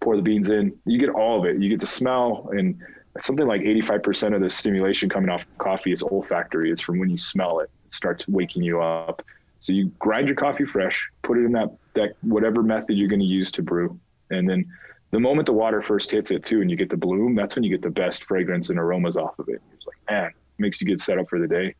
pour 0.00 0.16
the 0.16 0.22
beans 0.22 0.50
in. 0.50 0.78
You 0.84 0.98
get 0.98 1.08
all 1.08 1.38
of 1.38 1.46
it. 1.46 1.60
You 1.60 1.70
get 1.70 1.80
the 1.80 1.86
smell 1.86 2.50
and 2.52 2.78
something 3.18 3.46
like 3.46 3.62
85% 3.62 4.34
of 4.34 4.42
the 4.42 4.50
stimulation 4.50 5.08
coming 5.08 5.30
off 5.30 5.46
coffee 5.58 5.92
is 5.92 6.02
olfactory. 6.02 6.70
It's 6.70 6.82
from 6.82 6.98
when 6.98 7.08
you 7.08 7.16
smell 7.16 7.60
it. 7.60 7.70
It 7.86 7.94
starts 7.94 8.28
waking 8.28 8.62
you 8.62 8.82
up. 8.82 9.24
So 9.60 9.72
you 9.72 9.86
grind 9.98 10.28
your 10.28 10.36
coffee 10.36 10.66
fresh, 10.66 11.08
put 11.22 11.38
it 11.38 11.44
in 11.44 11.52
that 11.52 11.74
that 11.94 12.10
whatever 12.20 12.62
method 12.62 12.98
you're 12.98 13.08
going 13.08 13.20
to 13.20 13.26
use 13.26 13.50
to 13.52 13.62
brew, 13.62 13.98
and 14.34 14.48
then 14.48 14.66
the 15.10 15.20
moment 15.20 15.46
the 15.46 15.52
water 15.52 15.80
first 15.80 16.10
hits 16.10 16.30
it 16.30 16.44
too, 16.44 16.60
and 16.60 16.70
you 16.70 16.76
get 16.76 16.90
the 16.90 16.96
bloom, 16.96 17.34
that's 17.34 17.54
when 17.54 17.62
you 17.62 17.70
get 17.70 17.82
the 17.82 17.90
best 17.90 18.24
fragrance 18.24 18.70
and 18.70 18.78
aromas 18.78 19.16
off 19.16 19.38
of 19.38 19.48
it. 19.48 19.62
It's 19.74 19.86
like 19.86 19.96
man, 20.10 20.32
makes 20.58 20.80
you 20.80 20.86
get 20.86 21.00
set 21.00 21.18
up 21.18 21.28
for 21.28 21.38
the 21.38 21.48
day. 21.48 21.74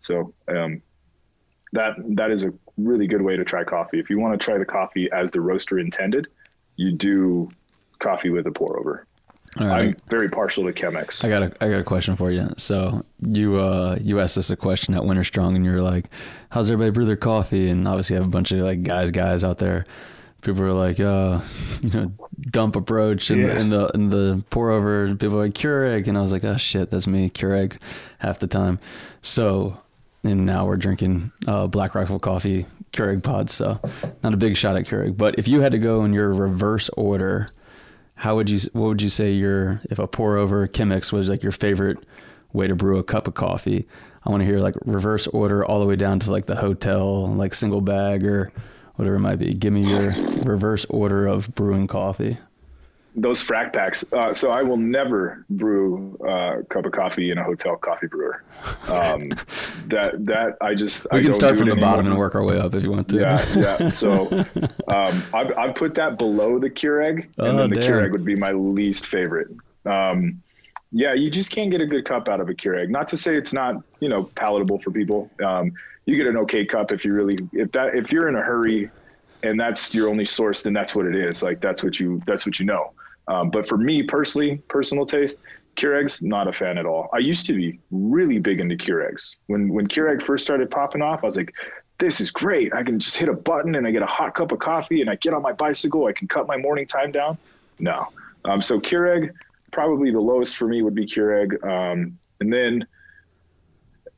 So 0.00 0.32
um, 0.48 0.82
that 1.72 1.96
that 2.16 2.30
is 2.30 2.44
a 2.44 2.52
really 2.76 3.06
good 3.06 3.22
way 3.22 3.36
to 3.36 3.44
try 3.44 3.64
coffee. 3.64 3.98
If 3.98 4.10
you 4.10 4.18
want 4.18 4.38
to 4.38 4.44
try 4.44 4.58
the 4.58 4.64
coffee 4.64 5.10
as 5.12 5.30
the 5.30 5.40
roaster 5.40 5.78
intended, 5.78 6.28
you 6.76 6.92
do 6.92 7.50
coffee 7.98 8.30
with 8.30 8.46
a 8.46 8.52
pour 8.52 8.78
over. 8.78 9.06
Right. 9.58 9.88
I'm 9.88 9.96
very 10.08 10.28
partial 10.28 10.64
to 10.64 10.72
Chemex. 10.72 11.24
I 11.24 11.28
got 11.28 11.42
a 11.42 11.64
I 11.64 11.70
got 11.70 11.80
a 11.80 11.84
question 11.84 12.14
for 12.14 12.30
you. 12.30 12.52
So 12.58 13.04
you 13.22 13.58
uh 13.58 13.96
you 14.00 14.20
asked 14.20 14.36
us 14.36 14.50
a 14.50 14.56
question 14.56 14.94
at 14.94 15.04
Winter 15.04 15.24
Strong 15.24 15.56
and 15.56 15.64
you're 15.64 15.80
like, 15.80 16.10
How's 16.50 16.68
everybody 16.70 16.90
brew 16.90 17.06
their 17.06 17.16
coffee? 17.16 17.70
And 17.70 17.88
obviously 17.88 18.14
you 18.14 18.20
have 18.20 18.28
a 18.28 18.30
bunch 18.30 18.52
of 18.52 18.58
like 18.60 18.82
guys 18.82 19.10
guys 19.10 19.44
out 19.44 19.58
there. 19.58 19.86
People 20.46 20.62
are 20.62 20.72
like, 20.72 20.98
uh, 21.00 21.40
you 21.82 21.90
know, 21.90 22.12
dump 22.50 22.76
approach 22.76 23.30
and 23.30 23.42
yeah. 23.42 23.58
in 23.58 23.68
the 23.68 23.86
in 23.88 24.10
the 24.10 24.42
pour 24.50 24.70
over. 24.70 25.14
People 25.14 25.38
are 25.38 25.44
like 25.44 25.54
Keurig, 25.54 26.08
and 26.08 26.16
I 26.16 26.22
was 26.22 26.32
like, 26.32 26.44
oh 26.44 26.56
shit, 26.56 26.90
that's 26.90 27.06
me, 27.06 27.28
Keurig, 27.28 27.78
half 28.20 28.38
the 28.38 28.46
time. 28.46 28.78
So, 29.22 29.78
and 30.22 30.46
now 30.46 30.64
we're 30.66 30.76
drinking 30.76 31.32
uh, 31.46 31.66
Black 31.66 31.94
Rifle 31.94 32.18
coffee, 32.18 32.66
Keurig 32.92 33.22
pods. 33.22 33.52
So, 33.52 33.80
not 34.22 34.32
a 34.32 34.36
big 34.36 34.56
shot 34.56 34.76
at 34.76 34.84
Keurig, 34.86 35.16
but 35.16 35.38
if 35.38 35.48
you 35.48 35.60
had 35.60 35.72
to 35.72 35.78
go 35.78 36.04
in 36.04 36.12
your 36.12 36.32
reverse 36.32 36.88
order 36.90 37.50
how 38.16 38.34
would 38.34 38.48
you 38.48 38.58
what 38.72 38.88
would 38.88 39.02
you 39.02 39.10
say 39.10 39.30
your 39.32 39.80
if 39.90 39.98
a 39.98 40.06
pour 40.06 40.36
over 40.36 40.66
Chemex 40.66 41.12
was 41.12 41.28
like 41.28 41.42
your 41.42 41.52
favorite 41.52 41.98
way 42.52 42.66
to 42.66 42.74
brew 42.74 42.98
a 42.98 43.04
cup 43.04 43.28
of 43.28 43.34
coffee? 43.34 43.86
I 44.24 44.30
want 44.30 44.40
to 44.40 44.46
hear 44.46 44.58
like 44.58 44.74
reverse 44.84 45.26
order 45.28 45.64
all 45.64 45.78
the 45.80 45.86
way 45.86 45.96
down 45.96 46.18
to 46.20 46.32
like 46.32 46.46
the 46.46 46.56
hotel, 46.56 47.26
like 47.34 47.54
single 47.54 47.80
bag 47.80 48.24
or 48.24 48.50
whatever 48.96 49.16
it 49.16 49.20
might 49.20 49.36
be. 49.36 49.54
Give 49.54 49.72
me 49.72 49.88
your 49.88 50.12
reverse 50.42 50.84
order 50.86 51.26
of 51.26 51.54
brewing 51.54 51.86
coffee 51.86 52.38
those 53.16 53.42
frac 53.42 53.72
packs. 53.72 54.04
Uh, 54.12 54.32
so 54.34 54.50
I 54.50 54.62
will 54.62 54.76
never 54.76 55.44
brew 55.48 56.16
uh, 56.22 56.58
a 56.58 56.64
cup 56.64 56.84
of 56.84 56.92
coffee 56.92 57.30
in 57.30 57.38
a 57.38 57.44
hotel 57.44 57.76
coffee 57.76 58.06
brewer. 58.06 58.42
Um, 58.88 59.30
that 59.88 60.24
that 60.26 60.56
I 60.60 60.74
just 60.74 61.06
we 61.10 61.20
I 61.20 61.22
can 61.22 61.32
start 61.32 61.56
from 61.56 61.66
the 61.66 61.72
anymore. 61.72 61.90
bottom 61.90 62.06
and 62.06 62.18
work 62.18 62.34
our 62.34 62.44
way 62.44 62.58
up 62.58 62.74
if 62.74 62.84
you 62.84 62.90
want 62.90 63.08
to. 63.08 63.18
Yeah, 63.18 63.44
yeah. 63.56 63.88
So 63.96 64.28
um, 64.88 65.22
I've, 65.32 65.56
I've 65.56 65.74
put 65.74 65.94
that 65.94 66.18
below 66.18 66.58
the 66.58 66.68
Keurig, 66.68 67.24
and 67.24 67.32
oh, 67.38 67.56
then 67.56 67.70
the 67.70 67.76
damn. 67.76 67.90
Keurig 67.90 68.12
would 68.12 68.24
be 68.24 68.36
my 68.36 68.52
least 68.52 69.06
favorite. 69.06 69.48
Um, 69.86 70.42
yeah, 70.92 71.14
you 71.14 71.30
just 71.30 71.50
can't 71.50 71.70
get 71.70 71.80
a 71.80 71.86
good 71.86 72.04
cup 72.04 72.28
out 72.28 72.40
of 72.40 72.48
a 72.48 72.54
Keurig. 72.54 72.90
Not 72.90 73.08
to 73.08 73.16
say 73.16 73.36
it's 73.36 73.52
not 73.52 73.76
you 74.00 74.08
know 74.08 74.24
palatable 74.24 74.80
for 74.80 74.90
people. 74.90 75.30
Um, 75.42 75.72
you 76.06 76.16
get 76.16 76.26
an 76.26 76.36
okay 76.38 76.64
cup 76.64 76.92
if 76.92 77.04
you 77.04 77.12
really 77.12 77.36
if 77.52 77.70
that 77.72 77.94
if 77.94 78.12
you're 78.12 78.28
in 78.28 78.36
a 78.36 78.42
hurry 78.42 78.90
and 79.42 79.60
that's 79.60 79.94
your 79.94 80.08
only 80.08 80.24
source, 80.24 80.62
then 80.62 80.72
that's 80.72 80.94
what 80.94 81.06
it 81.06 81.14
is. 81.14 81.42
Like 81.42 81.60
that's 81.60 81.82
what 81.82 82.00
you 82.00 82.22
that's 82.26 82.46
what 82.46 82.58
you 82.58 82.66
know. 82.66 82.92
Um, 83.28 83.50
but 83.50 83.68
for 83.68 83.76
me 83.76 84.02
personally, 84.02 84.58
personal 84.68 85.04
taste, 85.04 85.38
Keurigs, 85.76 86.22
not 86.22 86.48
a 86.48 86.52
fan 86.52 86.78
at 86.78 86.86
all. 86.86 87.10
I 87.12 87.18
used 87.18 87.46
to 87.46 87.52
be 87.52 87.78
really 87.90 88.38
big 88.38 88.60
into 88.60 88.76
Keurigs. 88.76 89.36
When 89.46 89.68
when 89.68 89.86
Keurig 89.86 90.22
first 90.22 90.44
started 90.44 90.70
popping 90.70 91.02
off, 91.02 91.22
I 91.22 91.26
was 91.26 91.36
like, 91.36 91.52
this 91.98 92.20
is 92.20 92.30
great. 92.30 92.72
I 92.74 92.82
can 92.82 92.98
just 92.98 93.16
hit 93.16 93.28
a 93.28 93.34
button 93.34 93.74
and 93.74 93.86
I 93.86 93.90
get 93.90 94.02
a 94.02 94.06
hot 94.06 94.34
cup 94.34 94.52
of 94.52 94.58
coffee 94.58 95.00
and 95.00 95.10
I 95.10 95.16
get 95.16 95.34
on 95.34 95.42
my 95.42 95.52
bicycle. 95.52 96.06
I 96.06 96.12
can 96.12 96.28
cut 96.28 96.46
my 96.46 96.56
morning 96.56 96.86
time 96.86 97.10
down. 97.10 97.36
No. 97.78 98.08
Um, 98.44 98.62
so 98.62 98.78
Keurig, 98.78 99.32
probably 99.72 100.10
the 100.10 100.20
lowest 100.20 100.56
for 100.56 100.68
me 100.68 100.82
would 100.82 100.94
be 100.94 101.04
Keurig. 101.04 101.62
Um, 101.64 102.18
and 102.40 102.52
then 102.52 102.86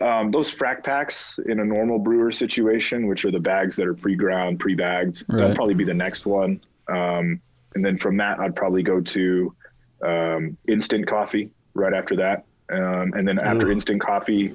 um, 0.01 0.29
those 0.29 0.51
frac 0.51 0.85
packs 0.85 1.39
in 1.47 1.61
a 1.61 1.65
normal 1.65 1.99
brewer 1.99 2.31
situation, 2.31 3.07
which 3.07 3.25
are 3.25 3.31
the 3.31 3.41
bags 3.41 3.77
that 3.77 3.87
are 3.87 3.95
pre-ground, 3.95 4.61
pre-bagged, 4.61 5.25
right. 5.29 5.39
that'll 5.39 5.57
probably 5.57 5.75
be 5.75 5.85
the 5.85 5.95
next 5.95 6.27
one. 6.27 6.61
Um, 6.89 7.41
and 7.75 7.85
then 7.85 7.99
from 7.99 8.17
that, 8.17 8.39
I'd 8.39 8.55
probably 8.55 8.83
go 8.83 9.01
to 9.01 9.55
um, 10.03 10.57
instant 10.69 11.07
coffee 11.07 11.51
right 11.75 11.93
after 11.93 12.17
that, 12.17 12.45
um, 12.71 13.13
and 13.15 13.27
then 13.27 13.39
after 13.41 13.69
Ooh. 13.69 13.73
instant 13.73 14.01
coffee, 14.01 14.55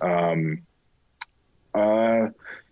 um, 0.00 0.62
uh, 1.74 2.28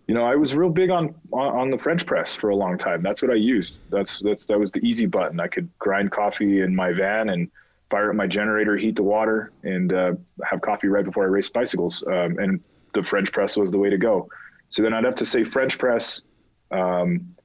you 0.07 0.13
know, 0.13 0.23
I 0.23 0.35
was 0.35 0.53
real 0.55 0.69
big 0.69 0.91
on, 0.91 1.15
on, 1.31 1.55
on 1.55 1.71
the 1.71 1.77
French 1.77 2.05
press 2.05 2.35
for 2.35 2.49
a 2.49 2.55
long 2.55 2.77
time. 2.77 3.01
That's 3.01 3.21
what 3.21 3.31
I 3.31 3.35
used. 3.35 3.79
That's 3.89 4.19
that's 4.19 4.45
that 4.45 4.59
was 4.59 4.71
the 4.71 4.79
easy 4.79 5.07
button. 5.07 5.39
I 5.39 5.47
could 5.47 5.67
grind 5.79 6.11
coffee 6.11 6.61
in 6.61 6.75
my 6.75 6.93
van 6.93 7.29
and 7.29 7.49
fire 7.89 8.09
up 8.09 8.15
my 8.15 8.27
generator, 8.27 8.77
heat 8.77 8.95
the 8.95 9.03
water, 9.03 9.51
and 9.63 9.93
uh, 9.93 10.13
have 10.43 10.61
coffee 10.61 10.87
right 10.87 11.05
before 11.05 11.23
I 11.23 11.27
race 11.27 11.49
bicycles. 11.49 12.03
Um, 12.07 12.37
and 12.39 12.59
the 12.93 13.03
French 13.03 13.31
press 13.31 13.57
was 13.57 13.71
the 13.71 13.77
way 13.77 13.89
to 13.89 13.97
go. 13.97 14.29
So 14.69 14.81
then 14.81 14.93
I'd 14.93 15.03
have 15.03 15.15
to 15.15 15.25
say 15.25 15.43
French 15.43 15.77
press. 15.77 16.21
Um, 16.71 17.35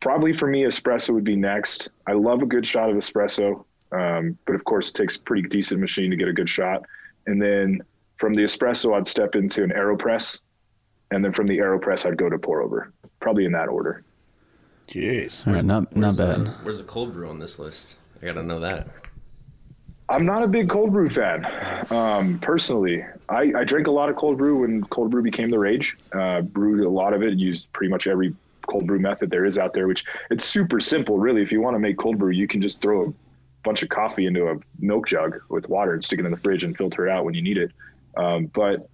probably 0.00 0.32
for 0.32 0.48
me, 0.48 0.64
espresso 0.64 1.10
would 1.10 1.24
be 1.24 1.36
next. 1.36 1.90
I 2.06 2.12
love 2.12 2.42
a 2.42 2.46
good 2.46 2.66
shot 2.66 2.90
of 2.90 2.96
espresso, 2.96 3.64
um, 3.92 4.36
but 4.46 4.54
of 4.54 4.64
course, 4.64 4.90
it 4.90 4.94
takes 4.94 5.16
a 5.16 5.20
pretty 5.20 5.48
decent 5.48 5.80
machine 5.80 6.10
to 6.10 6.16
get 6.16 6.28
a 6.28 6.32
good 6.32 6.48
shot. 6.48 6.82
And 7.26 7.40
then 7.40 7.82
from 8.16 8.34
the 8.34 8.42
espresso, 8.42 8.96
I'd 8.96 9.06
step 9.06 9.34
into 9.34 9.62
an 9.62 9.70
AeroPress, 9.70 10.40
and 11.10 11.24
then 11.24 11.32
from 11.32 11.46
the 11.46 11.58
AeroPress, 11.58 12.06
I'd 12.06 12.16
go 12.16 12.28
to 12.28 12.38
pour 12.38 12.62
over. 12.62 12.92
Probably 13.20 13.44
in 13.44 13.52
that 13.52 13.68
order. 13.68 14.02
Jeez, 14.88 15.46
All 15.46 15.52
right, 15.52 15.64
not 15.64 15.94
not 15.94 16.16
bad. 16.16 16.46
The, 16.46 16.50
where's 16.62 16.78
the 16.78 16.84
cold 16.84 17.12
brew 17.12 17.28
on 17.28 17.38
this 17.38 17.60
list? 17.60 17.96
I 18.20 18.26
gotta 18.26 18.42
know 18.42 18.58
that. 18.60 18.88
I'm 20.10 20.26
not 20.26 20.42
a 20.42 20.48
big 20.48 20.68
cold 20.68 20.90
brew 20.90 21.08
fan, 21.08 21.46
um, 21.90 22.40
personally. 22.40 23.04
I, 23.28 23.52
I 23.56 23.64
drank 23.64 23.86
a 23.86 23.92
lot 23.92 24.08
of 24.08 24.16
cold 24.16 24.38
brew 24.38 24.62
when 24.62 24.82
cold 24.84 25.12
brew 25.12 25.22
became 25.22 25.50
the 25.50 25.58
rage. 25.58 25.96
Uh, 26.12 26.40
brewed 26.40 26.84
a 26.84 26.88
lot 26.88 27.14
of 27.14 27.22
it, 27.22 27.38
used 27.38 27.72
pretty 27.72 27.92
much 27.92 28.08
every 28.08 28.34
cold 28.68 28.88
brew 28.88 28.98
method 28.98 29.30
there 29.30 29.44
is 29.44 29.56
out 29.56 29.72
there, 29.72 29.86
which 29.86 30.04
it's 30.30 30.44
super 30.44 30.80
simple, 30.80 31.20
really. 31.20 31.42
If 31.42 31.52
you 31.52 31.60
want 31.60 31.76
to 31.76 31.78
make 31.78 31.96
cold 31.96 32.18
brew, 32.18 32.30
you 32.30 32.48
can 32.48 32.60
just 32.60 32.82
throw 32.82 33.08
a 33.08 33.12
bunch 33.62 33.84
of 33.84 33.88
coffee 33.88 34.26
into 34.26 34.48
a 34.48 34.56
milk 34.80 35.06
jug 35.06 35.40
with 35.48 35.68
water 35.68 35.94
and 35.94 36.04
stick 36.04 36.18
it 36.18 36.24
in 36.24 36.32
the 36.32 36.36
fridge 36.36 36.64
and 36.64 36.76
filter 36.76 37.06
it 37.06 37.10
out 37.12 37.24
when 37.24 37.34
you 37.34 37.42
need 37.42 37.56
it. 37.56 37.70
Um, 38.16 38.46
but 38.46 38.88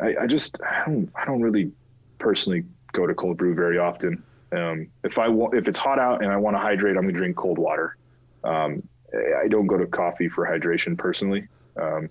I, 0.00 0.16
I, 0.22 0.26
just 0.26 0.60
I 0.60 0.86
don't 0.86 1.08
I 1.14 1.24
don't 1.24 1.40
really 1.40 1.70
personally 2.18 2.64
go 2.92 3.06
to 3.06 3.14
cold 3.14 3.36
brew 3.36 3.54
very 3.54 3.78
often. 3.78 4.24
Um, 4.50 4.88
if 5.04 5.20
I 5.20 5.28
if 5.52 5.68
it's 5.68 5.78
hot 5.78 6.00
out 6.00 6.24
and 6.24 6.32
I 6.32 6.36
want 6.36 6.56
to 6.56 6.60
hydrate, 6.60 6.96
I'm 6.96 7.04
gonna 7.04 7.16
drink 7.16 7.36
cold 7.36 7.58
water. 7.58 7.96
Um, 8.42 8.82
I 9.14 9.48
don't 9.48 9.66
go 9.66 9.76
to 9.76 9.86
coffee 9.86 10.28
for 10.28 10.46
hydration 10.46 10.96
personally. 10.96 11.48
Um, 11.76 12.10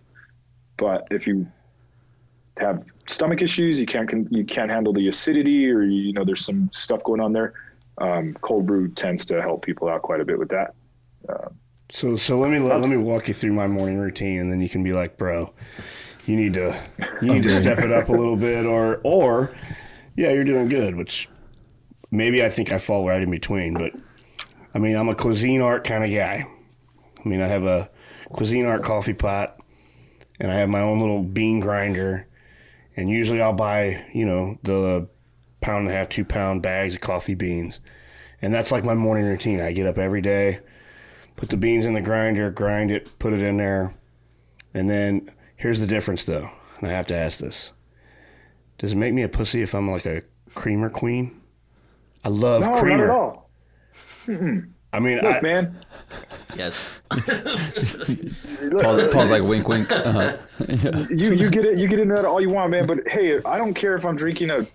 but 0.78 1.08
if 1.12 1.28
you 1.28 1.48
have 2.60 2.84
stomach 3.08 3.42
issues, 3.42 3.80
you 3.80 3.86
can't 3.86 4.10
you 4.32 4.46
can't 4.46 4.72
handle 4.72 4.94
the 4.94 5.08
acidity, 5.08 5.70
or 5.70 5.84
you 5.84 6.14
know 6.14 6.24
there's 6.24 6.46
some 6.46 6.70
stuff 6.74 7.04
going 7.04 7.22
on 7.22 7.34
there. 7.34 7.54
Um, 8.00 8.36
cold 8.42 8.68
brew 8.68 8.90
tends 8.90 9.26
to 9.26 9.42
help 9.42 9.66
people 9.66 9.90
out 9.90 10.02
quite 10.04 10.22
a 10.22 10.26
bit 10.26 10.38
with 10.38 10.50
that. 10.50 10.74
Uh, 11.28 11.50
so 11.92 12.16
so 12.16 12.38
let 12.38 12.52
me 12.52 12.60
let, 12.60 12.80
let 12.82 12.90
me 12.90 12.98
walk 12.98 13.28
you 13.28 13.34
through 13.34 13.54
my 13.54 13.68
morning 13.68 13.98
routine, 13.98 14.40
and 14.42 14.52
then 14.52 14.62
you 14.62 14.70
can 14.70 14.84
be 14.84 14.94
like, 14.94 15.18
bro, 15.18 15.54
you 16.26 16.36
need 16.36 16.54
to 16.54 16.80
you 17.22 17.34
need 17.34 17.44
to 17.44 17.50
step 17.50 17.80
it 17.80 17.92
up 17.92 18.10
a 18.10 18.14
little 18.14 18.38
bit, 18.38 18.66
or 18.66 19.02
or 19.04 19.56
yeah, 20.16 20.32
you're 20.32 20.44
doing 20.44 20.68
good, 20.68 20.96
which 20.96 21.30
maybe 22.12 22.44
I 22.44 22.50
think 22.50 22.72
I 22.72 22.78
fall 22.78 23.08
right 23.08 23.22
in 23.22 23.32
between, 23.32 23.74
but 23.74 23.94
I 24.74 24.80
mean 24.80 24.96
I'm 24.96 25.10
a 25.10 25.16
Cuisinart 25.16 25.84
kind 25.84 26.04
of 26.04 26.12
guy. 26.12 26.48
I 27.28 27.30
mean 27.30 27.42
I 27.42 27.48
have 27.48 27.64
a 27.66 27.90
Cuisinart 28.32 28.84
coffee 28.84 29.14
pot, 29.14 29.60
and 30.40 30.52
I 30.52 30.56
have 30.56 30.70
my 30.70 30.82
own 30.82 31.00
little 31.00 31.24
bean 31.24 31.60
grinder 31.60 32.28
and 32.98 33.08
usually 33.08 33.42
I'll 33.42 33.54
buy, 33.54 34.04
you 34.12 34.26
know, 34.26 34.58
the 34.64 35.08
pound 35.62 35.82
and 35.86 35.90
a 35.90 35.94
half, 35.94 36.10
two 36.10 36.26
pound 36.26 36.64
bags 36.64 36.96
of 36.96 37.02
coffee 37.02 37.36
beans. 37.36 37.80
And 38.42 38.52
that's 38.52 38.72
like 38.72 38.84
my 38.84 38.96
morning 38.96 39.26
routine. 39.26 39.62
I 39.62 39.72
get 39.72 39.86
up 39.88 40.00
every 40.00 40.22
day, 40.22 40.60
put 41.36 41.50
the 41.50 41.58
beans 41.58 41.86
in 41.86 41.94
the 41.94 42.02
grinder, 42.02 42.50
grind 42.50 42.90
it, 42.90 43.20
put 43.20 43.34
it 43.34 43.44
in 43.44 43.58
there. 43.58 43.94
And 44.74 44.90
then 44.90 45.32
here's 45.56 45.80
the 45.80 45.88
difference 45.88 46.26
though, 46.26 46.50
and 46.80 46.88
I 46.88 46.92
have 46.92 47.06
to 47.08 47.16
ask 47.16 47.38
this. 47.38 47.72
Does 48.80 48.94
it 48.94 48.98
make 48.98 49.14
me 49.14 49.22
a 49.22 49.30
pussy 49.30 49.62
if 49.62 49.76
I'm 49.76 49.90
like 49.90 50.06
a 50.08 50.24
creamer 50.56 50.90
queen? 50.90 51.40
I 52.24 52.30
love 52.30 52.64
No, 52.64 52.80
creamer. 52.80 53.08
not 53.08 53.14
at 53.14 53.20
all. 53.20 53.50
I 54.94 55.00
mean, 55.00 55.20
Look, 55.20 55.36
I, 55.36 55.42
man. 55.42 55.86
Yes. 56.56 56.90
Paul's, 58.82 59.08
Paul's 59.14 59.32
like 59.32 59.44
wink, 59.44 59.68
wink. 59.68 59.92
Uh-huh. 59.92 60.38
you 61.10 61.34
you 61.34 61.50
get 61.50 61.66
it 61.66 61.80
you 61.80 61.88
get 61.88 62.00
into 62.00 62.16
that 62.16 62.26
all 62.26 62.42
you 62.42 62.50
want 62.50 62.72
man 62.72 62.88
but 62.88 63.08
hey 63.08 63.40
i 63.44 63.58
don't 63.58 63.74
care 63.74 63.96
if 63.96 64.06
i'm 64.06 64.16
drinking 64.16 64.50
a 64.50 64.66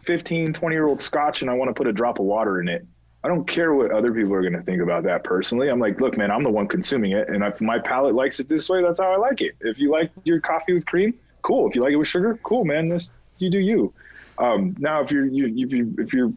15 0.00 0.52
20 0.52 0.74
year 0.74 0.86
old 0.86 1.00
scotch 1.00 1.42
and 1.42 1.50
i 1.50 1.54
want 1.54 1.68
to 1.68 1.74
put 1.74 1.86
a 1.86 1.92
drop 1.92 2.18
of 2.18 2.24
water 2.24 2.60
in 2.60 2.68
it 2.68 2.84
i 3.22 3.28
don't 3.28 3.46
care 3.46 3.74
what 3.74 3.92
other 3.92 4.12
people 4.12 4.34
are 4.34 4.40
going 4.40 4.52
to 4.52 4.62
think 4.62 4.82
about 4.82 5.04
that 5.04 5.22
personally 5.22 5.68
i'm 5.68 5.78
like 5.78 6.00
look 6.00 6.16
man 6.16 6.30
i'm 6.30 6.42
the 6.42 6.50
one 6.50 6.66
consuming 6.66 7.12
it 7.12 7.28
and 7.28 7.44
if 7.44 7.60
my 7.60 7.78
palate 7.78 8.14
likes 8.14 8.40
it 8.40 8.48
this 8.48 8.68
way 8.68 8.82
that's 8.82 8.98
how 8.98 9.12
i 9.12 9.16
like 9.16 9.40
it 9.40 9.54
if 9.60 9.78
you 9.78 9.90
like 9.90 10.10
your 10.24 10.40
coffee 10.40 10.72
with 10.72 10.84
cream 10.86 11.14
cool 11.42 11.68
if 11.68 11.74
you 11.74 11.82
like 11.82 11.92
it 11.92 11.96
with 11.96 12.08
sugar 12.08 12.38
cool 12.42 12.64
man 12.64 12.88
this 12.88 13.10
you 13.38 13.50
do 13.50 13.58
you 13.58 13.92
um, 14.38 14.76
now 14.78 15.02
if 15.02 15.10
you're 15.10 15.26
you 15.26 15.46
if 15.46 15.72
you 15.72 15.94
if 15.98 16.12
you're 16.12 16.32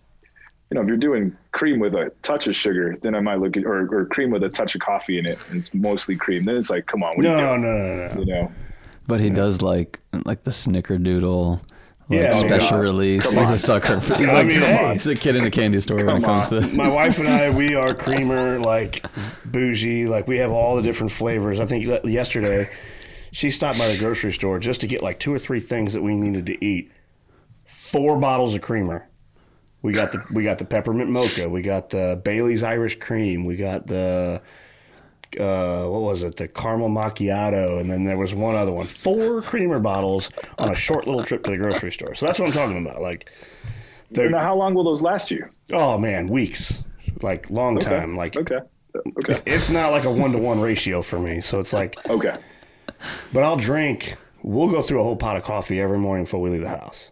you 0.72 0.76
know, 0.76 0.82
if 0.82 0.88
you're 0.88 0.96
doing 0.98 1.36
cream 1.52 1.80
with 1.80 1.94
a 1.96 2.12
touch 2.24 2.48
of 2.48 2.56
sugar, 2.56 2.98
then 3.02 3.14
I 3.14 3.20
might 3.20 3.36
look 3.42 3.58
at, 3.58 3.66
or, 3.66 3.94
or 3.94 4.06
cream 4.06 4.32
with 4.32 4.42
a 4.44 4.50
touch 4.50 4.74
of 4.74 4.80
coffee 4.80 5.20
in 5.20 5.26
it, 5.26 5.38
and 5.50 5.58
it's 5.60 5.74
mostly 5.74 6.16
cream. 6.16 6.46
Then 6.46 6.56
it's 6.56 6.70
like, 6.70 6.86
come 6.86 7.04
on, 7.04 7.18
what 7.18 7.26
are 7.26 7.30
you 7.30 7.36
no, 7.36 7.50
doing? 7.50 7.62
no, 7.62 7.78
no, 7.78 8.08
no, 8.08 8.14
no. 8.14 8.20
You 8.22 8.26
know, 8.26 8.52
But 9.06 9.20
he 9.20 9.30
does 9.30 9.62
like 9.62 10.00
like 10.26 10.44
the 10.44 10.52
snickerdoodle. 10.52 11.60
Like 12.08 12.20
Yeah, 12.22 12.32
oh 12.34 12.40
special 12.40 12.70
God. 12.72 12.80
release. 12.84 13.30
Come 13.30 13.40
he's 13.40 13.48
on. 13.50 13.54
a 13.54 13.58
sucker. 13.58 14.00
for- 14.02 14.16
He's 14.16 14.30
I 14.32 14.34
like, 14.34 14.48
mean, 14.48 14.60
come 14.60 14.68
hey. 14.70 14.86
on. 14.86 14.94
He's 14.94 15.08
a 15.08 15.16
kid 15.16 15.36
in 15.36 15.44
a 15.46 15.52
candy 15.52 15.80
store 15.82 15.98
when 15.98 16.08
it 16.08 16.24
Come 16.24 16.24
comes 16.24 16.50
to 16.50 16.62
My 16.76 16.88
wife 16.88 17.20
and 17.20 17.28
I, 17.28 17.50
we 17.50 17.76
are 17.76 17.94
creamer, 18.06 18.58
like 18.60 19.04
bougie. 19.46 20.06
Like 20.08 20.26
we 20.28 20.38
have 20.40 20.52
all 20.52 20.78
the 20.78 20.82
different 20.82 21.12
flavors. 21.12 21.60
I 21.60 21.66
think 21.66 21.86
yesterday 22.06 22.70
she 23.34 23.50
stopped 23.50 23.78
by 23.78 23.90
the 23.90 23.98
grocery 23.98 24.32
store 24.32 24.58
just 24.60 24.80
to 24.82 24.88
get 24.88 25.02
like 25.04 25.20
two 25.20 25.34
or 25.34 25.40
three 25.40 25.60
things 25.60 25.92
that 25.94 26.02
we 26.02 26.16
needed 26.16 26.46
to 26.46 26.66
eat. 26.66 26.92
Four 27.66 28.18
bottles 28.20 28.56
of 28.56 28.62
creamer. 28.62 29.06
We 29.82 29.94
got 29.94 30.12
the 30.12 30.24
we 30.32 30.44
got 30.44 30.60
the 30.60 30.66
peppermint 30.66 31.10
mocha. 31.10 31.50
We 31.50 31.62
got 31.62 31.90
the 31.90 32.22
Bailey's 32.24 32.64
Irish 32.64 33.00
cream. 33.00 33.46
We 33.46 33.56
got 33.56 33.88
the 33.88 34.42
uh, 35.40 35.86
what 35.88 36.02
was 36.02 36.24
it? 36.24 36.36
The 36.36 36.48
caramel 36.48 36.90
macchiato, 36.90 37.80
and 37.80 37.90
then 37.90 38.04
there 38.04 38.18
was 38.18 38.34
one 38.36 38.56
other 38.56 38.72
one. 38.72 38.86
Four 38.86 39.42
creamer 39.42 39.80
bottles 39.80 40.30
on 40.60 40.70
a 40.70 40.76
short 40.76 41.08
little 41.08 41.24
trip 41.24 41.44
to 41.46 41.52
the 41.52 41.58
grocery 41.58 41.92
store. 41.92 42.16
So 42.16 42.26
that's 42.26 42.38
what 42.38 42.48
I'm 42.48 42.54
talking 42.54 42.86
about. 42.86 43.02
Like, 43.02 43.30
now 44.12 44.40
how 44.40 44.56
long 44.56 44.74
will 44.74 44.84
those 44.84 45.02
last 45.02 45.32
you? 45.32 45.48
oh 45.72 45.98
man, 45.98 46.28
weeks, 46.28 46.84
like 47.22 47.50
long 47.50 47.78
Okay. 47.78 47.90
time. 47.90 48.16
Like 48.16 48.36
okay, 48.36 48.60
okay, 49.20 49.42
it's 49.46 49.70
not 49.70 49.92
like 49.92 50.04
a 50.04 50.12
one 50.12 50.32
to 50.34 50.38
one 50.38 50.60
ratio 50.60 51.02
for 51.02 51.18
me. 51.18 51.42
So 51.42 51.60
it's 51.60 51.74
like, 51.74 51.98
okay. 52.10 52.38
but 53.34 53.44
I'll 53.44 53.58
drink. 53.58 54.16
We'll 54.44 54.70
go 54.72 54.82
through 54.82 55.00
a 55.00 55.04
whole 55.04 55.16
pot 55.16 55.38
of 55.38 55.44
coffee 55.44 55.80
every 55.80 56.00
morning 56.00 56.26
before 56.26 56.42
we 56.42 56.50
leave 56.50 56.62
the 56.62 56.70
house. 56.70 57.12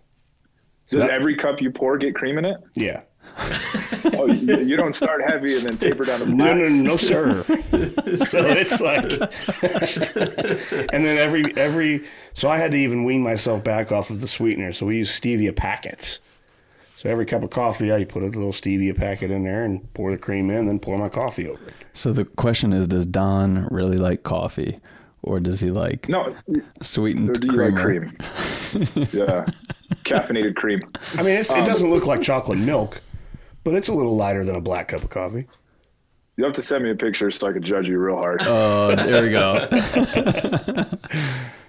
Does 0.90 1.06
that- 1.06 1.12
every 1.12 1.36
cup 1.36 1.62
you 1.62 1.72
pour 1.72 1.98
get 1.98 2.16
cream 2.16 2.38
in 2.38 2.46
it? 2.46 2.58
Yeah. 2.76 3.02
Oh, 4.16 4.26
you, 4.28 4.60
you 4.62 4.76
don't 4.76 4.96
start 4.96 5.22
heavy 5.24 5.56
and 5.56 5.64
then 5.66 5.78
taper 5.78 6.04
down 6.04 6.20
to 6.20 6.26
No, 6.26 6.36
black. 6.36 6.56
no, 6.58 6.64
no, 6.64 6.70
no, 6.70 6.98
sir. 6.98 7.44
so 7.44 8.48
it's 8.48 8.82
like, 8.82 9.04
and 10.94 11.06
then 11.06 11.18
every 11.18 11.56
every. 11.56 12.06
So 12.34 12.50
I 12.50 12.58
had 12.58 12.72
to 12.72 12.78
even 12.78 13.04
wean 13.04 13.22
myself 13.22 13.64
back 13.64 13.92
off 13.92 14.10
of 14.10 14.22
the 14.22 14.28
sweetener. 14.28 14.72
So 14.74 14.86
we 14.88 14.98
use 14.98 15.12
stevia 15.18 15.56
packets. 15.56 16.20
So 16.96 17.10
every 17.10 17.26
cup 17.26 17.44
of 17.44 17.50
coffee, 17.50 17.94
I 17.94 18.04
put 18.04 18.24
a 18.24 18.28
little 18.28 18.52
stevia 18.52 18.96
packet 18.98 19.32
in 19.32 19.44
there 19.44 19.64
and 19.64 19.92
pour 19.94 20.12
the 20.12 20.18
cream 20.18 20.50
in, 20.50 20.66
then 20.66 20.80
pour 20.80 20.98
my 20.98 21.08
coffee 21.08 21.48
over 21.48 21.68
it. 21.68 21.74
So 21.94 22.12
the 22.12 22.26
question 22.26 22.74
is, 22.74 22.88
does 22.90 23.06
Don 23.06 23.68
really 23.72 23.98
like 23.98 24.24
coffee, 24.24 24.80
or 25.22 25.40
does 25.40 25.60
he 25.60 25.72
like 25.72 26.08
No, 26.10 26.36
sweetened 26.82 27.30
or 27.32 27.34
do 27.34 27.48
you 27.48 27.54
creamer? 27.54 27.76
like 27.76 27.86
cream? 27.86 29.08
yeah, 29.14 29.46
caffeinated 30.04 30.56
cream. 30.56 30.80
I 31.16 31.24
mean, 31.24 31.34
it's, 31.38 31.50
it 31.50 31.66
doesn't 31.66 31.90
look 31.90 32.06
like 32.06 32.22
chocolate 32.22 32.60
milk, 32.60 33.02
but 33.64 33.74
it's 33.76 33.88
a 33.88 33.94
little 33.94 34.16
lighter 34.16 34.44
than 34.46 34.56
a 34.56 34.62
black 34.62 34.90
cup 34.90 35.04
of 35.04 35.10
coffee. 35.10 35.48
You 36.38 36.46
have 36.46 36.54
to 36.54 36.62
send 36.62 36.86
me 36.86 36.92
a 36.92 36.96
picture 36.96 37.30
so 37.32 37.50
I 37.50 37.52
can 37.54 37.62
judge 37.64 37.90
you 37.90 38.00
real 38.00 38.16
hard. 38.16 38.42
Oh, 38.46 38.96
there 38.96 39.24
we 39.24 39.30
go. 39.30 39.68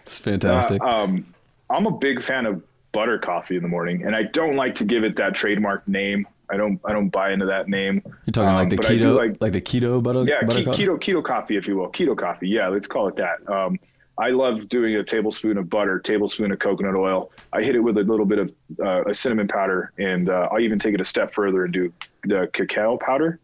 it's 0.03 0.19
fantastic. 0.19 0.81
Uh, 0.81 0.87
um, 0.87 1.27
I'm 1.69 1.87
a 1.87 1.91
big 1.91 2.23
fan 2.23 2.47
of 2.47 2.63
butter 2.93 3.19
coffee 3.19 3.57
in 3.57 3.63
the 3.63 3.69
morning, 3.69 4.05
and 4.05 4.15
I 4.15 4.25
don't 4.25 4.55
like 4.57 4.75
to 4.77 4.85
give 4.85 5.03
it 5.03 5.17
that 5.17 5.35
trademark 5.35 5.87
name. 5.89 6.27
I 6.53 6.57
don't. 6.57 6.81
I 6.85 6.93
don't 6.93 7.09
buy 7.09 7.33
into 7.33 7.47
that 7.47 7.69
name. 7.69 8.03
You're 8.27 8.33
talking 8.33 8.49
Um, 8.49 8.55
like 8.57 8.71
the 8.71 8.77
keto, 8.77 9.17
like, 9.17 9.37
like 9.41 9.53
the 9.53 9.61
keto 9.61 10.03
butter, 10.03 10.25
yeah, 10.25 10.43
butter 10.45 10.63
ke- 10.63 10.77
keto 10.77 10.99
keto 10.99 11.23
coffee, 11.23 11.57
if 11.57 11.69
you 11.69 11.77
will, 11.77 11.91
keto 11.91 12.17
coffee. 12.17 12.49
Yeah, 12.49 12.69
let's 12.69 12.87
call 12.87 13.09
it 13.09 13.17
that. 13.17 13.49
Um, 13.51 13.79
I 14.19 14.31
love 14.31 14.69
doing 14.69 14.97
a 14.97 15.03
tablespoon 15.05 15.57
of 15.57 15.71
butter, 15.71 15.99
tablespoon 15.99 16.53
of 16.53 16.59
coconut 16.59 16.95
oil. 16.95 17.31
I 17.53 17.63
hit 17.63 17.75
it 17.75 17.81
with 17.81 17.97
a 17.97 18.03
little 18.03 18.27
bit 18.27 18.39
of 18.39 18.53
uh, 18.79 19.05
a 19.05 19.15
cinnamon 19.15 19.49
powder, 19.49 19.93
and 19.99 20.29
uh, 20.29 20.49
I'll 20.51 20.61
even 20.61 20.79
take 20.79 20.95
it 20.95 21.01
a 21.01 21.05
step 21.05 21.33
further 21.33 21.65
and 21.65 21.73
do 21.73 21.93
the 22.25 22.51
cacao 22.53 22.99
powder. 22.99 23.39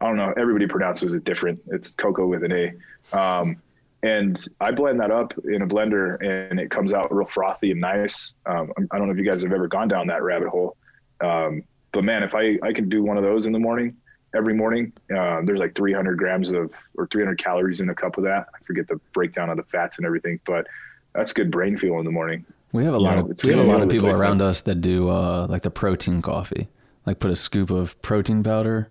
I 0.00 0.06
don't 0.06 0.16
know. 0.16 0.34
Everybody 0.36 0.66
pronounces 0.66 1.14
it 1.14 1.24
different. 1.24 1.62
It's 1.68 1.92
cocoa 1.92 2.26
with 2.26 2.42
an 2.44 2.52
A. 2.52 3.16
Um, 3.16 3.62
and 4.02 4.44
I 4.60 4.72
blend 4.72 5.00
that 5.00 5.10
up 5.10 5.32
in 5.44 5.62
a 5.62 5.66
blender, 5.66 6.20
and 6.22 6.60
it 6.60 6.70
comes 6.70 6.92
out 6.92 7.14
real 7.14 7.26
frothy 7.26 7.70
and 7.70 7.80
nice. 7.80 8.34
Um, 8.46 8.72
I 8.90 8.98
don't 8.98 9.06
know 9.06 9.12
if 9.12 9.18
you 9.18 9.24
guys 9.24 9.42
have 9.42 9.52
ever 9.52 9.68
gone 9.68 9.88
down 9.88 10.08
that 10.08 10.22
rabbit 10.22 10.48
hole, 10.48 10.76
um, 11.20 11.62
but 11.96 12.04
man, 12.04 12.22
if 12.22 12.34
I 12.34 12.58
I 12.62 12.72
can 12.74 12.88
do 12.88 13.02
one 13.02 13.16
of 13.16 13.24
those 13.24 13.46
in 13.46 13.52
the 13.52 13.58
morning, 13.58 13.96
every 14.36 14.52
morning, 14.54 14.92
uh, 15.10 15.40
there's 15.44 15.58
like 15.58 15.74
300 15.74 16.18
grams 16.18 16.52
of 16.52 16.70
or 16.96 17.06
300 17.08 17.38
calories 17.42 17.80
in 17.80 17.88
a 17.88 17.94
cup 17.94 18.18
of 18.18 18.24
that. 18.24 18.46
I 18.54 18.58
forget 18.64 18.86
the 18.86 19.00
breakdown 19.14 19.48
of 19.48 19.56
the 19.56 19.62
fats 19.64 19.96
and 19.96 20.06
everything, 20.06 20.38
but 20.44 20.66
that's 21.14 21.32
good 21.32 21.50
brain 21.50 21.78
fuel 21.78 21.98
in 21.98 22.04
the 22.04 22.10
morning. 22.12 22.44
We 22.72 22.84
have 22.84 22.92
a 22.94 22.98
You 22.98 23.02
lot 23.04 23.16
know, 23.16 23.30
of 23.30 23.42
we 23.44 23.50
have 23.50 23.58
a 23.60 23.62
lot 23.62 23.80
of 23.82 23.88
people 23.88 24.10
around 24.10 24.42
us 24.42 24.60
that 24.62 24.76
do 24.82 25.08
uh, 25.08 25.46
like 25.48 25.62
the 25.62 25.70
protein 25.70 26.20
coffee, 26.20 26.68
like 27.06 27.18
put 27.18 27.30
a 27.30 27.36
scoop 27.36 27.70
of 27.70 28.00
protein 28.02 28.42
powder 28.42 28.90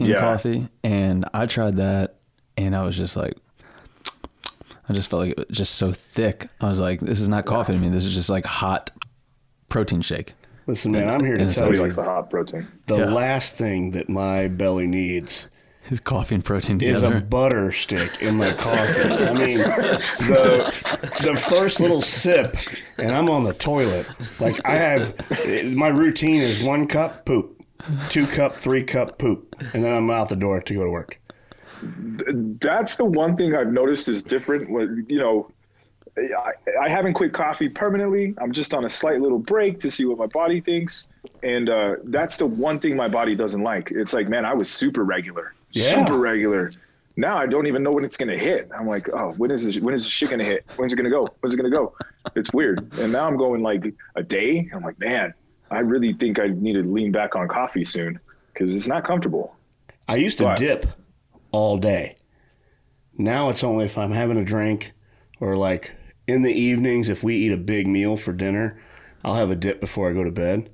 in 0.00 0.06
Yeah. 0.08 0.18
coffee, 0.20 0.68
and 0.82 1.24
I 1.32 1.46
tried 1.46 1.76
that, 1.76 2.16
and 2.56 2.74
I 2.74 2.84
was 2.84 2.96
just 2.96 3.16
like, 3.16 3.36
I 4.88 4.92
just 4.92 5.08
felt 5.08 5.26
like 5.26 5.38
it 5.38 5.48
was 5.48 5.56
just 5.56 5.76
so 5.76 5.92
thick. 5.92 6.48
I 6.60 6.66
was 6.68 6.80
like, 6.80 6.98
this 6.98 7.20
is 7.20 7.28
not 7.28 7.44
coffee 7.44 7.72
to 7.74 7.78
me. 7.78 7.88
This 7.88 8.04
is 8.04 8.14
just 8.14 8.28
like 8.28 8.44
hot 8.46 8.90
protein 9.68 10.00
shake. 10.00 10.34
Listen, 10.66 10.92
man, 10.92 11.08
I'm 11.08 11.24
here 11.24 11.36
to 11.36 11.42
And 11.42 11.52
tell 11.52 11.64
Nobody 11.64 11.78
you 11.78 11.82
likes 11.84 11.96
the 11.96 12.04
hot 12.04 12.30
protein. 12.30 12.68
the 12.86 12.98
Yeah. 12.98 13.04
last 13.12 13.54
thing 13.54 13.90
that 13.92 14.08
my 14.08 14.48
belly 14.48 14.86
needs 14.86 15.48
Is 15.90 15.98
coffee 16.00 16.36
and 16.36 16.44
protein 16.44 16.78
together. 16.78 16.94
is 16.96 17.02
a 17.16 17.20
butter 17.20 17.72
stick 17.72 18.22
in 18.22 18.36
my 18.36 18.52
coffee. 18.52 19.02
I 19.02 19.32
mean, 19.44 19.58
the 19.58 20.72
the 21.22 21.34
first 21.36 21.80
little 21.80 22.00
sip, 22.00 22.56
and 22.98 23.10
I'm 23.10 23.28
on 23.28 23.42
the 23.44 23.52
toilet. 23.54 24.06
Like 24.40 24.60
I 24.64 24.74
have, 24.76 25.14
my 25.74 25.88
routine 25.88 26.40
is 26.40 26.62
one 26.62 26.86
cup 26.86 27.24
poop, 27.24 27.60
two 28.10 28.26
cup, 28.28 28.54
three 28.56 28.84
cup 28.84 29.18
poop, 29.18 29.56
and 29.74 29.82
then 29.82 29.92
I'm 29.96 30.08
out 30.10 30.28
the 30.28 30.36
door 30.36 30.60
to 30.60 30.74
go 30.74 30.84
to 30.84 30.90
work. 30.90 31.18
That's 32.60 32.94
the 32.96 33.04
one 33.04 33.36
thing 33.36 33.56
I've 33.56 33.72
noticed 33.72 34.08
is 34.08 34.22
different. 34.22 34.70
When 34.70 35.04
you 35.08 35.18
know, 35.18 35.50
I, 36.16 36.52
I 36.80 36.88
haven't 36.90 37.14
quit 37.14 37.32
coffee 37.32 37.68
permanently. 37.68 38.34
I'm 38.38 38.52
just 38.52 38.74
on 38.74 38.84
a 38.84 38.88
slight 38.88 39.20
little 39.20 39.38
break 39.38 39.80
to 39.80 39.90
see 39.90 40.04
what 40.04 40.18
my 40.18 40.26
body 40.26 40.60
thinks, 40.60 41.08
and 41.42 41.68
uh, 41.70 41.96
that's 42.04 42.36
the 42.36 42.46
one 42.46 42.80
thing 42.80 42.96
my 42.96 43.08
body 43.08 43.34
doesn't 43.34 43.62
like. 43.62 43.90
It's 43.90 44.12
like, 44.12 44.28
man, 44.28 44.44
I 44.44 44.52
was 44.54 44.70
super 44.70 45.04
regular, 45.04 45.54
Yeah. 45.70 45.90
super 46.04 46.18
regular. 46.18 46.70
Now 47.16 47.36
I 47.38 47.46
don't 47.46 47.66
even 47.66 47.82
know 47.82 47.92
when 47.92 48.04
it's 48.04 48.16
gonna 48.16 48.36
hit. 48.38 48.70
I'm 48.78 48.86
like, 48.86 49.08
oh, 49.12 49.32
when 49.36 49.50
is 49.50 49.64
this? 49.64 49.78
When 49.78 49.94
is 49.94 50.02
this 50.02 50.12
shit 50.12 50.30
gonna 50.30 50.44
hit? 50.44 50.64
When's 50.76 50.92
it 50.92 50.96
gonna 50.96 51.10
go? 51.10 51.28
When's 51.40 51.52
it 51.54 51.56
gonna 51.58 51.70
go? 51.70 51.94
It's 52.34 52.52
weird. 52.52 52.90
And 52.98 53.12
now 53.12 53.26
I'm 53.26 53.36
going 53.36 53.62
like 53.62 53.84
a 54.16 54.22
day. 54.22 54.68
I'm 54.74 54.82
like, 54.82 54.98
man, 54.98 55.34
I 55.70 55.80
really 55.80 56.12
think 56.14 56.40
I 56.40 56.48
need 56.48 56.74
to 56.74 56.82
lean 56.82 57.12
back 57.12 57.36
on 57.36 57.48
coffee 57.48 57.84
soon 57.84 58.18
because 58.52 58.74
it's 58.74 58.86
not 58.86 59.04
comfortable. 59.04 59.54
I 60.08 60.16
used 60.16 60.38
to 60.38 60.44
Right. 60.44 60.56
dip 60.58 60.86
all 61.52 61.76
day. 61.78 62.16
Now 63.16 63.50
it's 63.50 63.62
only 63.62 63.84
if 63.86 63.98
I'm 63.98 64.12
having 64.12 64.36
a 64.38 64.44
drink 64.44 64.92
or 65.40 65.56
like 65.56 65.92
in 66.32 66.42
the 66.42 66.52
evenings 66.52 67.08
if 67.08 67.22
we 67.22 67.36
eat 67.36 67.52
a 67.52 67.56
big 67.56 67.86
meal 67.86 68.16
for 68.16 68.32
dinner, 68.32 68.80
I'll 69.24 69.34
have 69.34 69.50
a 69.50 69.56
dip 69.56 69.80
before 69.80 70.10
I 70.10 70.12
go 70.12 70.24
to 70.24 70.30
bed. 70.30 70.70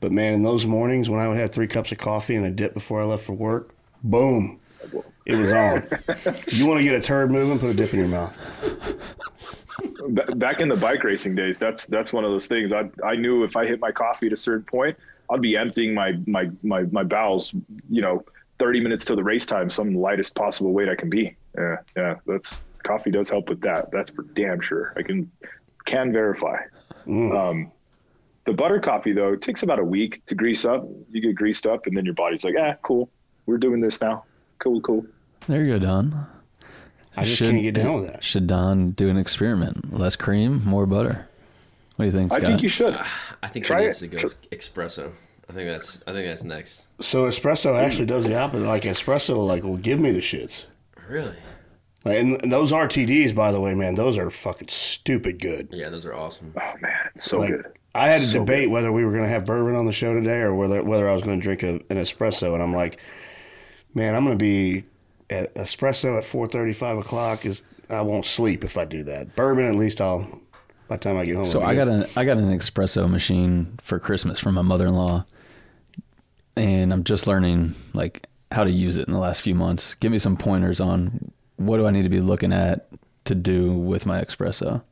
But 0.00 0.12
man, 0.12 0.32
in 0.32 0.42
those 0.42 0.64
mornings 0.64 1.10
when 1.10 1.20
I 1.20 1.28
would 1.28 1.36
have 1.36 1.50
three 1.50 1.66
cups 1.66 1.92
of 1.92 1.98
coffee 1.98 2.36
and 2.36 2.46
a 2.46 2.50
dip 2.50 2.72
before 2.72 3.00
I 3.00 3.04
left 3.04 3.24
for 3.24 3.32
work, 3.32 3.74
boom, 4.02 4.60
it 5.26 5.34
was 5.34 5.50
on. 5.52 5.82
you 6.48 6.66
want 6.66 6.78
to 6.78 6.84
get 6.84 6.94
a 6.94 7.00
turd 7.00 7.30
moving, 7.30 7.58
put 7.58 7.70
a 7.70 7.74
dip 7.74 7.92
in 7.92 7.98
your 7.98 8.08
mouth. 8.08 8.36
Back 10.36 10.60
in 10.60 10.68
the 10.68 10.76
bike 10.76 11.02
racing 11.04 11.34
days, 11.34 11.58
that's 11.58 11.86
that's 11.86 12.12
one 12.12 12.24
of 12.24 12.30
those 12.30 12.46
things. 12.46 12.72
I 12.72 12.88
I 13.04 13.16
knew 13.16 13.44
if 13.44 13.56
I 13.56 13.66
hit 13.66 13.80
my 13.80 13.90
coffee 13.90 14.28
at 14.28 14.32
a 14.32 14.36
certain 14.36 14.64
point, 14.64 14.96
I'd 15.30 15.42
be 15.42 15.56
emptying 15.56 15.92
my 15.94 16.18
my 16.26 16.50
my 16.62 16.82
my 16.84 17.02
bowels, 17.02 17.52
you 17.90 18.00
know, 18.00 18.24
30 18.58 18.80
minutes 18.80 19.04
to 19.06 19.16
the 19.16 19.22
race 19.22 19.46
time, 19.46 19.68
so 19.68 19.82
I'm 19.82 19.94
lightest 19.94 20.34
possible 20.34 20.72
weight 20.72 20.88
I 20.88 20.94
can 20.94 21.10
be. 21.10 21.36
Yeah, 21.56 21.76
yeah, 21.96 22.14
that's 22.26 22.58
coffee 22.88 23.10
does 23.10 23.28
help 23.28 23.48
with 23.48 23.60
that. 23.60 23.90
That's 23.92 24.10
for 24.10 24.22
damn 24.22 24.60
sure. 24.60 24.92
I 24.96 25.02
can 25.02 25.30
can 25.84 26.12
verify. 26.12 26.56
Um, 27.06 27.70
the 28.44 28.52
butter 28.52 28.80
coffee 28.80 29.12
though, 29.12 29.32
it 29.32 29.42
takes 29.42 29.62
about 29.62 29.78
a 29.78 29.84
week 29.84 30.24
to 30.26 30.34
grease 30.34 30.64
up. 30.64 30.86
You 31.10 31.20
get 31.20 31.34
greased 31.34 31.66
up, 31.66 31.86
and 31.86 31.96
then 31.96 32.04
your 32.04 32.14
body's 32.14 32.44
like, 32.44 32.54
ah, 32.58 32.74
cool, 32.82 33.08
we're 33.46 33.58
doing 33.58 33.80
this 33.80 34.00
now. 34.00 34.24
Cool, 34.58 34.80
cool. 34.80 35.06
There 35.46 35.60
you 35.60 35.66
go, 35.66 35.78
Don. 35.78 36.26
I 37.16 37.24
just 37.24 37.38
Should- 37.38 37.50
can't 37.50 37.62
get 37.62 37.74
down 37.74 37.94
with 38.00 38.06
that. 38.10 38.22
Should 38.24 38.46
Don 38.46 38.90
do 38.92 39.08
an 39.08 39.16
experiment? 39.16 39.92
Less 39.92 40.16
cream, 40.16 40.62
more 40.64 40.86
butter. 40.86 41.26
What 41.96 42.04
do 42.04 42.06
you 42.06 42.12
think, 42.12 42.32
Scott? 42.32 42.44
I 42.44 42.46
think 42.46 42.62
you 42.62 42.68
should. 42.68 42.94
I 43.42 43.48
think 43.48 43.64
Try 43.64 43.80
it 43.82 43.86
needs 43.86 43.98
to 44.00 44.06
go 44.08 44.18
espresso. 44.52 45.10
I 45.50 45.52
think 45.52 45.68
that's 45.68 45.98
I 46.06 46.12
think 46.12 46.26
that's 46.28 46.44
next. 46.44 46.84
So 47.00 47.24
espresso 47.26 47.74
actually 47.82 48.06
does 48.06 48.24
the 48.24 48.36
opposite. 48.38 48.66
Like 48.66 48.82
espresso, 48.84 49.44
like 49.46 49.64
will 49.64 49.78
give 49.78 49.98
me 49.98 50.12
the 50.12 50.20
shits. 50.20 50.66
Really? 51.08 51.36
Like, 52.04 52.18
and, 52.18 52.42
and 52.42 52.52
those 52.52 52.72
RTDs, 52.72 53.34
by 53.34 53.52
the 53.52 53.60
way, 53.60 53.74
man, 53.74 53.94
those 53.94 54.18
are 54.18 54.30
fucking 54.30 54.68
stupid 54.68 55.40
good. 55.40 55.68
Yeah, 55.72 55.88
those 55.88 56.06
are 56.06 56.14
awesome. 56.14 56.54
Oh 56.56 56.72
man, 56.80 57.10
so 57.16 57.38
Like, 57.38 57.50
good. 57.50 57.66
I 57.94 58.08
had 58.08 58.20
to 58.20 58.26
So 58.26 58.38
debate 58.40 58.70
whether 58.70 58.92
we 58.92 59.04
were 59.04 59.10
going 59.10 59.22
to 59.22 59.28
have 59.28 59.44
bourbon 59.44 59.74
on 59.74 59.86
the 59.86 59.92
show 59.92 60.14
today 60.14 60.38
or 60.40 60.54
whether 60.54 60.82
whether 60.84 61.08
I 61.08 61.14
was 61.14 61.22
going 61.22 61.40
to 61.40 61.42
drink 61.42 61.62
a, 61.62 61.74
an 61.90 61.98
espresso, 61.98 62.54
and 62.54 62.62
I'm 62.62 62.72
like, 62.74 63.00
man, 63.94 64.14
I'm 64.14 64.24
going 64.24 64.38
to 64.38 64.42
be 64.42 64.84
at 65.30 65.52
espresso 65.54 66.16
at 66.16 66.24
4:30, 66.24 66.76
5 66.76 66.98
o'clock. 66.98 67.44
Is 67.44 67.62
I 67.90 68.02
won't 68.02 68.24
sleep 68.26 68.62
if 68.62 68.76
I 68.78 68.84
do 68.84 69.02
that. 69.04 69.34
Bourbon, 69.34 69.66
at 69.66 69.74
least 69.74 70.00
I'll 70.00 70.20
by 70.86 70.96
the 70.96 71.02
time 71.02 71.16
I 71.16 71.24
get 71.24 71.36
home. 71.36 71.44
So 71.44 71.60
I'll 71.60 71.68
I 71.68 71.72
be 71.72 71.76
got 71.76 71.88
an 71.88 72.06
I 72.14 72.24
got 72.24 72.36
an 72.36 72.56
espresso 72.56 73.10
machine 73.10 73.78
for 73.82 73.98
Christmas 73.98 74.38
from 74.38 74.54
my 74.54 74.62
mother-in-law, 74.62 75.24
and 76.56 76.92
I'm 76.92 77.04
just 77.04 77.26
learning 77.26 77.74
like 77.94 78.26
how 78.52 78.64
to 78.64 78.70
use 78.70 78.96
it 78.96 79.08
in 79.08 79.12
the 79.12 79.20
last 79.20 79.42
few 79.42 79.54
months. 79.54 79.94
Give 79.96 80.12
me 80.12 80.18
some 80.18 80.36
pointers 80.36 80.80
on 80.80 81.32
what 81.58 81.76
do 81.76 81.86
I 81.86 81.90
need 81.90 82.04
to 82.04 82.08
be 82.08 82.20
looking 82.20 82.52
at 82.52 82.88
to 83.28 83.34
do 83.34 83.72
with 83.72 84.06
my 84.06 84.22
espresso. 84.22 84.82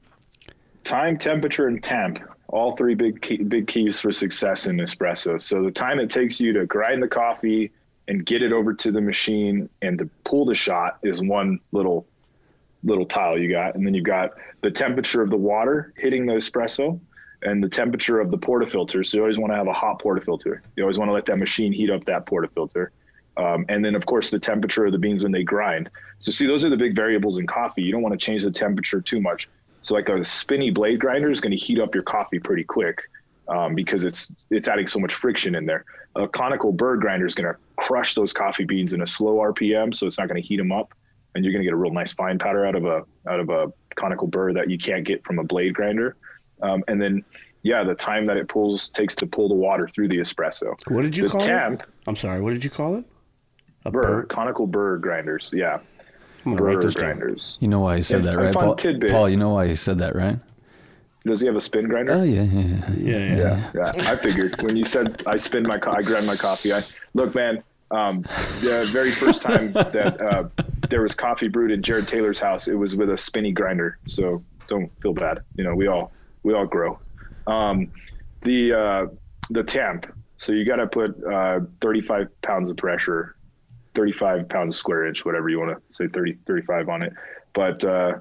Time, 0.84 1.18
temperature, 1.18 1.66
and 1.66 1.82
temp. 1.82 2.20
All 2.48 2.76
three 2.76 2.94
big 2.94 3.20
key, 3.20 3.38
big 3.38 3.66
keys 3.66 4.00
for 4.00 4.12
success 4.12 4.66
in 4.66 4.76
espresso. 4.76 5.42
So 5.42 5.64
the 5.64 5.72
time 5.72 5.98
it 5.98 6.10
takes 6.10 6.40
you 6.40 6.52
to 6.52 6.66
grind 6.66 7.02
the 7.02 7.08
coffee 7.08 7.72
and 8.06 8.24
get 8.24 8.40
it 8.42 8.52
over 8.52 8.72
to 8.72 8.92
the 8.92 9.00
machine 9.00 9.68
and 9.82 9.98
to 9.98 10.08
pull 10.22 10.44
the 10.44 10.54
shot 10.54 10.98
is 11.02 11.20
one 11.20 11.58
little 11.72 12.06
little 12.84 13.06
tile 13.06 13.36
you 13.36 13.50
got, 13.50 13.74
and 13.74 13.84
then 13.84 13.94
you've 13.94 14.04
got 14.04 14.34
the 14.62 14.70
temperature 14.70 15.20
of 15.20 15.30
the 15.30 15.36
water 15.36 15.92
hitting 15.96 16.24
the 16.24 16.34
espresso 16.34 17.00
and 17.42 17.64
the 17.64 17.68
temperature 17.68 18.20
of 18.20 18.30
the 18.30 18.38
portafilter. 18.38 19.04
So 19.04 19.16
you 19.16 19.22
always 19.22 19.38
want 19.38 19.52
to 19.52 19.56
have 19.56 19.66
a 19.66 19.72
hot 19.72 20.00
portafilter. 20.00 20.60
You 20.76 20.84
always 20.84 20.98
want 20.98 21.08
to 21.08 21.12
let 21.12 21.24
that 21.24 21.38
machine 21.38 21.72
heat 21.72 21.90
up 21.90 22.04
that 22.04 22.26
portafilter. 22.26 22.88
Um, 23.36 23.66
and 23.68 23.84
then, 23.84 23.94
of 23.94 24.06
course, 24.06 24.30
the 24.30 24.38
temperature 24.38 24.86
of 24.86 24.92
the 24.92 24.98
beans 24.98 25.22
when 25.22 25.32
they 25.32 25.42
grind. 25.42 25.90
So, 26.18 26.32
see, 26.32 26.46
those 26.46 26.64
are 26.64 26.70
the 26.70 26.76
big 26.76 26.94
variables 26.94 27.38
in 27.38 27.46
coffee. 27.46 27.82
You 27.82 27.92
don't 27.92 28.02
want 28.02 28.18
to 28.18 28.24
change 28.24 28.42
the 28.42 28.50
temperature 28.50 29.00
too 29.00 29.20
much. 29.20 29.48
So, 29.82 29.94
like 29.94 30.08
a 30.08 30.24
spinny 30.24 30.70
blade 30.70 31.00
grinder 31.00 31.30
is 31.30 31.40
going 31.40 31.50
to 31.50 31.56
heat 31.56 31.78
up 31.78 31.94
your 31.94 32.02
coffee 32.04 32.38
pretty 32.38 32.64
quick 32.64 33.02
um, 33.48 33.74
because 33.74 34.04
it's 34.04 34.32
it's 34.50 34.68
adding 34.68 34.86
so 34.86 34.98
much 34.98 35.14
friction 35.14 35.54
in 35.54 35.66
there. 35.66 35.84
A 36.16 36.26
conical 36.26 36.72
bird 36.72 37.00
grinder 37.00 37.26
is 37.26 37.34
going 37.34 37.52
to 37.52 37.58
crush 37.76 38.14
those 38.14 38.32
coffee 38.32 38.64
beans 38.64 38.92
in 38.92 39.02
a 39.02 39.06
slow 39.06 39.36
RPM, 39.36 39.94
so 39.94 40.06
it's 40.06 40.18
not 40.18 40.28
going 40.28 40.40
to 40.40 40.46
heat 40.46 40.56
them 40.56 40.72
up, 40.72 40.94
and 41.34 41.44
you're 41.44 41.52
going 41.52 41.62
to 41.62 41.66
get 41.66 41.74
a 41.74 41.76
real 41.76 41.92
nice 41.92 42.12
fine 42.12 42.38
powder 42.38 42.64
out 42.64 42.74
of 42.74 42.84
a 42.84 43.04
out 43.28 43.40
of 43.40 43.50
a 43.50 43.72
conical 43.94 44.26
burr 44.26 44.52
that 44.54 44.70
you 44.70 44.78
can't 44.78 45.04
get 45.04 45.24
from 45.24 45.38
a 45.38 45.44
blade 45.44 45.74
grinder. 45.74 46.16
Um, 46.62 46.82
and 46.88 47.00
then, 47.00 47.24
yeah, 47.62 47.84
the 47.84 47.94
time 47.94 48.26
that 48.26 48.36
it 48.36 48.48
pulls 48.48 48.88
takes 48.88 49.14
to 49.16 49.26
pull 49.26 49.48
the 49.48 49.54
water 49.54 49.88
through 49.88 50.08
the 50.08 50.18
espresso. 50.18 50.74
What 50.88 51.02
did 51.02 51.16
you 51.16 51.24
the 51.24 51.30
call 51.30 51.40
temp, 51.40 51.82
it? 51.82 51.88
I'm 52.06 52.16
sorry. 52.16 52.40
What 52.40 52.52
did 52.52 52.64
you 52.64 52.70
call 52.70 52.96
it? 52.96 53.04
A 53.86 53.90
bird, 53.90 54.02
bird. 54.02 54.28
conical 54.28 54.66
burr 54.66 54.98
grinders. 54.98 55.50
Yeah, 55.54 55.78
I'm 56.44 56.52
gonna 56.52 56.62
write 56.62 56.74
bird 56.74 56.82
this 56.84 56.94
down. 56.94 57.04
grinders. 57.16 57.58
You 57.60 57.68
know 57.68 57.80
why 57.80 57.96
he 57.96 58.02
said 58.02 58.24
Yeah, 58.24 58.32
that, 58.32 58.38
right, 58.38 58.54
Paul? 58.54 58.76
Paul, 59.10 59.28
you 59.28 59.36
know 59.36 59.50
why 59.50 59.66
he 59.68 59.74
said 59.74 59.98
that, 59.98 60.14
right? 60.16 60.38
Does 61.24 61.40
he 61.40 61.46
have 61.48 61.56
a 61.56 61.60
spin 61.60 61.88
grinder? 61.88 62.12
Oh 62.12 62.22
yeah, 62.22 62.42
yeah, 62.42 62.60
yeah. 62.60 62.90
Yeah, 62.96 63.18
yeah. 63.36 63.70
yeah, 63.74 63.92
yeah. 63.96 64.10
I 64.10 64.16
figured 64.16 64.62
when 64.62 64.76
you 64.76 64.84
said 64.84 65.22
I 65.26 65.36
spin 65.36 65.64
my, 65.64 65.78
co- 65.78 65.90
I 65.90 66.02
grind 66.02 66.26
my 66.26 66.36
coffee. 66.36 66.72
I 66.72 66.82
look, 67.14 67.34
man. 67.34 67.62
Um, 67.92 68.22
the 68.62 68.88
very 68.92 69.12
first 69.12 69.42
time 69.42 69.72
that 69.72 70.20
uh, 70.20 70.48
there 70.88 71.02
was 71.02 71.14
coffee 71.14 71.46
brewed 71.48 71.70
in 71.70 71.82
Jarred 71.82 72.08
Taylor's 72.08 72.40
house, 72.40 72.66
it 72.66 72.74
was 72.74 72.96
with 72.96 73.10
a 73.10 73.16
spinny 73.16 73.52
grinder. 73.52 73.98
So 74.08 74.42
don't 74.66 74.90
feel 75.00 75.14
bad. 75.14 75.42
You 75.56 75.62
know, 75.64 75.74
we 75.76 75.86
all 75.86 76.12
we 76.42 76.52
all 76.54 76.66
grow. 76.66 76.98
Um, 77.46 77.92
the 78.42 78.72
uh, 78.72 79.06
the 79.50 79.62
temp. 79.62 80.06
So 80.38 80.52
you 80.52 80.64
got 80.64 80.76
to 80.76 80.86
put 80.86 81.16
uh, 81.24 81.60
35 81.80 82.28
pounds 82.42 82.68
of 82.70 82.76
pressure, 82.76 83.36
35 83.96 84.48
pounds 84.48 84.76
square 84.76 85.06
inch, 85.06 85.24
whatever 85.24 85.48
you 85.48 85.58
want 85.58 85.76
to 85.76 85.94
say, 85.94 86.06
30 86.06 86.38
35 86.46 86.88
on 86.88 87.02
it. 87.02 87.12
But 87.54 87.84
uh, 87.84 88.18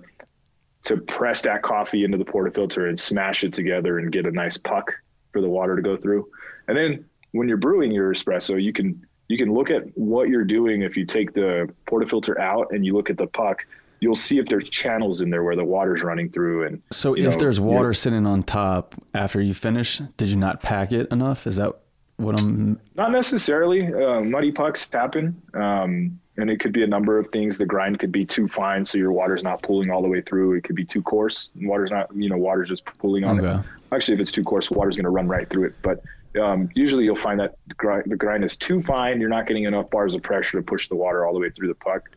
to 0.86 0.98
press 0.98 1.42
that 1.42 1.62
coffee 1.62 2.04
into 2.04 2.18
the 2.18 2.26
portafilter 2.26 2.88
and 2.88 2.98
smash 2.98 3.44
it 3.44 3.54
together 3.54 4.00
and 4.00 4.12
get 4.12 4.26
a 4.26 4.32
nice 4.32 4.58
puck 4.58 4.94
for 5.34 5.42
the 5.42 5.50
water 5.50 5.76
to 5.76 5.82
go 5.82 5.98
through. 5.98 6.30
And 6.68 6.78
then 6.78 7.06
when 7.32 7.48
you're 7.48 7.58
brewing 7.58 7.92
your 7.92 8.14
espresso, 8.14 8.62
you 8.62 8.72
can 8.72 9.06
you 9.28 9.38
can 9.38 9.54
look 9.54 9.70
at 9.70 9.84
what 9.98 10.30
you're 10.30 10.46
doing 10.46 10.84
if 10.84 10.96
you 10.96 11.06
take 11.06 11.34
the 11.34 11.68
portafilter 11.88 12.40
out 12.40 12.68
and 12.72 12.86
you 12.86 12.94
look 12.94 13.10
at 13.10 13.18
the 13.18 13.26
puck, 13.26 13.66
you'll 14.00 14.16
see 14.16 14.38
if 14.38 14.46
there's 14.46 14.70
channels 14.70 15.22
in 15.22 15.32
there 15.32 15.44
where 15.44 15.56
the 15.56 15.66
water's 15.66 16.04
running 16.04 16.30
through 16.30 16.68
and 16.68 16.82
So 16.92 17.16
if 17.16 17.24
know, 17.24 17.40
there's 17.40 17.60
water 17.60 17.94
sitting 17.94 18.28
on 18.28 18.44
top 18.44 18.96
after 19.14 19.42
you 19.42 19.54
finish, 19.54 20.02
did 20.18 20.30
you 20.30 20.38
not 20.38 20.62
pack 20.62 20.92
it 20.92 21.12
enough? 21.12 21.48
Is 21.48 21.58
that 21.58 21.74
what 22.18 22.36
I'm? 22.40 22.80
Not 22.96 23.12
necessarily. 23.12 23.94
Uh, 23.94 24.22
muddy 24.22 24.52
pucks 24.52 24.88
happen, 24.92 25.42
um, 25.54 26.20
and 26.38 26.50
it 26.50 26.60
could 26.60 26.72
be 26.72 26.84
a 26.84 26.88
number 26.88 27.18
of 27.18 27.28
things. 27.30 27.58
The 27.58 27.66
grind 27.66 28.00
could 28.00 28.12
be 28.12 28.26
too 28.26 28.48
fine, 28.48 28.86
so 28.86 28.98
your 28.98 29.12
water's 29.12 29.44
not 29.44 29.62
pooling 29.62 29.90
all 29.90 30.02
the 30.02 30.08
way 30.08 30.22
through. 30.22 30.54
It 30.54 30.64
could 30.64 30.76
be 30.76 30.86
too 30.86 31.02
coarse, 31.02 31.50
and 31.56 31.68
water's 31.68 31.92
not, 31.92 32.14
you 32.16 32.30
know, 32.30 32.38
water's 32.38 32.70
just 32.70 32.86
pooling 32.86 33.24
on 33.24 33.40
Okay. 33.40 33.60
it. 33.60 33.66
Actually, 33.94 34.16
if 34.16 34.20
it's 34.22 34.32
too 34.32 34.44
coarse, 34.44 34.72
water's 34.72 34.96
going 34.96 35.06
to 35.06 35.10
run 35.10 35.28
right 35.28 35.50
through 35.50 35.66
it. 35.66 35.74
But 35.82 36.04
um, 36.42 36.70
usually, 36.74 37.04
you'll 37.06 37.16
find 37.16 37.40
that 37.40 37.56
the 37.68 37.76
grind, 37.76 38.04
the 38.08 38.16
grind 38.16 38.44
is 38.44 38.58
too 38.58 38.82
fine. 38.82 39.20
You're 39.20 39.30
not 39.30 39.48
getting 39.48 39.66
enough 39.66 39.90
bars 39.90 40.16
of 40.16 40.24
pressure 40.24 40.58
to 40.58 40.64
push 40.64 40.88
the 40.88 40.96
water 40.96 41.26
all 41.26 41.34
the 41.34 41.40
way 41.40 41.50
through 41.50 41.68
the 41.68 41.76
puck. 41.76 42.10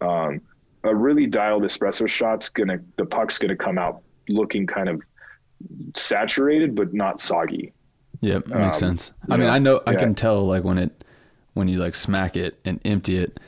Um, 0.00 0.40
a 0.84 0.94
really 0.94 1.26
dialed 1.26 1.62
espresso 1.64 2.06
shot's 2.08 2.48
gonna, 2.48 2.78
the 2.96 3.06
puck's 3.06 3.38
gonna 3.38 3.56
come 3.56 3.78
out 3.78 4.02
looking 4.28 4.66
kind 4.66 4.88
of 4.88 5.02
saturated, 5.94 6.74
but 6.74 6.92
not 6.94 7.20
soggy. 7.20 7.72
Yep, 8.20 8.46
makes 8.48 8.82
Um, 8.82 8.88
sense. 8.98 9.12
you 9.28 9.34
I 9.34 9.36
mean, 9.36 9.46
know, 9.46 9.52
I 9.52 9.58
know 9.58 9.80
I 9.86 9.92
yeah. 9.92 9.98
can 9.98 10.14
tell 10.14 10.46
like 10.46 10.64
when 10.64 10.78
it 10.78 11.04
when 11.54 11.68
you 11.68 11.78
like 11.78 11.94
smack 11.94 12.36
it 12.36 12.58
and 12.64 12.80
empty 12.84 13.16
it, 13.18 13.38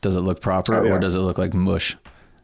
does 0.00 0.16
it 0.16 0.20
look 0.20 0.40
proper 0.40 0.74
Oh, 0.76 0.84
yeah. 0.84 0.92
or 0.92 0.98
does 0.98 1.14
it 1.14 1.18
look 1.20 1.38
like 1.38 1.54
mush? 1.54 1.96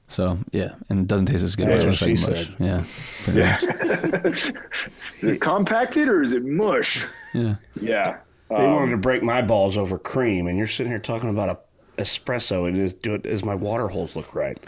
So 0.09 0.39
yeah, 0.53 0.73
and 0.89 1.01
it 1.01 1.07
doesn't 1.07 1.27
taste 1.27 1.45
as 1.45 1.55
good. 1.57 1.69
That's 1.69 1.85
but 1.85 1.95
it 1.95 2.01
what 2.01 2.09
looks 2.09 2.21
she 2.21 2.27
like 2.27 2.61
mush. 2.61 2.95
Yeah, 3.29 3.35
Yeah. 3.35 4.21
is 5.21 5.29
it 5.29 5.41
compacted 5.41 6.09
or 6.09 6.23
is 6.23 6.33
it 6.33 6.45
mush? 6.45 7.07
yeah. 7.35 7.57
Yeah. 7.81 8.17
They 8.49 8.57
Um, 8.57 8.75
wanted 8.75 8.91
to 8.91 8.97
break 8.97 9.23
my 9.23 9.43
balls 9.43 9.79
over 9.79 9.97
cream, 9.97 10.49
and 10.49 10.59
you're 10.59 10.67
sitting 10.67 10.91
here 10.91 10.99
talking 10.99 11.31
about 11.31 11.49
a 11.97 12.03
espresso. 12.03 12.67
And 12.67 12.77
is 12.77 12.93
do 12.95 13.15
it 13.15 13.25
as 13.25 13.45
my 13.45 13.55
water 13.55 13.87
holes 13.87 14.17
look 14.17 14.35
right? 14.35 14.59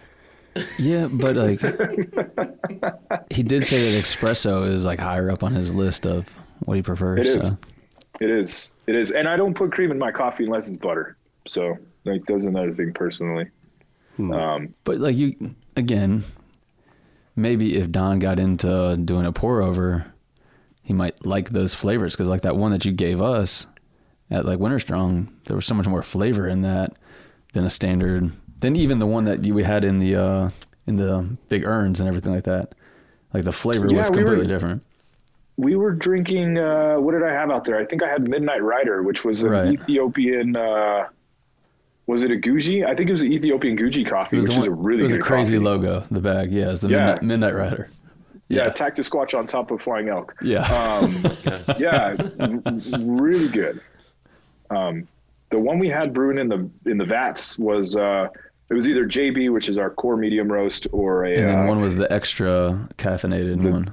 Yeah, 0.79 1.09
but 1.11 1.35
like 1.35 1.61
he 3.33 3.43
did 3.43 3.65
say 3.65 3.91
that 3.91 4.03
espresso 4.05 4.67
is 4.69 4.85
like 4.85 5.01
higher 5.01 5.31
up 5.31 5.43
on 5.43 5.55
his 5.55 5.75
list 5.75 6.07
of 6.07 6.27
what 6.67 6.77
he 6.77 6.83
prefers. 6.83 7.21
It 7.21 7.27
is. 7.27 7.43
So. 7.43 7.59
It 8.21 8.31
is. 8.31 8.71
It 8.87 8.95
is. 8.95 9.11
And 9.11 9.29
I 9.29 9.37
don't 9.37 9.55
put 9.55 9.73
cream 9.73 9.91
in 9.91 9.99
my 9.99 10.13
coffee 10.13 10.45
unless 10.45 10.69
it's 10.69 10.77
butter. 10.77 11.17
So 11.47 11.77
like 12.05 12.25
that's 12.27 12.45
another 12.45 12.73
thing 12.73 12.93
personally. 12.93 13.49
Um, 14.19 14.75
But 14.85 14.99
like 14.99 15.17
you 15.17 15.55
again, 15.77 16.23
maybe 17.37 17.77
if 17.77 17.91
Don 17.91 18.19
got 18.19 18.39
into 18.39 18.97
doing 19.03 19.27
a 19.27 19.33
pour 19.33 19.63
over, 19.63 20.07
he 20.83 20.93
might 20.93 21.25
like 21.25 21.51
those 21.51 21.75
flavors 21.75 22.15
because 22.15 22.29
like 22.29 22.43
that 22.43 22.57
one 22.57 22.73
that 22.73 22.85
you 22.85 22.93
gave 22.93 23.21
us 23.21 23.67
at 24.31 24.45
like 24.45 24.59
Winter 24.59 24.79
Strong, 24.79 25.33
there 25.47 25.57
was 25.57 25.67
so 25.67 25.75
much 25.75 25.87
more 25.87 26.03
flavor 26.03 26.47
in 26.49 26.63
that 26.63 26.97
than 27.53 27.65
a 27.65 27.71
standard. 27.71 28.31
Than 28.61 28.77
even 28.77 28.99
the 29.01 29.07
one 29.07 29.25
that 29.25 29.45
you 29.45 29.55
we 29.55 29.65
had 29.65 29.83
in 29.85 29.99
the 29.99 30.17
uh 30.17 30.51
in 30.87 30.97
the 30.97 31.27
big 31.49 31.65
urns 31.65 31.99
and 32.01 32.09
everything 32.09 32.33
like 32.35 32.45
that. 32.45 32.75
Like 33.33 33.45
the 33.45 33.53
flavor 33.53 33.87
Yeah, 33.91 33.99
was 33.99 34.11
we 34.11 34.19
were- 34.19 34.25
completely 34.25 34.47
different. 34.47 34.83
We 35.57 35.77
were 35.77 35.93
drinking 35.93 36.59
uh, 36.59 36.97
what 36.97 37.13
did 37.13 37.23
I 37.23 37.33
have 37.33 37.51
out 37.51 37.65
there? 37.65 37.79
I 37.79 37.85
think 37.85 38.03
I 38.03 38.09
had 38.09 38.29
Midnight 38.29 38.63
Rider, 38.63 39.03
which 39.03 39.25
was 39.25 39.43
an 39.43 39.51
Right. 39.51 39.73
Ethiopian 39.73 40.57
uh, 40.57 41.09
was 42.07 42.25
it 42.25 42.31
a 42.31 42.37
Guji? 42.37 42.85
I 42.85 42.95
think 42.95 43.09
it 43.09 43.13
was 43.13 43.23
an 43.23 43.33
Ethiopian 43.33 43.77
Guji 43.77 44.09
coffee, 44.09 44.37
which 44.39 44.53
the 44.55 44.59
is 44.61 44.67
a 44.67 44.73
really 44.73 45.01
it 45.01 45.03
was 45.05 45.13
a 45.13 45.19
crazy 45.19 45.55
coffee. 45.55 45.65
logo. 45.65 46.05
The 46.11 46.21
bag, 46.21 46.51
yeah, 46.53 46.71
it's 46.73 46.81
the 46.81 46.89
Yeah. 46.89 47.07
midnight, 47.07 47.23
midnight 47.23 47.55
Rider. 47.55 47.89
Yeah, 48.49 48.63
Yeah. 48.65 48.69
attack 48.69 48.97
the 48.97 49.03
squatch 49.03 49.39
on 49.39 49.47
top 49.47 49.71
of 49.71 49.81
flying 49.81 50.09
elk. 50.09 50.35
Yeah, 50.43 50.63
Um, 50.65 51.25
yeah, 51.79 52.17
really 53.05 53.49
good. 53.49 53.81
Um, 54.71 55.07
the 55.51 55.59
one 55.59 55.79
we 55.79 55.89
had 55.89 56.13
brewing 56.15 56.39
in 56.39 56.49
the 56.49 56.69
in 56.91 56.99
the 56.99 57.05
vats 57.05 57.59
was 57.59 57.95
uh, 57.97 58.29
it 58.71 58.75
was 58.75 58.89
either 58.89 59.05
JB, 59.07 59.53
which 59.53 59.69
is 59.69 59.77
our 59.79 59.91
core 59.91 60.17
medium 60.17 60.51
roast, 60.51 60.87
or 60.93 61.25
a 61.25 61.35
and 61.37 61.49
then 61.49 61.59
uh, 61.61 61.67
one 61.67 61.81
was 61.83 61.95
the 61.97 62.11
extra 62.13 62.89
caffeinated 62.99 63.71
one. 63.71 63.93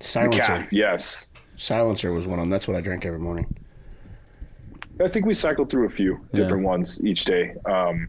Silencer. 0.00 0.66
Yes, 0.70 1.26
Silencer 1.56 2.12
was 2.12 2.26
one 2.26 2.38
of 2.38 2.44
them. 2.44 2.50
That's 2.50 2.66
what 2.66 2.76
I 2.76 2.80
drank 2.80 3.04
every 3.04 3.18
morning. 3.18 3.46
I 5.02 5.08
think 5.08 5.24
we 5.26 5.34
cycled 5.34 5.70
through 5.70 5.86
a 5.86 5.90
few 5.90 6.20
Yeah. 6.32 6.42
different 6.42 6.64
ones 6.64 7.00
each 7.04 7.24
day. 7.24 7.54
Um, 7.64 8.08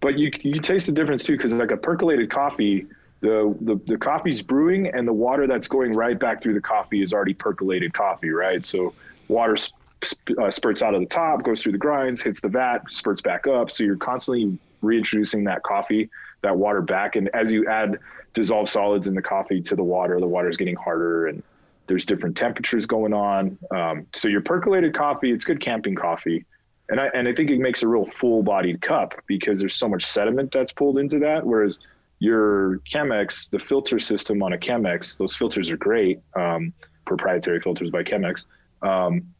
but 0.00 0.18
you 0.18 0.30
you 0.42 0.54
taste 0.60 0.86
the 0.86 0.92
difference 0.92 1.24
too 1.24 1.36
because 1.36 1.52
like 1.52 1.70
a 1.70 1.76
percolated 1.76 2.30
coffee, 2.30 2.86
the, 3.20 3.56
the 3.60 3.80
the 3.86 3.98
coffee's 3.98 4.42
brewing 4.42 4.86
and 4.88 5.06
the 5.08 5.12
water 5.12 5.46
that's 5.46 5.66
going 5.68 5.94
right 5.94 6.18
back 6.18 6.42
through 6.42 6.54
the 6.54 6.60
coffee 6.60 7.02
is 7.02 7.12
already 7.12 7.34
percolated 7.34 7.92
coffee, 7.94 8.30
right? 8.30 8.64
So 8.64 8.94
water 9.28 9.56
sp- 9.58 9.74
sp- 10.02 10.38
uh, 10.40 10.50
spurts 10.50 10.82
out 10.82 10.94
of 10.94 11.00
the 11.00 11.06
top, 11.06 11.42
goes 11.42 11.62
through 11.62 11.72
the 11.72 11.78
grinds, 11.78 12.22
hits 12.22 12.40
the 12.40 12.48
vat, 12.48 12.82
spurts 12.90 13.22
back 13.22 13.46
up. 13.48 13.70
So 13.72 13.82
you're 13.84 13.96
constantly 13.96 14.56
reintroducing 14.82 15.42
that 15.44 15.64
coffee, 15.64 16.08
that 16.42 16.56
water 16.56 16.80
back, 16.82 17.16
and 17.16 17.28
as 17.34 17.50
you 17.50 17.66
add 17.68 17.98
dissolved 18.34 18.68
solids 18.68 19.06
in 19.06 19.14
the 19.14 19.22
coffee 19.22 19.60
to 19.62 19.74
the 19.76 19.84
water, 19.84 20.20
the 20.20 20.26
water 20.26 20.48
is 20.48 20.56
getting 20.56 20.76
harder 20.76 21.26
and 21.26 21.42
There's 21.88 22.04
different 22.04 22.36
temperatures 22.36 22.86
going 22.86 23.14
on. 23.14 23.58
Um, 23.70 24.06
so 24.12 24.28
your 24.28 24.42
percolated 24.42 24.94
coffee, 24.94 25.32
it's 25.32 25.44
good 25.44 25.58
camping 25.60 25.94
coffee. 25.94 26.44
And 26.90 27.00
I, 27.00 27.08
and 27.14 27.26
I 27.26 27.34
think 27.34 27.50
it 27.50 27.58
makes 27.58 27.82
a 27.82 27.88
real 27.88 28.04
full 28.04 28.42
bodied 28.42 28.80
cup 28.80 29.14
because 29.26 29.58
there's 29.58 29.74
so 29.74 29.88
much 29.88 30.04
sediment 30.04 30.52
that's 30.52 30.72
pulled 30.72 30.98
into 30.98 31.18
that. 31.20 31.44
Whereas 31.44 31.78
your 32.18 32.78
Chemex, 32.80 33.50
the 33.50 33.58
filter 33.58 33.98
system 33.98 34.42
on 34.42 34.52
a 34.52 34.58
Chemex, 34.58 35.16
those 35.16 35.34
filters 35.34 35.70
are 35.70 35.76
great, 35.76 36.20
um, 36.36 36.72
proprietary 37.06 37.60
filters 37.60 37.90
by 37.90 38.02
Chemex. 38.02 38.44
Um, 38.82 39.34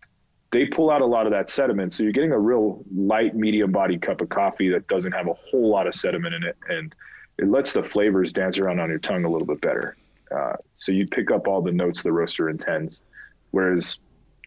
they 0.50 0.64
pull 0.66 0.90
out 0.90 1.02
a 1.02 1.06
lot 1.06 1.26
of 1.26 1.32
that 1.32 1.50
sediment. 1.50 1.92
So 1.92 2.02
you're 2.02 2.12
getting 2.12 2.32
a 2.32 2.38
real 2.38 2.82
light, 2.94 3.36
medium 3.36 3.72
bodied 3.72 4.00
cup 4.00 4.22
of 4.22 4.30
coffee 4.30 4.70
that 4.70 4.86
doesn't 4.88 5.12
have 5.12 5.28
a 5.28 5.34
whole 5.34 5.68
lot 5.68 5.86
of 5.86 5.94
sediment 5.94 6.34
in 6.34 6.44
it. 6.44 6.56
And 6.70 6.94
it 7.38 7.48
lets 7.48 7.72
the 7.72 7.82
flavors 7.82 8.32
dance 8.32 8.58
around 8.58 8.80
on 8.80 8.90
your 8.90 8.98
tongue 8.98 9.24
a 9.24 9.30
little 9.30 9.46
bit 9.46 9.60
better. 9.60 9.96
Uh, 10.34 10.54
so 10.76 10.92
you 10.92 11.06
pick 11.06 11.30
up 11.30 11.46
all 11.46 11.62
the 11.62 11.72
notes 11.72 12.02
the 12.02 12.12
roaster 12.12 12.50
intends. 12.50 13.02
Whereas 13.50 13.98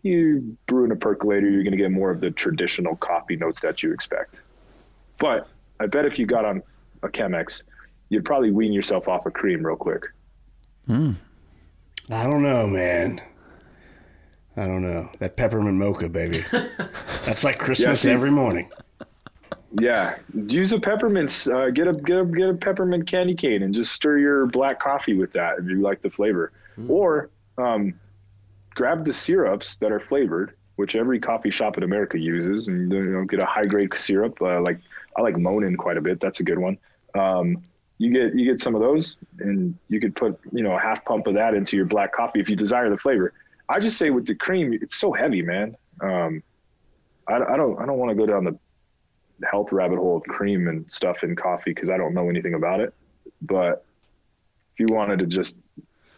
you 0.04 0.58
brew 0.68 0.86
in 0.86 0.92
a 0.92 0.96
percolator, 0.96 1.50
you're 1.50 1.64
going 1.64 1.72
to 1.72 1.78
get 1.78 1.92
more 1.92 2.12
of 2.12 2.22
the 2.22 2.32
traditional 2.32 2.96
coffee 2.98 3.36
notes 3.36 3.62
that 3.62 3.82
you 3.82 3.94
expect. 3.94 4.36
But 5.18 5.48
I 5.80 5.88
bet 5.88 6.06
if 6.06 6.20
you 6.20 6.26
got 6.26 6.46
on 6.46 6.62
a 7.04 7.08
Chemex, 7.08 7.64
you'd 8.10 8.26
probably 8.26 8.52
wean 8.52 8.74
yourself 8.74 9.08
off 9.08 9.26
of 9.26 9.34
cream 9.34 9.66
real 9.66 9.76
quick. 9.76 10.04
I 10.90 12.24
don't 12.26 12.44
know, 12.44 12.68
man. 12.68 13.22
I 14.58 14.66
don't 14.66 14.82
know. 14.82 15.10
That 15.20 15.38
peppermint 15.38 15.78
mocha, 15.78 16.10
baby. 16.10 16.44
That's 17.26 17.44
like 17.44 17.58
Christmas 17.58 18.02
see- 18.02 18.12
every 18.12 18.32
morning. 18.32 18.70
Yeah, 19.80 20.18
use 20.34 20.74
a 20.74 20.80
peppermint. 20.80 21.48
Uh, 21.48 21.70
get 21.70 21.88
a 21.88 21.94
get 21.94 22.20
a 22.20 22.26
get 22.26 22.50
a 22.50 22.54
peppermint 22.54 23.08
candy 23.08 23.36
cane 23.36 23.64
and 23.64 23.74
just 23.74 23.94
stir 23.94 24.18
your 24.18 24.46
black 24.48 24.80
coffee 24.80 25.14
with 25.14 25.32
that 25.32 25.60
if 25.60 25.66
you 25.66 25.82
like 25.82 26.02
the 26.02 26.10
flavor. 26.10 26.52
Or 26.90 27.30
um, 27.58 27.94
grab 28.76 29.06
the 29.06 29.14
syrups 29.14 29.78
that 29.78 29.92
are 29.92 30.00
flavored, 30.00 30.56
which 30.76 30.96
every 30.96 31.20
coffee 31.20 31.52
shop 31.52 31.78
in 31.78 31.84
America 31.84 32.18
uses, 32.18 32.68
and 32.68 32.92
you 32.92 33.04
know 33.04 33.24
get 33.24 33.42
a 33.42 33.46
high 33.46 33.66
grade 33.66 33.94
syrup. 33.94 34.42
Uh, 34.42 34.62
like 34.62 34.80
I 35.18 35.22
like 35.22 35.38
Monin 35.38 35.78
quite 35.78 35.98
a 35.98 36.02
bit. 36.02 36.20
That's 36.20 36.40
a 36.40 36.44
good 36.44 36.60
one. 36.60 36.78
Um, 37.16 37.64
you 37.98 38.12
get 38.12 38.38
you 38.38 38.46
get 38.46 38.60
some 38.60 38.76
of 38.76 38.82
those, 38.82 39.16
and 39.40 39.78
you 39.88 40.00
could 40.00 40.16
put 40.16 40.40
you 40.52 40.64
know 40.64 40.76
a 40.76 40.80
half 40.80 41.06
pump 41.06 41.28
of 41.28 41.36
that 41.36 41.54
into 41.54 41.78
your 41.78 41.86
black 41.86 42.14
coffee 42.14 42.40
if 42.40 42.50
you 42.50 42.56
desire 42.56 42.90
the 42.90 42.98
flavor. 42.98 43.34
I 43.70 43.80
just 43.80 43.98
say 43.98 44.10
with 44.10 44.26
the 44.26 44.36
cream, 44.36 44.74
it's 44.74 44.96
so 44.98 45.14
heavy, 45.14 45.42
man. 45.42 45.78
Um, 46.02 46.44
I, 47.28 47.36
I 47.36 47.58
don't 47.58 47.80
I 47.80 47.86
don't 47.86 47.98
want 47.98 48.10
to 48.10 48.16
go 48.16 48.26
down 48.26 48.44
the 48.44 48.58
health 49.50 49.72
rabbit 49.72 49.98
hole 49.98 50.18
of 50.18 50.24
cream 50.24 50.68
and 50.68 50.90
stuff 50.92 51.24
in 51.24 51.36
coffee 51.36 51.74
because 51.74 51.90
I 51.90 51.98
don't 51.98 52.14
know 52.14 52.30
anything 52.30 52.54
about 52.54 52.80
it. 52.80 52.94
But 53.42 53.86
if 54.74 54.80
you 54.80 54.88
wanted 54.96 55.20
to 55.20 55.26
just 55.26 55.56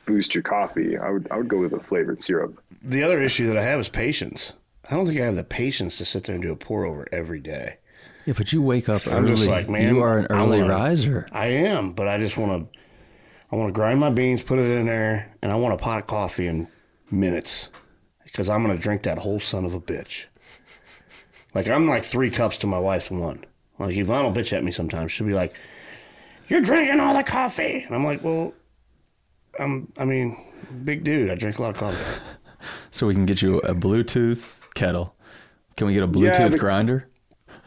boost 0.06 0.34
your 0.36 0.44
coffee, 0.44 0.98
I 0.98 1.10
would 1.10 1.28
I 1.32 1.38
would 1.38 1.48
go 1.48 1.60
with 1.60 1.74
a 1.74 1.80
flavored 1.80 2.22
syrup. 2.22 2.62
The 2.82 3.04
other 3.04 3.22
issue 3.22 3.48
that 3.48 3.58
I 3.58 3.64
have 3.64 3.80
is 3.80 3.90
patience. 3.90 4.54
I 4.90 4.96
don't 4.96 5.08
think 5.08 5.20
I 5.20 5.26
have 5.26 5.36
the 5.38 5.44
patience 5.46 5.98
to 6.00 6.06
sit 6.06 6.26
there 6.26 6.36
and 6.36 6.44
do 6.44 6.52
a 6.52 6.56
pour 6.58 6.86
over 6.86 7.08
every 7.12 7.40
day. 7.40 7.78
Yeah, 8.26 8.34
but 8.38 8.52
you 8.54 8.62
wake 8.62 8.90
up 8.90 9.06
I'm 9.08 9.26
early. 9.26 9.36
just 9.36 9.48
like, 9.48 9.70
man, 9.70 9.94
you 9.96 10.02
are 10.02 10.18
an 10.20 10.28
I 10.30 10.36
early 10.42 10.62
wanna- 10.62 10.74
riser. 10.74 11.28
I 11.32 11.48
am, 11.48 11.92
but 11.94 12.08
I 12.08 12.18
just 12.18 12.38
want 12.38 12.72
to. 12.72 12.80
I 13.52 13.56
want 13.56 13.70
to 13.70 13.74
grind 13.74 14.00
my 14.00 14.10
beans, 14.10 14.42
put 14.42 14.58
it 14.58 14.72
in 14.72 14.88
there, 14.88 15.32
and 15.44 15.52
I 15.52 15.56
want 15.56 15.76
a 15.76 15.78
pot 15.78 16.00
of 16.00 16.08
coffee 16.08 16.48
in 16.48 16.68
minutes 17.12 17.70
because 18.24 18.50
I'm 18.50 18.62
gonna 18.64 18.78
drink 18.80 19.04
that 19.04 19.20
whole 19.20 19.40
son 19.40 19.64
of 19.64 19.74
a 19.76 19.80
bitch. 19.80 20.26
Like 21.54 21.68
I'm 21.70 21.88
like 21.88 22.04
three 22.04 22.30
cups 22.32 22.58
to 22.58 22.68
my 22.68 22.80
wife's 22.80 23.12
one. 23.12 23.46
Like 23.80 23.96
Yvonne 23.96 24.24
will 24.26 24.32
bitch 24.34 24.54
at 24.54 24.64
me 24.64 24.72
sometimes. 24.72 25.12
She'll 25.12 25.28
be 25.28 25.34
like, 25.34 25.54
"You're 26.48 26.62
drinking 26.62 27.00
all 27.00 27.16
the 27.16 27.24
coffee," 27.24 27.84
and 27.86 27.96
I'm 27.96 28.04
like, 28.04 28.24
"Well, 28.24 28.54
I'm. 29.60 29.92
I 29.98 30.06
mean, 30.06 30.38
big 30.84 31.04
dude. 31.04 31.30
I 31.30 31.36
drink 31.36 31.60
a 31.60 31.62
lot 31.62 31.72
of 31.72 31.78
coffee." 31.78 31.98
So 32.92 33.06
we 33.08 33.14
can 33.14 33.26
get 33.26 33.42
you 33.42 33.58
a 33.60 33.76
Bluetooth 33.76 34.74
kettle. 34.74 35.16
Can 35.76 35.86
we 35.88 35.94
get 35.94 36.04
a 36.04 36.08
Bluetooth 36.08 36.40
Yeah, 36.40 36.48
the- 36.48 36.58
grinder? 36.58 37.10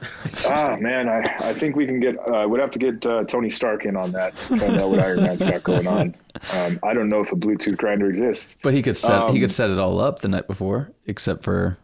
Ah 0.47 0.77
man, 0.81 1.07
I, 1.09 1.21
I 1.41 1.53
think 1.53 1.77
we 1.77 1.85
can 1.85 2.01
get. 2.01 2.17
Uh, 2.29 2.47
we'd 2.49 2.61
have 2.61 2.71
to 2.71 2.79
get 2.79 3.05
uh, 3.07 3.25
Tony 3.25 3.51
Stark 3.51 3.85
in 3.85 3.95
on 3.97 4.13
that. 4.13 4.35
Find 4.39 4.63
out 4.79 4.89
what 4.91 4.99
Iron 5.01 5.23
Man's 5.23 5.43
got 5.43 5.63
going 5.65 5.87
on. 5.87 6.15
Um, 6.55 6.79
I 6.83 6.95
don't 6.95 7.09
know 7.11 7.21
if 7.21 7.31
a 7.33 7.37
Bluetooth 7.37 7.77
grinder 7.77 8.09
exists. 8.09 8.57
But 8.63 8.73
he 8.73 8.81
could 8.83 8.97
set 8.97 9.25
he 9.25 9.37
Um, 9.37 9.41
could 9.41 9.51
set 9.51 9.71
it 9.71 9.79
all 9.79 10.01
up 10.01 10.21
the 10.21 10.29
night 10.29 10.47
before, 10.47 10.93
except 11.07 11.43
for 11.45 11.77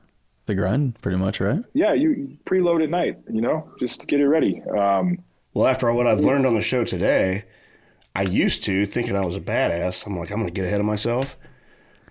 the 0.46 0.54
grind, 0.54 1.00
pretty 1.02 1.18
much, 1.18 1.40
right? 1.40 1.62
Yeah, 1.72 1.92
you 1.94 2.36
preload 2.44 2.82
at 2.82 2.90
night. 2.90 3.18
You 3.30 3.40
know, 3.40 3.70
just 3.78 4.06
get 4.06 4.20
it 4.20 4.26
ready. 4.28 4.62
Um, 4.76 5.18
Well, 5.54 5.66
after 5.66 5.92
what 5.92 6.06
I've 6.06 6.20
learned 6.20 6.46
on 6.46 6.54
the 6.54 6.60
show 6.60 6.84
today, 6.84 7.44
I 8.14 8.22
used 8.22 8.64
to 8.64 8.84
thinking 8.86 9.16
I 9.16 9.24
was 9.24 9.36
a 9.36 9.40
badass. 9.40 10.06
I'm 10.06 10.18
like, 10.18 10.30
I'm 10.30 10.38
gonna 10.38 10.50
get 10.50 10.64
ahead 10.64 10.80
of 10.80 10.86
myself. 10.86 11.36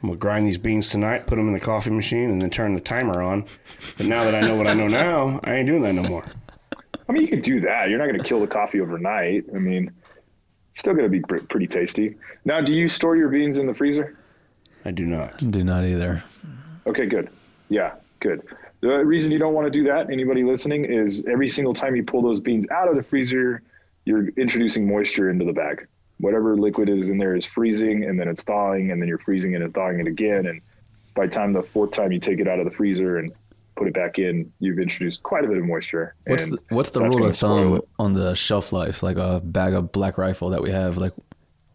I'm 0.02 0.10
gonna 0.10 0.18
grind 0.20 0.48
these 0.48 0.58
beans 0.58 0.90
tonight, 0.90 1.28
put 1.28 1.36
them 1.36 1.48
in 1.48 1.54
the 1.54 1.60
coffee 1.60 1.92
machine, 1.92 2.30
and 2.30 2.42
then 2.42 2.50
turn 2.50 2.74
the 2.74 2.82
timer 2.82 3.22
on. 3.22 3.46
But 3.98 4.08
now 4.08 4.24
that 4.24 4.34
I 4.34 4.42
know 4.42 4.56
what 4.56 4.68
I 4.68 4.74
know 4.74 4.88
now, 4.88 5.40
I 5.44 5.56
ain't 5.56 5.68
doing 5.68 5.82
that 5.84 5.94
no 5.94 6.04
more. 6.04 6.26
I 7.08 7.14
mean, 7.14 7.24
you 7.24 7.28
could 7.28 7.42
do 7.44 7.60
that. 7.62 7.90
You're 7.90 8.00
not 8.00 8.08
going 8.08 8.18
to 8.20 8.24
kill 8.24 8.40
the 8.40 8.48
coffee 8.48 8.80
overnight. 8.80 9.44
I 9.54 9.60
mean, 9.60 9.92
it's 10.70 10.80
still 10.80 10.94
going 10.94 11.04
to 11.04 11.10
be 11.10 11.20
pretty 11.20 11.68
tasty. 11.68 12.16
Now, 12.46 12.62
do 12.62 12.72
you 12.74 12.88
store 12.88 13.18
your 13.18 13.28
beans 13.28 13.58
in 13.58 13.68
the 13.68 13.74
freezer? 13.74 14.18
I 14.86 14.92
do 14.92 15.06
not. 15.06 15.38
Do 15.52 15.62
not 15.64 15.84
either. 15.84 16.24
Okay, 16.88 17.06
good. 17.08 17.30
Yeah, 17.68 17.96
good. 18.22 18.46
The 18.80 19.06
reason 19.06 19.32
you 19.32 19.38
don't 19.38 19.54
want 19.54 19.66
to 19.68 19.72
do 19.72 19.84
that, 19.84 20.10
anybody 20.10 20.44
listening, 20.44 20.86
is 20.86 21.24
every 21.26 21.50
single 21.50 21.74
time 21.74 21.96
you 21.96 22.04
pull 22.04 22.22
those 22.22 22.40
beans 22.40 22.66
out 22.72 22.88
of 22.88 22.96
the 22.96 23.04
freezer, 23.04 23.62
you're 24.06 24.30
introducing 24.30 24.88
moisture 24.88 25.30
into 25.30 25.46
the 25.46 25.54
bag. 25.54 25.88
Whatever 26.20 26.56
liquid 26.56 26.90
is 26.90 27.10
in 27.10 27.18
there 27.18 27.36
is 27.36 27.46
freezing, 27.46 28.06
and 28.06 28.20
then 28.20 28.28
it's 28.28 28.44
thawing, 28.44 28.92
and 28.92 29.02
then 29.02 29.08
you're 29.08 29.20
freezing 29.20 29.54
it 29.54 29.62
and 29.62 29.74
thawing 29.74 30.00
it 30.00 30.08
again. 30.08 30.48
And 30.48 30.62
by 31.14 31.26
the 31.26 31.32
time 31.32 31.54
the 31.54 31.62
fourth 31.62 31.92
time 31.92 32.12
you 32.12 32.20
take 32.20 32.40
it 32.40 32.48
out 32.48 32.60
of 32.60 32.66
the 32.66 32.72
freezer 32.72 33.18
and 33.18 33.32
put 33.76 33.88
it 33.88 33.94
back 33.94 34.18
in, 34.18 34.52
you've 34.60 34.80
introduced 34.80 35.22
quite 35.24 35.46
a 35.46 35.48
bit 35.48 35.58
of 35.58 35.64
moisture. 35.64 36.16
What's 36.26 36.46
the, 36.46 36.58
what's 36.70 36.90
the 36.92 37.02
rule 37.02 37.26
of 37.26 37.38
thumb 37.38 37.82
on 38.00 38.14
the 38.14 38.34
shelf 38.36 38.72
life? 38.72 39.04
Like 39.04 39.18
a 39.18 39.40
bag 39.40 39.74
of 39.74 39.92
Black 39.92 40.18
Rifle 40.18 40.50
that 40.50 40.62
we 40.62 40.72
have. 40.72 40.98
Like 40.98 41.14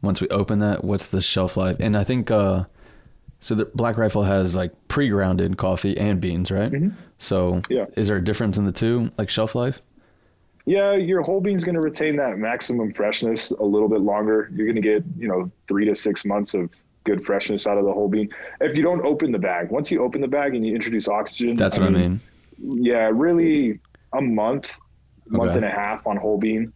once 0.03 0.21
we 0.21 0.29
open 0.29 0.59
that, 0.61 0.85
what's 0.85 1.11
the 1.11 1.21
shelf 1.21 1.57
life? 1.57 1.77
And 1.81 1.97
I 1.97 2.05
think 2.05 2.31
uh, 2.31 2.65
so. 3.41 3.55
The 3.55 3.67
Black 3.67 3.97
Rifle 3.99 4.23
has 4.25 4.55
like 4.57 4.73
pre-grounded 4.89 5.57
coffee 5.59 5.97
and 5.99 6.21
beans, 6.21 6.51
right? 6.51 6.73
So 7.19 7.55
Mm-hmm. 7.55 7.73
Yeah. 7.73 7.87
is 7.97 8.09
there 8.09 8.17
a 8.17 8.25
difference 8.25 8.59
in 8.59 8.65
the 8.67 8.73
two, 8.73 9.11
like 9.19 9.29
shelf 9.29 9.55
life? 9.55 9.81
Yeah, 10.65 10.95
your 10.95 11.23
whole 11.23 11.41
bean's 11.41 11.65
going 11.65 11.77
to 11.77 11.81
retain 11.81 12.17
that 12.17 12.39
maximum 12.39 12.93
freshness 12.93 13.53
a 13.53 13.63
little 13.65 13.89
bit 13.89 14.01
longer. 14.01 14.51
You're 14.53 14.67
going 14.67 14.75
to 14.75 14.83
get, 14.83 15.05
you 15.17 15.29
know, 15.29 15.51
three 15.69 15.85
to 15.85 15.95
six 15.95 16.25
months 16.25 16.55
of 16.55 16.71
good 17.05 17.25
freshness 17.25 17.69
out 17.69 17.79
of 17.79 17.85
the 17.85 17.93
whole 17.93 18.09
bean. 18.09 18.29
If 18.61 18.77
you 18.77 18.83
don't 18.83 19.05
open 19.07 19.31
the 19.31 19.39
bag, 19.39 19.71
once 19.71 19.93
you 19.93 20.03
open 20.03 20.21
the 20.21 20.27
bag 20.29 20.57
and 20.57 20.67
you 20.67 20.75
introduce 20.75 21.07
oxygen, 21.07 21.55
That's 21.55 21.79
what 21.79 21.87
I 21.87 21.91
mean. 21.91 22.19
Yeah, 22.59 23.11
really 23.15 23.79
a 24.13 24.21
month, 24.21 24.73
month 25.29 25.51
Okay. 25.51 25.57
and 25.59 25.65
a 25.65 25.71
half 25.71 26.05
on 26.05 26.17
whole 26.17 26.37
bean, 26.39 26.73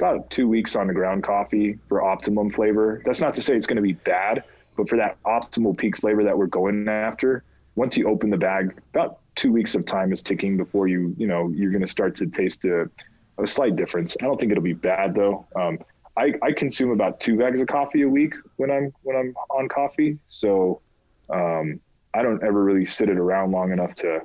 about 0.00 0.28
two 0.30 0.48
weeks 0.48 0.74
on 0.74 0.88
the 0.88 0.94
ground 0.94 1.22
coffee 1.22 1.78
for 1.88 2.02
optimum 2.02 2.50
flavor. 2.50 3.00
That's 3.04 3.20
not 3.20 3.34
to 3.34 3.42
say 3.42 3.54
it's 3.54 3.68
going 3.68 3.76
to 3.76 3.82
be 3.82 3.92
bad, 3.92 4.42
but 4.80 4.88
for 4.88 4.96
that 4.96 5.22
optimal 5.24 5.76
peak 5.76 5.94
flavor 5.98 6.24
that 6.24 6.36
we're 6.38 6.46
going 6.46 6.88
after, 6.88 7.44
once 7.74 7.98
you 7.98 8.08
open 8.08 8.30
the 8.30 8.38
bag, 8.38 8.80
about 8.94 9.18
two 9.36 9.52
weeks 9.52 9.74
of 9.74 9.84
time 9.84 10.10
is 10.10 10.22
ticking 10.22 10.56
before 10.56 10.88
you, 10.88 11.14
you 11.18 11.26
know, 11.26 11.50
you're 11.54 11.70
going 11.70 11.82
to 11.82 11.86
start 11.88 12.16
to 12.16 12.26
taste 12.26 12.64
a, 12.64 12.88
a 13.36 13.46
slight 13.46 13.76
difference. 13.76 14.16
I 14.22 14.24
don't 14.24 14.40
think 14.40 14.52
it'll 14.52 14.64
be 14.64 14.72
bad 14.72 15.14
though. 15.14 15.46
Um, 15.54 15.78
I, 16.16 16.32
I 16.42 16.52
consume 16.52 16.92
about 16.92 17.20
two 17.20 17.36
bags 17.36 17.60
of 17.60 17.66
coffee 17.68 18.02
a 18.02 18.08
week 18.08 18.32
when 18.56 18.70
I'm 18.70 18.90
when 19.02 19.16
I'm 19.16 19.34
on 19.50 19.68
coffee, 19.68 20.18
so 20.28 20.80
um, 21.28 21.78
I 22.14 22.22
don't 22.22 22.42
ever 22.42 22.64
really 22.64 22.86
sit 22.86 23.08
it 23.10 23.18
around 23.18 23.52
long 23.52 23.72
enough 23.72 23.94
to 23.96 24.22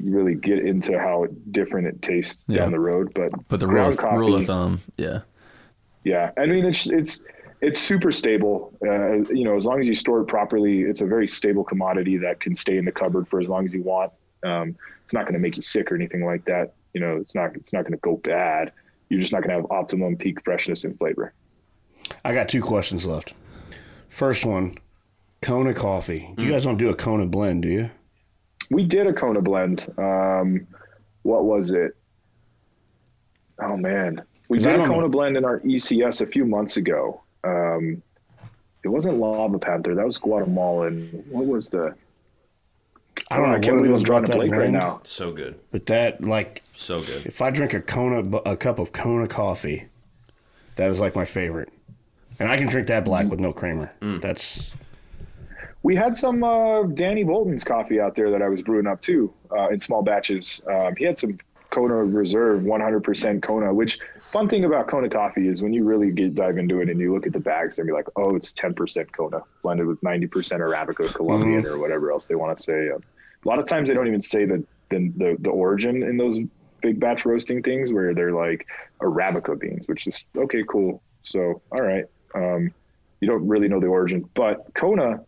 really 0.00 0.34
get 0.34 0.58
into 0.60 0.98
how 0.98 1.26
different 1.50 1.88
it 1.88 2.00
tastes 2.00 2.44
Yeah. 2.48 2.60
down 2.62 2.72
the 2.72 2.80
road. 2.80 3.12
But 3.14 3.30
But 3.48 3.60
the 3.60 3.66
rule 3.68 3.88
of, 3.88 4.02
rule 4.02 4.34
of 4.34 4.46
thumb, 4.46 4.80
yeah. 4.96 5.20
yeah, 6.04 6.32
I 6.38 6.46
mean 6.46 6.64
it's 6.64 6.86
it's 6.86 7.20
it's 7.60 7.80
super 7.80 8.12
stable. 8.12 8.72
Uh, 8.84 9.24
you 9.32 9.44
know, 9.44 9.56
as 9.56 9.64
long 9.64 9.80
as 9.80 9.88
you 9.88 9.94
store 9.94 10.20
it 10.20 10.26
properly, 10.26 10.82
it's 10.82 11.00
a 11.00 11.06
very 11.06 11.26
stable 11.26 11.64
commodity 11.64 12.16
that 12.18 12.40
can 12.40 12.54
stay 12.54 12.78
in 12.78 12.84
the 12.84 12.92
cupboard 12.92 13.28
for 13.28 13.40
as 13.40 13.48
long 13.48 13.66
as 13.66 13.72
you 13.72 13.82
want. 13.82 14.12
Um, 14.44 14.76
it's 15.04 15.12
not 15.12 15.24
going 15.24 15.34
to 15.34 15.40
make 15.40 15.56
you 15.56 15.62
sick 15.62 15.90
or 15.90 15.96
anything 15.96 16.24
like 16.24 16.44
that. 16.44 16.74
You 16.94 17.00
know, 17.00 17.16
it's 17.16 17.34
not 17.34 17.54
it's 17.56 17.72
not 17.72 17.82
going 17.82 17.92
to 17.92 17.98
go 17.98 18.16
bad. 18.16 18.72
You're 19.08 19.20
just 19.20 19.32
not 19.32 19.42
going 19.42 19.50
to 19.50 19.62
have 19.62 19.70
optimum 19.70 20.16
peak 20.16 20.44
freshness 20.44 20.84
and 20.84 20.96
flavor. 20.98 21.32
I 22.24 22.34
got 22.34 22.48
two 22.48 22.62
questions 22.62 23.06
left. 23.06 23.34
First 24.08 24.44
one, 24.44 24.78
Kona 25.42 25.74
coffee. 25.74 26.34
You 26.38 26.50
guys 26.50 26.64
don't 26.64 26.76
do 26.76 26.90
a 26.90 26.94
Kona 26.94 27.26
blend, 27.26 27.62
do 27.62 27.68
you? 27.68 27.90
We 28.70 28.84
did 28.84 29.06
a 29.06 29.12
Kona 29.12 29.40
blend. 29.40 29.86
Um, 29.98 30.66
what 31.22 31.44
was 31.44 31.70
it? 31.70 31.96
Oh 33.60 33.76
man, 33.76 34.22
we 34.48 34.58
did 34.58 34.68
a 34.68 34.76
don't 34.76 34.88
know. 34.88 34.94
Kona 34.94 35.08
blend 35.08 35.36
in 35.36 35.44
our 35.44 35.60
ECS 35.60 36.20
a 36.20 36.26
few 36.26 36.44
months 36.44 36.76
ago. 36.76 37.22
Um, 37.44 38.02
it 38.84 38.88
wasn't 38.88 39.14
Lava 39.14 39.58
Panther. 39.58 39.94
That 39.94 40.06
was 40.06 40.18
Guatemalan. 40.18 41.24
What 41.30 41.46
was 41.46 41.68
the? 41.68 41.94
I 43.30 43.36
don't 43.36 43.48
know 43.48 43.56
I 43.56 43.58
can't 43.58 43.76
it 43.78 43.82
believe 43.82 43.96
I'm 43.96 44.02
drawing 44.02 44.24
a 44.24 44.36
blank 44.36 44.52
right 44.52 44.70
now. 44.70 45.00
So 45.04 45.32
good. 45.32 45.58
But 45.70 45.86
that, 45.86 46.22
like, 46.22 46.62
So 46.74 46.98
good. 46.98 47.26
if 47.26 47.42
I 47.42 47.50
drink 47.50 47.74
a 47.74 47.80
Kona, 47.80 48.36
a 48.46 48.56
cup 48.56 48.78
of 48.78 48.92
Kona 48.92 49.26
coffee, 49.28 49.86
that 50.76 50.88
is 50.90 51.00
like 51.00 51.14
my 51.14 51.24
favorite. 51.24 51.68
And 52.38 52.48
I 52.50 52.56
can 52.56 52.68
drink 52.68 52.86
that 52.86 53.04
black 53.04 53.26
with 53.26 53.40
no 53.40 53.52
creamer. 53.52 53.90
That's 54.00 54.70
We 55.82 55.96
had 55.96 56.16
some 56.16 56.44
uh, 56.44 56.84
Danny 56.84 57.24
Bolton's 57.24 57.64
coffee 57.64 58.00
out 58.00 58.14
there 58.14 58.30
that 58.30 58.40
I 58.42 58.48
was 58.48 58.62
brewing 58.62 58.86
up 58.86 59.02
too 59.02 59.34
uh, 59.54 59.68
in 59.68 59.80
small 59.80 60.02
batches. 60.02 60.62
Um, 60.70 60.94
he 60.96 61.04
had 61.04 61.18
some 61.18 61.38
Kona 61.78 61.94
Reserve 61.94 62.62
100% 62.62 63.40
Kona, 63.40 63.72
which 63.72 64.00
fun 64.32 64.48
thing 64.48 64.64
about 64.64 64.88
Kona 64.88 65.08
coffee 65.08 65.46
is 65.46 65.62
when 65.62 65.72
you 65.72 65.84
really 65.84 66.10
get 66.10 66.34
dive 66.34 66.58
into 66.58 66.80
it 66.80 66.88
and 66.88 66.98
you 66.98 67.14
look 67.14 67.24
at 67.24 67.32
the 67.32 67.38
bags 67.38 67.78
and 67.78 67.86
be 67.86 67.92
like, 67.92 68.08
oh, 68.16 68.34
it's 68.34 68.52
10% 68.52 69.12
Kona 69.12 69.42
blended 69.62 69.86
with 69.86 70.00
90% 70.00 70.28
Arabica 70.28 71.14
Colombian 71.14 71.64
or 71.66 71.78
whatever 71.78 72.10
else 72.10 72.26
they 72.26 72.34
want 72.34 72.58
to 72.58 72.64
say. 72.64 72.90
Um, 72.90 73.00
a 73.44 73.48
lot 73.48 73.60
of 73.60 73.66
times 73.66 73.86
they 73.86 73.94
don't 73.94 74.08
even 74.08 74.20
say 74.20 74.44
the, 74.44 74.64
the, 74.90 75.12
the, 75.16 75.36
the 75.38 75.50
origin 75.50 76.02
in 76.02 76.16
those 76.16 76.40
big 76.82 76.98
batch 76.98 77.24
roasting 77.24 77.62
things 77.62 77.92
where 77.92 78.12
they're 78.12 78.32
like 78.32 78.66
Arabica 79.00 79.56
beans, 79.56 79.86
which 79.86 80.08
is 80.08 80.24
okay, 80.36 80.64
cool. 80.68 81.00
So, 81.22 81.62
all 81.70 81.80
right. 81.80 82.06
Um, 82.34 82.74
you 83.20 83.28
don't 83.28 83.46
really 83.46 83.68
know 83.68 83.78
the 83.78 83.86
origin, 83.86 84.28
but 84.34 84.74
Kona, 84.74 85.20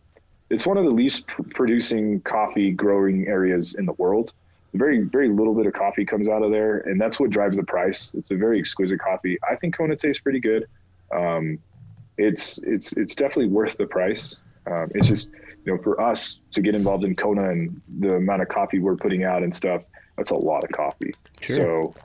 it's 0.49 0.67
one 0.67 0.75
of 0.75 0.83
the 0.83 0.91
least 0.91 1.27
pr- 1.27 1.43
producing 1.43 2.19
coffee 2.19 2.71
growing 2.71 3.27
areas 3.27 3.75
in 3.75 3.85
the 3.85 3.93
world. 3.93 4.33
Very, 4.73 5.01
very 5.01 5.29
little 5.29 5.53
bit 5.53 5.65
of 5.65 5.73
coffee 5.73 6.05
comes 6.05 6.29
out 6.29 6.43
of 6.43 6.51
there, 6.51 6.79
and 6.79 6.99
that's 6.99 7.19
what 7.19 7.29
drives 7.29 7.57
the 7.57 7.63
price. 7.63 8.11
It's 8.15 8.31
a 8.31 8.35
very 8.35 8.59
exquisite 8.59 8.99
coffee. 8.99 9.37
I 9.49 9.55
think 9.55 9.75
Kona 9.75 9.95
tastes 9.95 10.21
pretty 10.21 10.39
good. 10.39 10.67
Um, 11.13 11.59
it's 12.17 12.57
it's 12.59 12.93
it's 12.93 13.15
definitely 13.15 13.47
worth 13.47 13.77
the 13.77 13.85
price. 13.85 14.37
Um, 14.67 14.89
it's 14.95 15.07
just 15.07 15.31
you 15.65 15.73
know 15.73 15.81
for 15.81 15.99
us 15.99 16.39
to 16.51 16.61
get 16.61 16.75
involved 16.75 17.03
in 17.03 17.15
Kona 17.15 17.49
and 17.49 17.81
the 17.99 18.15
amount 18.15 18.41
of 18.41 18.47
coffee 18.47 18.79
we're 18.79 18.95
putting 18.95 19.23
out 19.23 19.43
and 19.43 19.53
stuff, 19.53 19.85
that's 20.17 20.31
a 20.31 20.35
lot 20.35 20.63
of 20.63 20.71
coffee. 20.71 21.11
Sure. 21.41 21.55
So 21.57 21.95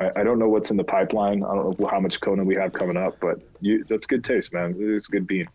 I, 0.00 0.20
I 0.20 0.24
don't 0.24 0.38
know 0.38 0.48
what's 0.48 0.70
in 0.70 0.76
the 0.76 0.84
pipeline. 0.84 1.42
I 1.42 1.54
don't 1.54 1.78
know 1.78 1.86
how 1.90 2.00
much 2.00 2.20
Kona 2.20 2.44
we 2.44 2.54
have 2.56 2.72
coming 2.72 2.96
up, 2.96 3.18
but 3.20 3.40
you, 3.60 3.84
that's 3.84 4.06
good 4.06 4.24
taste, 4.24 4.52
man. 4.52 4.76
It's 4.78 5.08
a 5.08 5.10
good 5.10 5.26
bean. 5.26 5.48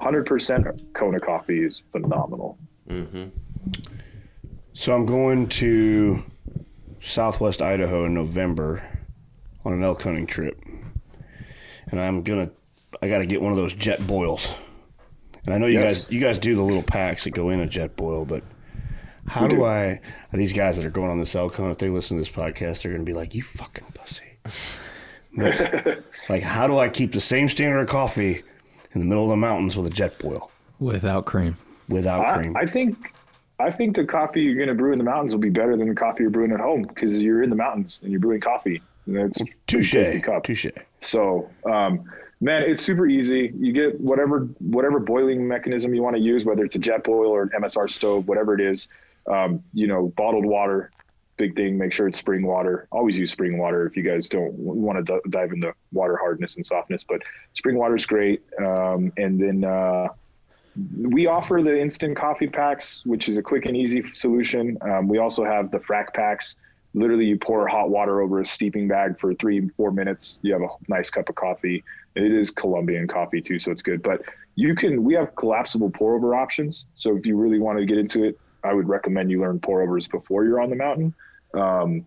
Hundred 0.00 0.26
percent 0.26 0.66
Kona 0.94 1.20
coffee 1.20 1.64
is 1.64 1.82
phenomenal. 1.92 2.58
Mm-hmm. 2.88 3.28
So 4.74 4.94
I'm 4.94 5.06
going 5.06 5.48
to 5.50 6.22
Southwest 7.00 7.62
Idaho 7.62 8.04
in 8.06 8.14
November 8.14 8.82
on 9.64 9.72
an 9.72 9.82
elk 9.84 10.02
hunting 10.02 10.26
trip, 10.26 10.60
and 11.90 12.00
I'm 12.00 12.22
gonna 12.22 12.50
I 13.02 13.08
got 13.08 13.18
to 13.18 13.26
get 13.26 13.40
one 13.42 13.52
of 13.52 13.56
those 13.56 13.74
jet 13.74 14.04
boils. 14.06 14.54
And 15.46 15.54
I 15.54 15.58
know 15.58 15.66
you 15.66 15.78
Yes. 15.80 16.02
guys 16.02 16.06
you 16.12 16.20
guys 16.20 16.38
do 16.38 16.54
the 16.56 16.62
little 16.62 16.82
packs 16.82 17.24
that 17.24 17.30
go 17.30 17.50
in 17.50 17.60
a 17.60 17.66
jet 17.66 17.96
boil, 17.96 18.24
but 18.24 18.42
how 19.26 19.42
We 19.44 19.50
do, 19.50 19.56
do. 19.56 19.64
I? 19.64 20.00
These 20.32 20.52
guys 20.52 20.76
that 20.76 20.84
are 20.84 20.90
going 20.90 21.10
on 21.10 21.18
this 21.18 21.34
elk 21.34 21.54
hunt, 21.56 21.70
if 21.70 21.78
they 21.78 21.88
listen 21.88 22.16
to 22.16 22.22
this 22.22 22.32
podcast, 22.32 22.82
they're 22.82 22.92
gonna 22.92 23.04
be 23.04 23.14
like, 23.14 23.34
"You 23.34 23.42
fucking 23.42 23.86
pussy." 23.94 24.24
like, 25.36 26.02
like, 26.28 26.42
how 26.42 26.66
do 26.66 26.78
I 26.78 26.88
keep 26.88 27.12
the 27.12 27.20
same 27.20 27.48
standard 27.48 27.78
of 27.78 27.88
coffee 27.88 28.42
in 28.92 29.00
the 29.00 29.06
middle 29.06 29.24
of 29.24 29.30
the 29.30 29.36
mountains 29.36 29.76
with 29.76 29.86
a 29.86 29.90
jet 29.90 30.18
boil 30.18 30.50
without 30.80 31.26
cream. 31.26 31.56
without 31.88 32.26
I, 32.26 32.36
cream? 32.42 32.56
I 32.56 32.66
think 32.66 33.13
I 33.58 33.70
think 33.70 33.94
the 33.96 34.04
coffee 34.04 34.42
you're 34.42 34.56
going 34.56 34.68
to 34.68 34.74
brew 34.74 34.92
in 34.92 34.98
the 34.98 35.04
mountains 35.04 35.32
will 35.32 35.40
be 35.40 35.50
better 35.50 35.76
than 35.76 35.88
the 35.88 35.94
coffee 35.94 36.24
you're 36.24 36.30
brewing 36.30 36.52
at 36.52 36.60
home 36.60 36.82
because 36.82 37.16
you're 37.16 37.42
in 37.42 37.50
the 37.50 37.56
mountains 37.56 38.00
and 38.02 38.10
you're 38.10 38.20
brewing 38.20 38.40
coffee. 38.40 38.82
And 39.06 39.16
that's 39.16 39.40
a 39.40 39.44
Touche, 39.66 39.92
tasty 39.92 40.20
cup. 40.20 40.44
touche. 40.44 40.66
So, 41.00 41.50
um, 41.70 42.04
man, 42.40 42.62
it's 42.62 42.82
super 42.82 43.06
easy. 43.06 43.52
You 43.56 43.72
get 43.72 44.00
whatever 44.00 44.40
whatever 44.58 44.98
boiling 44.98 45.46
mechanism 45.46 45.94
you 45.94 46.02
want 46.02 46.16
to 46.16 46.22
use, 46.22 46.44
whether 46.44 46.64
it's 46.64 46.74
a 46.74 46.78
jet 46.78 47.04
boil 47.04 47.30
or 47.30 47.42
an 47.42 47.50
MSR 47.60 47.90
stove, 47.90 48.26
whatever 48.28 48.54
it 48.54 48.60
is. 48.60 48.88
Um, 49.30 49.62
you 49.72 49.86
know, 49.86 50.08
bottled 50.16 50.44
water, 50.44 50.90
big 51.36 51.54
thing. 51.54 51.78
Make 51.78 51.92
sure 51.92 52.08
it's 52.08 52.18
spring 52.18 52.44
water. 52.46 52.88
Always 52.90 53.16
use 53.18 53.30
spring 53.32 53.56
water 53.58 53.86
if 53.86 53.96
you 53.96 54.02
guys 54.02 54.28
don't 54.28 54.52
want 54.54 55.04
to 55.06 55.14
d- 55.14 55.30
dive 55.30 55.52
into 55.52 55.72
water 55.92 56.16
hardness 56.16 56.56
and 56.56 56.66
softness. 56.66 57.04
But 57.08 57.22
spring 57.52 57.76
water 57.76 57.94
is 57.94 58.04
great. 58.06 58.42
Um, 58.58 59.12
and 59.16 59.40
then 59.40 59.64
uh, 59.64 60.08
we 60.96 61.26
offer 61.26 61.60
the 61.62 61.78
instant 61.78 62.16
coffee 62.16 62.48
packs, 62.48 63.04
which 63.04 63.28
is 63.28 63.38
a 63.38 63.42
quick 63.42 63.66
and 63.66 63.76
easy 63.76 64.02
solution. 64.12 64.76
Um, 64.80 65.08
we 65.08 65.18
also 65.18 65.44
have 65.44 65.70
the 65.70 65.78
frac 65.78 66.12
packs. 66.14 66.56
Literally, 66.94 67.26
you 67.26 67.38
pour 67.38 67.66
hot 67.66 67.90
water 67.90 68.20
over 68.20 68.40
a 68.40 68.46
steeping 68.46 68.86
bag 68.86 69.18
for 69.18 69.34
three, 69.34 69.68
four 69.76 69.90
minutes. 69.90 70.40
You 70.42 70.52
have 70.52 70.62
a 70.62 70.68
nice 70.88 71.10
cup 71.10 71.28
of 71.28 71.34
coffee. 71.34 71.82
It 72.14 72.30
is 72.32 72.50
Colombian 72.50 73.08
coffee 73.08 73.40
too, 73.40 73.58
so 73.58 73.72
it's 73.72 73.82
good. 73.82 74.02
But 74.02 74.22
you 74.54 74.74
can. 74.74 75.02
We 75.02 75.14
have 75.14 75.34
collapsible 75.36 75.90
pour 75.90 76.14
over 76.14 76.34
options. 76.34 76.86
So 76.94 77.16
if 77.16 77.26
you 77.26 77.36
really 77.36 77.58
want 77.58 77.78
to 77.78 77.84
get 77.84 77.98
into 77.98 78.24
it, 78.24 78.38
I 78.62 78.72
would 78.72 78.88
recommend 78.88 79.30
you 79.30 79.40
learn 79.40 79.58
pour 79.58 79.82
overs 79.82 80.06
before 80.06 80.44
you're 80.44 80.60
on 80.60 80.70
the 80.70 80.76
mountain. 80.76 81.14
Um, 81.52 82.06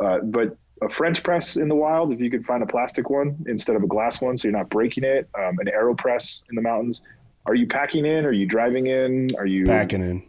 uh, 0.00 0.18
but 0.20 0.56
a 0.82 0.88
French 0.88 1.22
press 1.22 1.56
in 1.56 1.68
the 1.68 1.74
wild, 1.74 2.12
if 2.12 2.20
you 2.20 2.30
could 2.30 2.44
find 2.46 2.62
a 2.62 2.66
plastic 2.66 3.10
one 3.10 3.44
instead 3.48 3.76
of 3.76 3.82
a 3.82 3.86
glass 3.86 4.20
one, 4.20 4.38
so 4.38 4.48
you're 4.48 4.56
not 4.56 4.68
breaking 4.68 5.04
it. 5.04 5.28
Um, 5.34 5.58
an 5.58 5.66
AeroPress 5.66 6.42
in 6.48 6.56
the 6.56 6.62
mountains. 6.62 7.02
Are 7.46 7.54
you 7.54 7.66
packing 7.66 8.04
in? 8.04 8.24
Are 8.24 8.32
you 8.32 8.46
driving 8.46 8.86
in? 8.86 9.28
Are 9.38 9.46
you 9.46 9.64
Packing 9.64 10.02
in. 10.02 10.22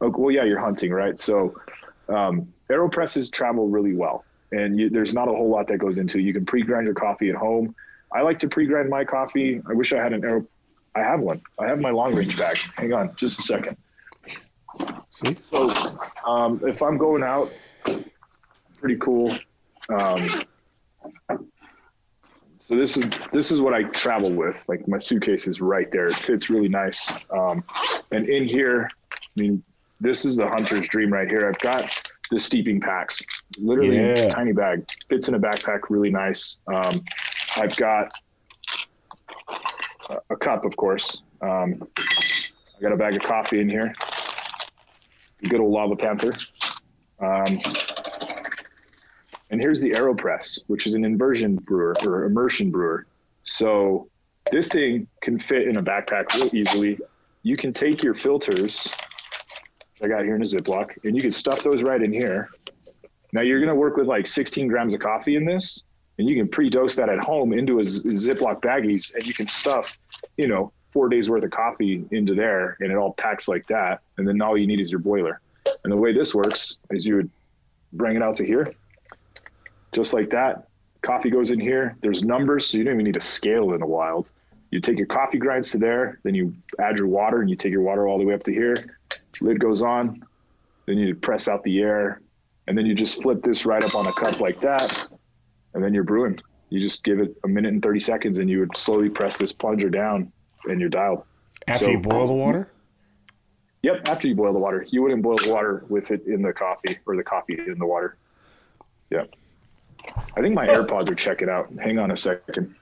Oh, 0.00 0.12
well, 0.16 0.30
yeah, 0.30 0.44
you're 0.44 0.58
hunting, 0.60 0.90
right? 0.92 1.18
So, 1.18 1.54
um, 2.08 2.52
AeroPresses 2.70 3.30
travel 3.30 3.68
really 3.68 3.94
well, 3.94 4.24
and 4.50 4.78
you, 4.78 4.90
there's 4.90 5.12
not 5.12 5.28
a 5.28 5.32
whole 5.32 5.50
lot 5.50 5.68
that 5.68 5.78
goes 5.78 5.98
into. 5.98 6.18
it. 6.18 6.22
You 6.22 6.32
can 6.32 6.46
pre-grind 6.46 6.86
your 6.86 6.94
coffee 6.94 7.28
at 7.30 7.36
home. 7.36 7.74
I 8.12 8.22
like 8.22 8.38
to 8.40 8.48
pre-grind 8.48 8.88
my 8.88 9.04
coffee. 9.04 9.60
I 9.68 9.74
wish 9.74 9.92
I 9.92 10.02
had 10.02 10.12
an 10.12 10.24
Aero. 10.24 10.46
I 10.96 11.00
have 11.00 11.20
one. 11.20 11.40
I 11.58 11.68
have 11.68 11.78
my 11.78 11.90
long 11.90 12.14
range 12.14 12.36
bag. 12.36 12.58
Hang 12.76 12.92
on, 12.92 13.14
just 13.14 13.38
a 13.38 13.42
second. 13.42 13.76
See? 15.10 15.36
So, 15.52 15.70
um, 16.26 16.60
if 16.66 16.82
I'm 16.82 16.96
going 16.96 17.22
out, 17.22 17.52
pretty 18.80 18.96
cool. 18.96 19.32
Um, 19.88 20.26
so 22.70 22.76
this 22.76 22.96
is 22.96 23.04
this 23.32 23.50
is 23.50 23.60
what 23.60 23.74
I 23.74 23.82
travel 23.82 24.30
with. 24.30 24.62
Like 24.68 24.86
my 24.86 24.98
suitcase 24.98 25.48
is 25.48 25.60
right 25.60 25.90
there. 25.90 26.06
It 26.06 26.14
fits 26.14 26.48
really 26.50 26.68
nice. 26.68 27.10
Um, 27.36 27.64
and 28.12 28.28
in 28.28 28.48
here, 28.48 28.88
I 29.12 29.16
mean, 29.40 29.64
this 30.00 30.24
is 30.24 30.36
the 30.36 30.46
hunter's 30.46 30.86
dream 30.86 31.12
right 31.12 31.28
here. 31.28 31.48
I've 31.48 31.58
got 31.58 31.90
the 32.30 32.38
steeping 32.38 32.80
packs, 32.80 33.20
literally 33.58 33.96
Yeah. 33.96 34.28
tiny 34.28 34.52
bag, 34.52 34.84
fits 35.08 35.26
in 35.26 35.34
a 35.34 35.40
backpack, 35.40 35.80
really 35.90 36.10
nice. 36.10 36.58
Um, 36.72 37.02
I've 37.56 37.74
got 37.76 38.12
a- 40.08 40.20
a 40.30 40.36
cup, 40.36 40.64
of 40.64 40.76
course. 40.76 41.22
Um, 41.42 41.82
I 41.98 42.80
got 42.80 42.92
a 42.92 42.96
bag 42.96 43.16
of 43.16 43.22
coffee 43.22 43.60
in 43.60 43.68
here. 43.68 43.92
Good 45.42 45.58
old 45.60 45.72
Lava 45.72 45.96
Panther. 45.96 46.34
Um, 47.18 47.58
and 49.50 49.60
here's 49.60 49.80
the 49.80 49.90
AeroPress, 49.90 50.62
which 50.68 50.86
is 50.86 50.94
an 50.94 51.04
inversion 51.04 51.56
brewer 51.56 51.94
or 52.04 52.24
immersion 52.24 52.70
brewer. 52.70 53.06
So 53.42 54.08
this 54.50 54.68
thing 54.68 55.06
can 55.22 55.38
fit 55.38 55.68
in 55.68 55.76
a 55.76 55.82
backpack 55.82 56.32
real 56.34 56.54
easily. 56.54 56.98
You 57.42 57.56
can 57.56 57.72
take 57.72 58.02
your 58.02 58.14
filters, 58.14 58.94
I 60.02 60.08
got 60.08 60.24
here 60.24 60.36
in 60.36 60.42
a 60.42 60.46
Ziploc, 60.46 61.04
and 61.04 61.14
you 61.14 61.22
can 61.22 61.32
stuff 61.32 61.62
those 61.62 61.82
right 61.82 62.02
in 62.02 62.12
here. 62.12 62.48
Now 63.32 63.42
you're 63.42 63.60
going 63.60 63.68
to 63.68 63.74
work 63.74 63.96
with 63.96 64.06
like 64.06 64.26
16 64.26 64.68
grams 64.68 64.94
of 64.94 65.00
coffee 65.00 65.36
in 65.36 65.44
this, 65.44 65.82
and 66.18 66.28
you 66.28 66.36
can 66.36 66.48
pre-dose 66.48 66.94
that 66.96 67.08
at 67.08 67.18
home 67.18 67.52
into 67.52 67.80
a 67.80 67.82
Ziploc 67.82 68.60
baggies, 68.60 69.14
and 69.14 69.26
you 69.26 69.34
can 69.34 69.46
stuff, 69.46 69.98
you 70.36 70.48
know, 70.48 70.72
four 70.90 71.08
days 71.08 71.30
worth 71.30 71.44
of 71.44 71.50
coffee 71.50 72.04
into 72.10 72.34
there, 72.34 72.76
and 72.80 72.90
it 72.90 72.96
all 72.96 73.12
packs 73.14 73.48
like 73.48 73.66
that. 73.68 74.00
And 74.18 74.26
then 74.26 74.40
all 74.42 74.56
you 74.56 74.66
need 74.66 74.80
is 74.80 74.90
your 74.90 75.00
boiler. 75.00 75.40
And 75.84 75.92
the 75.92 75.96
way 75.96 76.12
this 76.12 76.34
works 76.34 76.78
is 76.90 77.06
you 77.06 77.16
would 77.16 77.30
bring 77.92 78.16
it 78.16 78.22
out 78.22 78.36
to 78.36 78.46
here, 78.46 78.66
just 79.92 80.12
like 80.12 80.30
that. 80.30 80.68
Coffee 81.02 81.30
goes 81.30 81.50
in 81.50 81.60
here. 81.60 81.96
There's 82.02 82.22
numbers, 82.22 82.66
so 82.66 82.78
you 82.78 82.84
don't 82.84 82.94
even 82.94 83.04
need 83.04 83.14
to 83.14 83.20
scale 83.20 83.72
in 83.72 83.80
the 83.80 83.86
wild. 83.86 84.30
You 84.70 84.80
take 84.80 84.98
your 84.98 85.06
coffee 85.06 85.38
grinds 85.38 85.70
to 85.72 85.78
there, 85.78 86.20
then 86.22 86.34
you 86.34 86.54
add 86.78 86.96
your 86.96 87.08
water, 87.08 87.40
and 87.40 87.50
you 87.50 87.56
take 87.56 87.72
your 87.72 87.82
water 87.82 88.06
all 88.06 88.18
the 88.18 88.24
way 88.24 88.34
up 88.34 88.42
to 88.44 88.52
here. 88.52 88.74
Lid 89.40 89.58
goes 89.58 89.82
on. 89.82 90.22
Then 90.86 90.98
you 90.98 91.14
press 91.14 91.48
out 91.48 91.62
the 91.62 91.80
air, 91.80 92.20
and 92.66 92.76
then 92.76 92.86
you 92.86 92.94
just 92.94 93.22
flip 93.22 93.42
this 93.42 93.64
right 93.64 93.82
up 93.82 93.94
on 93.94 94.06
a 94.06 94.12
cup 94.12 94.40
like 94.40 94.60
that, 94.60 95.08
and 95.74 95.82
then 95.82 95.94
you're 95.94 96.04
brewing. 96.04 96.40
You 96.68 96.80
just 96.80 97.04
give 97.04 97.20
it 97.20 97.36
a 97.44 97.48
minute 97.48 97.72
and 97.72 97.82
30 97.82 98.00
seconds, 98.00 98.38
and 98.38 98.48
you 98.48 98.60
would 98.60 98.76
slowly 98.76 99.08
press 99.08 99.36
this 99.38 99.52
plunger 99.52 99.88
down, 99.88 100.32
and 100.64 100.80
you're 100.80 100.88
dialed. 100.88 101.24
After 101.66 101.86
So- 101.86 101.90
you 101.92 101.98
boil 101.98 102.26
the 102.26 102.32
water? 102.32 102.68
Yep, 103.82 104.08
after 104.10 104.28
you 104.28 104.34
boil 104.34 104.52
the 104.52 104.58
water. 104.58 104.84
You 104.90 105.02
wouldn't 105.02 105.22
boil 105.22 105.36
the 105.36 105.52
water 105.52 105.84
with 105.88 106.10
it 106.10 106.26
in 106.26 106.42
the 106.42 106.52
coffee 106.52 106.98
or 107.06 107.16
the 107.16 107.24
coffee 107.24 107.58
in 107.58 107.78
the 107.78 107.86
water. 107.86 108.16
Yep. 109.10 109.30
I 110.36 110.40
think 110.40 110.54
my 110.54 110.66
AirPods 110.66 111.10
are 111.10 111.14
checking 111.14 111.48
out. 111.48 111.68
Hang 111.80 111.98
on 111.98 112.10
a 112.10 112.16
second. 112.16 112.74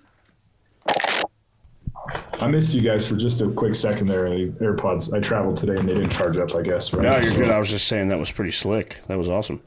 I 2.40 2.46
missed 2.46 2.72
you 2.74 2.80
guys 2.80 3.06
for 3.06 3.16
just 3.16 3.40
a 3.40 3.48
quick 3.50 3.74
second 3.74 4.06
there. 4.06 4.28
The 4.30 4.46
AirPods. 4.60 5.12
I 5.12 5.20
traveled 5.20 5.56
today 5.56 5.76
and 5.76 5.88
they 5.88 5.94
didn't 5.94 6.10
charge 6.10 6.36
up. 6.38 6.54
I 6.54 6.62
guess. 6.62 6.92
Right? 6.92 7.02
No, 7.02 7.16
you're 7.18 7.26
So- 7.32 7.36
good. 7.36 7.50
I 7.50 7.58
was 7.58 7.68
just 7.68 7.88
saying 7.88 8.08
that 8.08 8.18
was 8.18 8.30
pretty 8.30 8.52
slick. 8.52 8.98
That 9.08 9.18
was 9.18 9.28
awesome. 9.28 9.60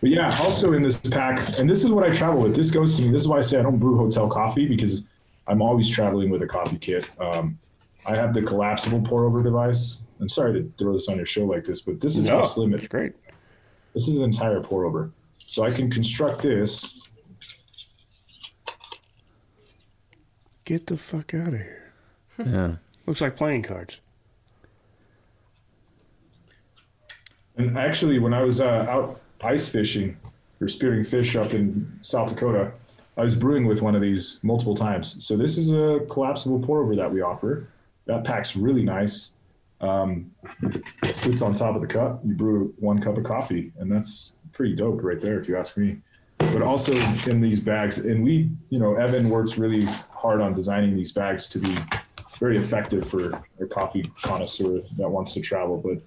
But 0.00 0.10
yeah, 0.10 0.36
also 0.40 0.72
in 0.72 0.82
this 0.82 0.98
pack, 1.00 1.38
and 1.60 1.70
this 1.70 1.84
is 1.84 1.92
what 1.92 2.02
I 2.04 2.10
travel 2.12 2.42
with. 2.42 2.56
This 2.56 2.72
goes 2.72 2.96
to 2.96 3.02
me. 3.02 3.12
This 3.12 3.22
is 3.22 3.28
why 3.28 3.38
I 3.38 3.40
say 3.40 3.60
I 3.60 3.62
don't 3.62 3.78
brew 3.78 3.96
hotel 3.96 4.28
coffee 4.28 4.66
because 4.66 5.04
I'm 5.46 5.62
always 5.62 5.88
traveling 5.88 6.28
with 6.28 6.42
a 6.42 6.46
coffee 6.46 6.76
kit. 6.78 7.08
Um, 7.20 7.56
I 8.04 8.16
have 8.16 8.34
the 8.34 8.42
collapsible 8.42 9.00
pour 9.02 9.24
over 9.24 9.44
device. 9.44 10.02
I'm 10.20 10.28
sorry 10.28 10.54
to 10.54 10.72
throw 10.76 10.92
this 10.92 11.08
on 11.08 11.16
your 11.18 11.26
show 11.26 11.44
like 11.44 11.64
this, 11.64 11.82
but 11.82 12.00
this 12.00 12.18
is 12.18 12.28
No, 12.28 12.38
how 12.38 12.42
slim 12.42 12.74
it's 12.74 12.84
it. 12.84 12.90
great. 12.90 13.12
This 13.94 14.08
is 14.08 14.16
an 14.18 14.24
entire 14.24 14.60
pour 14.60 14.84
over. 14.84 15.12
So 15.52 15.64
I 15.64 15.70
can 15.70 15.90
construct 15.90 16.40
this. 16.40 17.10
Get 20.64 20.86
the 20.86 20.96
fuck 20.96 21.34
out 21.34 21.48
of 21.48 21.60
here. 21.60 21.92
Yeah. 22.38 22.76
Looks 23.06 23.20
like 23.20 23.36
playing 23.36 23.64
cards. 23.64 23.98
And 27.58 27.76
actually, 27.76 28.18
when 28.18 28.32
I 28.32 28.40
was 28.40 28.62
uh, 28.62 28.86
out 28.88 29.20
ice 29.42 29.68
fishing 29.68 30.16
or 30.58 30.68
spearing 30.68 31.04
fish 31.04 31.36
up 31.36 31.52
in 31.52 31.98
South 32.00 32.30
Dakota, 32.30 32.72
I 33.18 33.20
was 33.20 33.36
brewing 33.36 33.66
with 33.66 33.82
one 33.82 33.94
of 33.94 34.00
these 34.00 34.40
multiple 34.42 34.74
times. 34.74 35.22
So 35.22 35.36
this 35.36 35.58
is 35.58 35.70
a 35.70 36.00
collapsible 36.08 36.60
pour 36.60 36.82
over 36.82 36.96
that 36.96 37.12
we 37.12 37.20
offer. 37.20 37.68
That 38.06 38.24
pack's 38.24 38.56
really 38.56 38.84
nice. 38.84 39.32
Um, 39.82 40.30
it 41.02 41.14
sits 41.14 41.42
on 41.42 41.52
top 41.52 41.74
of 41.74 41.82
the 41.82 41.88
cup. 41.88 42.22
You 42.24 42.32
brew 42.32 42.72
one 42.78 42.98
cup 42.98 43.18
of 43.18 43.24
coffee, 43.24 43.70
and 43.78 43.92
that's 43.92 44.31
pretty 44.52 44.74
dope 44.74 45.02
right 45.02 45.20
there, 45.20 45.40
if 45.40 45.48
you 45.48 45.56
ask 45.56 45.76
me. 45.76 45.98
But 46.38 46.62
also 46.62 46.92
in 47.30 47.40
these 47.40 47.60
bags, 47.60 47.98
and 47.98 48.24
we, 48.24 48.50
you 48.70 48.78
know, 48.78 48.96
Evan 48.96 49.30
works 49.30 49.58
really 49.58 49.84
hard 50.10 50.40
on 50.40 50.54
designing 50.54 50.96
these 50.96 51.12
bags 51.12 51.48
to 51.50 51.58
be 51.58 51.76
very 52.38 52.58
effective 52.58 53.08
for 53.08 53.40
a 53.60 53.66
coffee 53.66 54.10
connoisseur 54.22 54.80
that 54.96 55.08
wants 55.08 55.32
to 55.34 55.40
travel, 55.40 55.76
but 55.76 55.98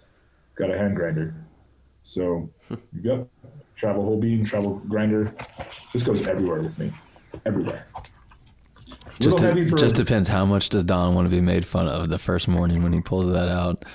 got 0.55 0.69
a 0.69 0.77
hand 0.77 0.95
grinder. 0.95 1.33
So 2.03 2.49
you 2.69 3.01
got 3.03 3.27
travel 3.75 4.03
whole 4.03 4.19
bean, 4.19 4.43
travel 4.43 4.81
grinder. 4.87 5.33
This 5.93 6.03
goes 6.03 6.27
everywhere 6.27 6.61
with 6.61 6.77
me, 6.77 6.93
everywhere. 7.45 7.87
Just, 9.19 9.39
heavy 9.39 9.65
for 9.65 9.77
just 9.77 9.95
depends 9.95 10.27
how 10.27 10.45
much 10.45 10.69
does 10.69 10.83
Don 10.83 11.15
want 11.15 11.25
to 11.25 11.33
be 11.33 11.41
made 11.41 11.65
fun 11.65 11.87
of 11.87 12.09
the 12.09 12.17
first 12.17 12.47
morning 12.47 12.83
when 12.83 12.91
he 12.91 12.99
pulls 12.99 13.29
that 13.31 13.47
out, 13.47 13.85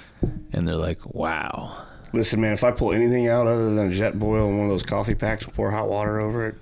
and 0.53 0.67
they're 0.67 0.77
like, 0.77 1.15
"Wow." 1.15 1.77
Listen, 2.13 2.41
man, 2.41 2.53
if 2.53 2.65
I 2.65 2.71
pull 2.73 2.93
anything 2.93 3.29
out 3.29 3.47
other 3.47 3.73
than 3.75 3.87
a 3.93 3.95
Jetboil 3.95 4.49
and 4.49 4.59
one 4.59 4.67
of 4.67 4.71
those 4.73 4.83
coffee 4.83 5.15
packs 5.15 5.45
and 5.45 5.55
pour 5.55 5.71
hot 5.71 5.89
water 5.89 6.21
over 6.21 6.47
it, 6.49 6.55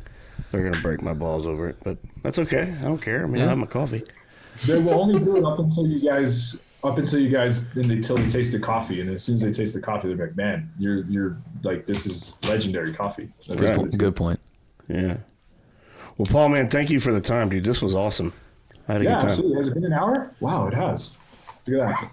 they're 0.51 0.69
gonna 0.69 0.83
break 0.83 1.01
my 1.03 1.15
balls 1.15 1.47
over 1.47 1.69
it. 1.69 1.77
But 1.83 1.97
that's 2.23 2.39
okay. 2.39 2.75
I 2.81 2.85
don't 2.85 3.01
care. 3.01 3.23
I 3.25 3.27
mean, 3.27 3.41
I 3.41 3.45
Yeah. 3.45 3.49
have 3.51 3.59
my 3.59 3.67
coffee. 3.67 4.05
they 4.67 4.79
will 4.81 5.01
only 5.01 5.19
do 5.21 5.37
it 5.37 5.45
up 5.45 5.59
until 5.59 5.87
you 5.87 6.01
guys 6.01 6.57
up 6.85 6.97
until 6.99 7.19
you 7.21 7.29
guys 7.29 7.71
until 7.77 8.17
they 8.17 8.29
taste 8.29 8.53
the 8.53 8.59
coffee 8.59 9.01
and 9.01 9.11
as 9.11 9.23
soon 9.23 9.35
as 9.37 9.41
they 9.43 9.51
taste 9.51 9.75
the 9.75 9.81
coffee 9.81 10.13
they're 10.15 10.27
like 10.29 10.37
man 10.37 10.69
you're 10.79 11.05
you're 11.07 11.37
like 11.65 11.87
this 11.87 12.07
is 12.07 12.35
legendary 12.49 12.93
coffee 12.93 13.29
That's 13.49 13.61
Right. 13.61 13.77
what 13.77 13.87
it's- 13.87 13.97
Good 13.97 14.15
point. 14.17 14.39
Yeah. 14.89 15.17
Well, 16.17 16.27
Paul, 16.27 16.49
man, 16.51 16.69
thank 16.69 16.91
you 16.91 16.99
for 17.01 17.13
the 17.13 17.21
time, 17.21 17.49
dude. 17.49 17.65
This 17.65 17.81
was 17.83 17.95
awesome. 17.95 18.33
I 18.89 18.93
had 18.95 19.03
a 19.03 19.05
yeah 19.05 19.11
good 19.13 19.21
time. 19.21 19.29
absolutely 19.29 19.57
has 19.59 19.69
it 19.69 19.75
been 19.75 19.85
an 19.85 19.93
hour 19.93 20.31
wow 20.41 20.67
it 20.67 20.75
has 20.75 21.13
look 21.67 21.81
at 21.83 21.89
that 22.01 22.11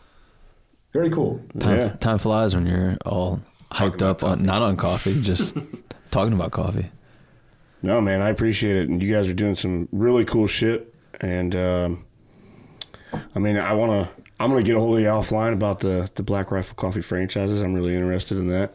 very 0.95 1.09
cool 1.09 1.41
Time, 1.59 1.77
Yeah. 1.77 1.87
time 1.99 2.17
flies 2.17 2.55
when 2.55 2.65
you're 2.65 2.95
all 3.05 3.41
hyped 3.71 4.01
up 4.01 4.23
on 4.23 4.43
not 4.43 4.61
on 4.61 4.77
coffee, 4.77 5.21
just 5.21 5.55
talking 6.11 6.31
about 6.33 6.51
coffee. 6.51 6.89
No, 7.81 7.99
man, 7.99 8.21
I 8.21 8.29
appreciate 8.29 8.77
it, 8.77 8.89
and 8.89 9.03
you 9.03 9.13
guys 9.13 9.27
are 9.27 9.33
doing 9.33 9.55
some 9.55 9.87
really 9.91 10.23
cool 10.25 10.47
shit. 10.47 10.93
And 11.21 11.53
um, 11.55 12.05
I 13.35 13.39
mean, 13.39 13.57
I 13.57 13.73
want 13.73 13.91
to. 13.91 14.23
I'm 14.39 14.49
gonna 14.49 14.63
get 14.63 14.75
a 14.75 14.79
hold 14.79 14.95
of 14.97 15.01
you 15.03 15.07
offline 15.09 15.53
about 15.53 15.79
the 15.81 16.09
the 16.15 16.23
Black 16.23 16.51
Rifle 16.51 16.75
Coffee 16.75 17.01
franchises. 17.01 17.61
I'm 17.61 17.73
really 17.73 17.93
interested 17.93 18.37
in 18.37 18.47
that, 18.47 18.73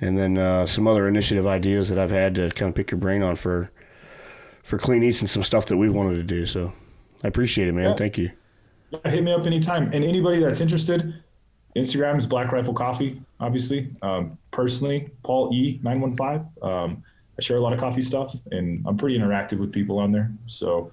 and 0.00 0.16
then 0.16 0.38
uh, 0.38 0.66
some 0.66 0.86
other 0.86 1.08
initiative 1.08 1.46
ideas 1.46 1.88
that 1.88 1.98
I've 1.98 2.10
had 2.10 2.34
to 2.36 2.50
kind 2.50 2.68
of 2.70 2.74
pick 2.76 2.90
your 2.92 2.98
brain 3.00 3.22
on 3.22 3.36
for 3.36 3.70
for 4.62 4.78
clean 4.78 5.02
eats 5.02 5.20
and 5.20 5.28
some 5.28 5.42
stuff 5.42 5.66
that 5.66 5.76
we've 5.76 5.92
wanted 5.94 6.14
to 6.16 6.22
do. 6.22 6.46
So 6.46 6.72
I 7.24 7.28
appreciate 7.28 7.68
it, 7.68 7.72
man. 7.72 7.90
Yeah. 7.90 7.96
Thank 7.96 8.16
you. 8.18 8.30
yeah, 8.90 9.10
hit 9.10 9.22
me 9.24 9.32
up 9.32 9.46
anytime 9.46 9.90
and 9.92 10.04
anybody 10.04 10.38
that's 10.40 10.60
interested 10.60 11.14
instagram 11.76 12.18
is 12.18 12.26
black 12.26 12.52
rifle 12.52 12.74
coffee 12.74 13.20
obviously 13.40 13.90
um, 14.02 14.36
personally 14.50 15.08
paul 15.22 15.50
e 15.54 15.80
915 15.82 16.50
um, 16.62 17.02
i 17.38 17.42
share 17.42 17.56
a 17.56 17.60
lot 17.60 17.72
of 17.72 17.78
coffee 17.80 18.02
stuff 18.02 18.36
and 18.50 18.84
i'm 18.86 18.96
pretty 18.96 19.18
interactive 19.18 19.58
with 19.58 19.72
people 19.72 19.98
on 19.98 20.12
there 20.12 20.30
so 20.46 20.92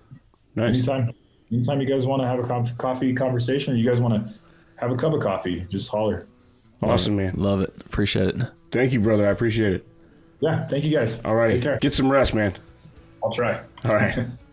Nice. 0.56 0.76
anytime 0.76 1.12
anytime 1.52 1.80
you 1.82 1.88
guys 1.88 2.06
want 2.08 2.22
to 2.22 2.28
have 2.28 2.40
a 2.40 2.44
co- 2.44 2.66
coffee 2.78 3.14
conversation 3.14 3.74
or 3.74 3.78
you 3.78 3.86
guys 3.86 4.00
want 4.02 4.14
to 4.14 4.34
have 4.78 4.92
a 4.92 4.96
cup 4.96 5.14
of 5.14 5.20
coffee 5.22 5.66
just 5.70 5.90
holler 5.90 6.26
Awesome, 6.82 7.18
man. 7.18 7.34
Love 7.36 7.60
it. 7.60 7.74
Appreciate 7.86 8.30
it. 8.30 8.38
Thank 8.72 8.94
you, 8.94 9.02
brother. 9.02 9.28
I 9.28 9.32
appreciate 9.32 9.74
it. 9.74 9.86
yeah 10.40 10.66
thank 10.70 10.86
you 10.86 10.92
guys 10.98 11.20
All 11.26 11.36
right. 11.36 11.50
take 11.50 11.62
care 11.62 11.78
Get 11.80 11.94
some 11.94 12.10
rest, 12.10 12.34
man. 12.34 12.54
i'll 13.22 13.32
try 13.32 13.60
All 13.84 13.94
right. 13.96 14.18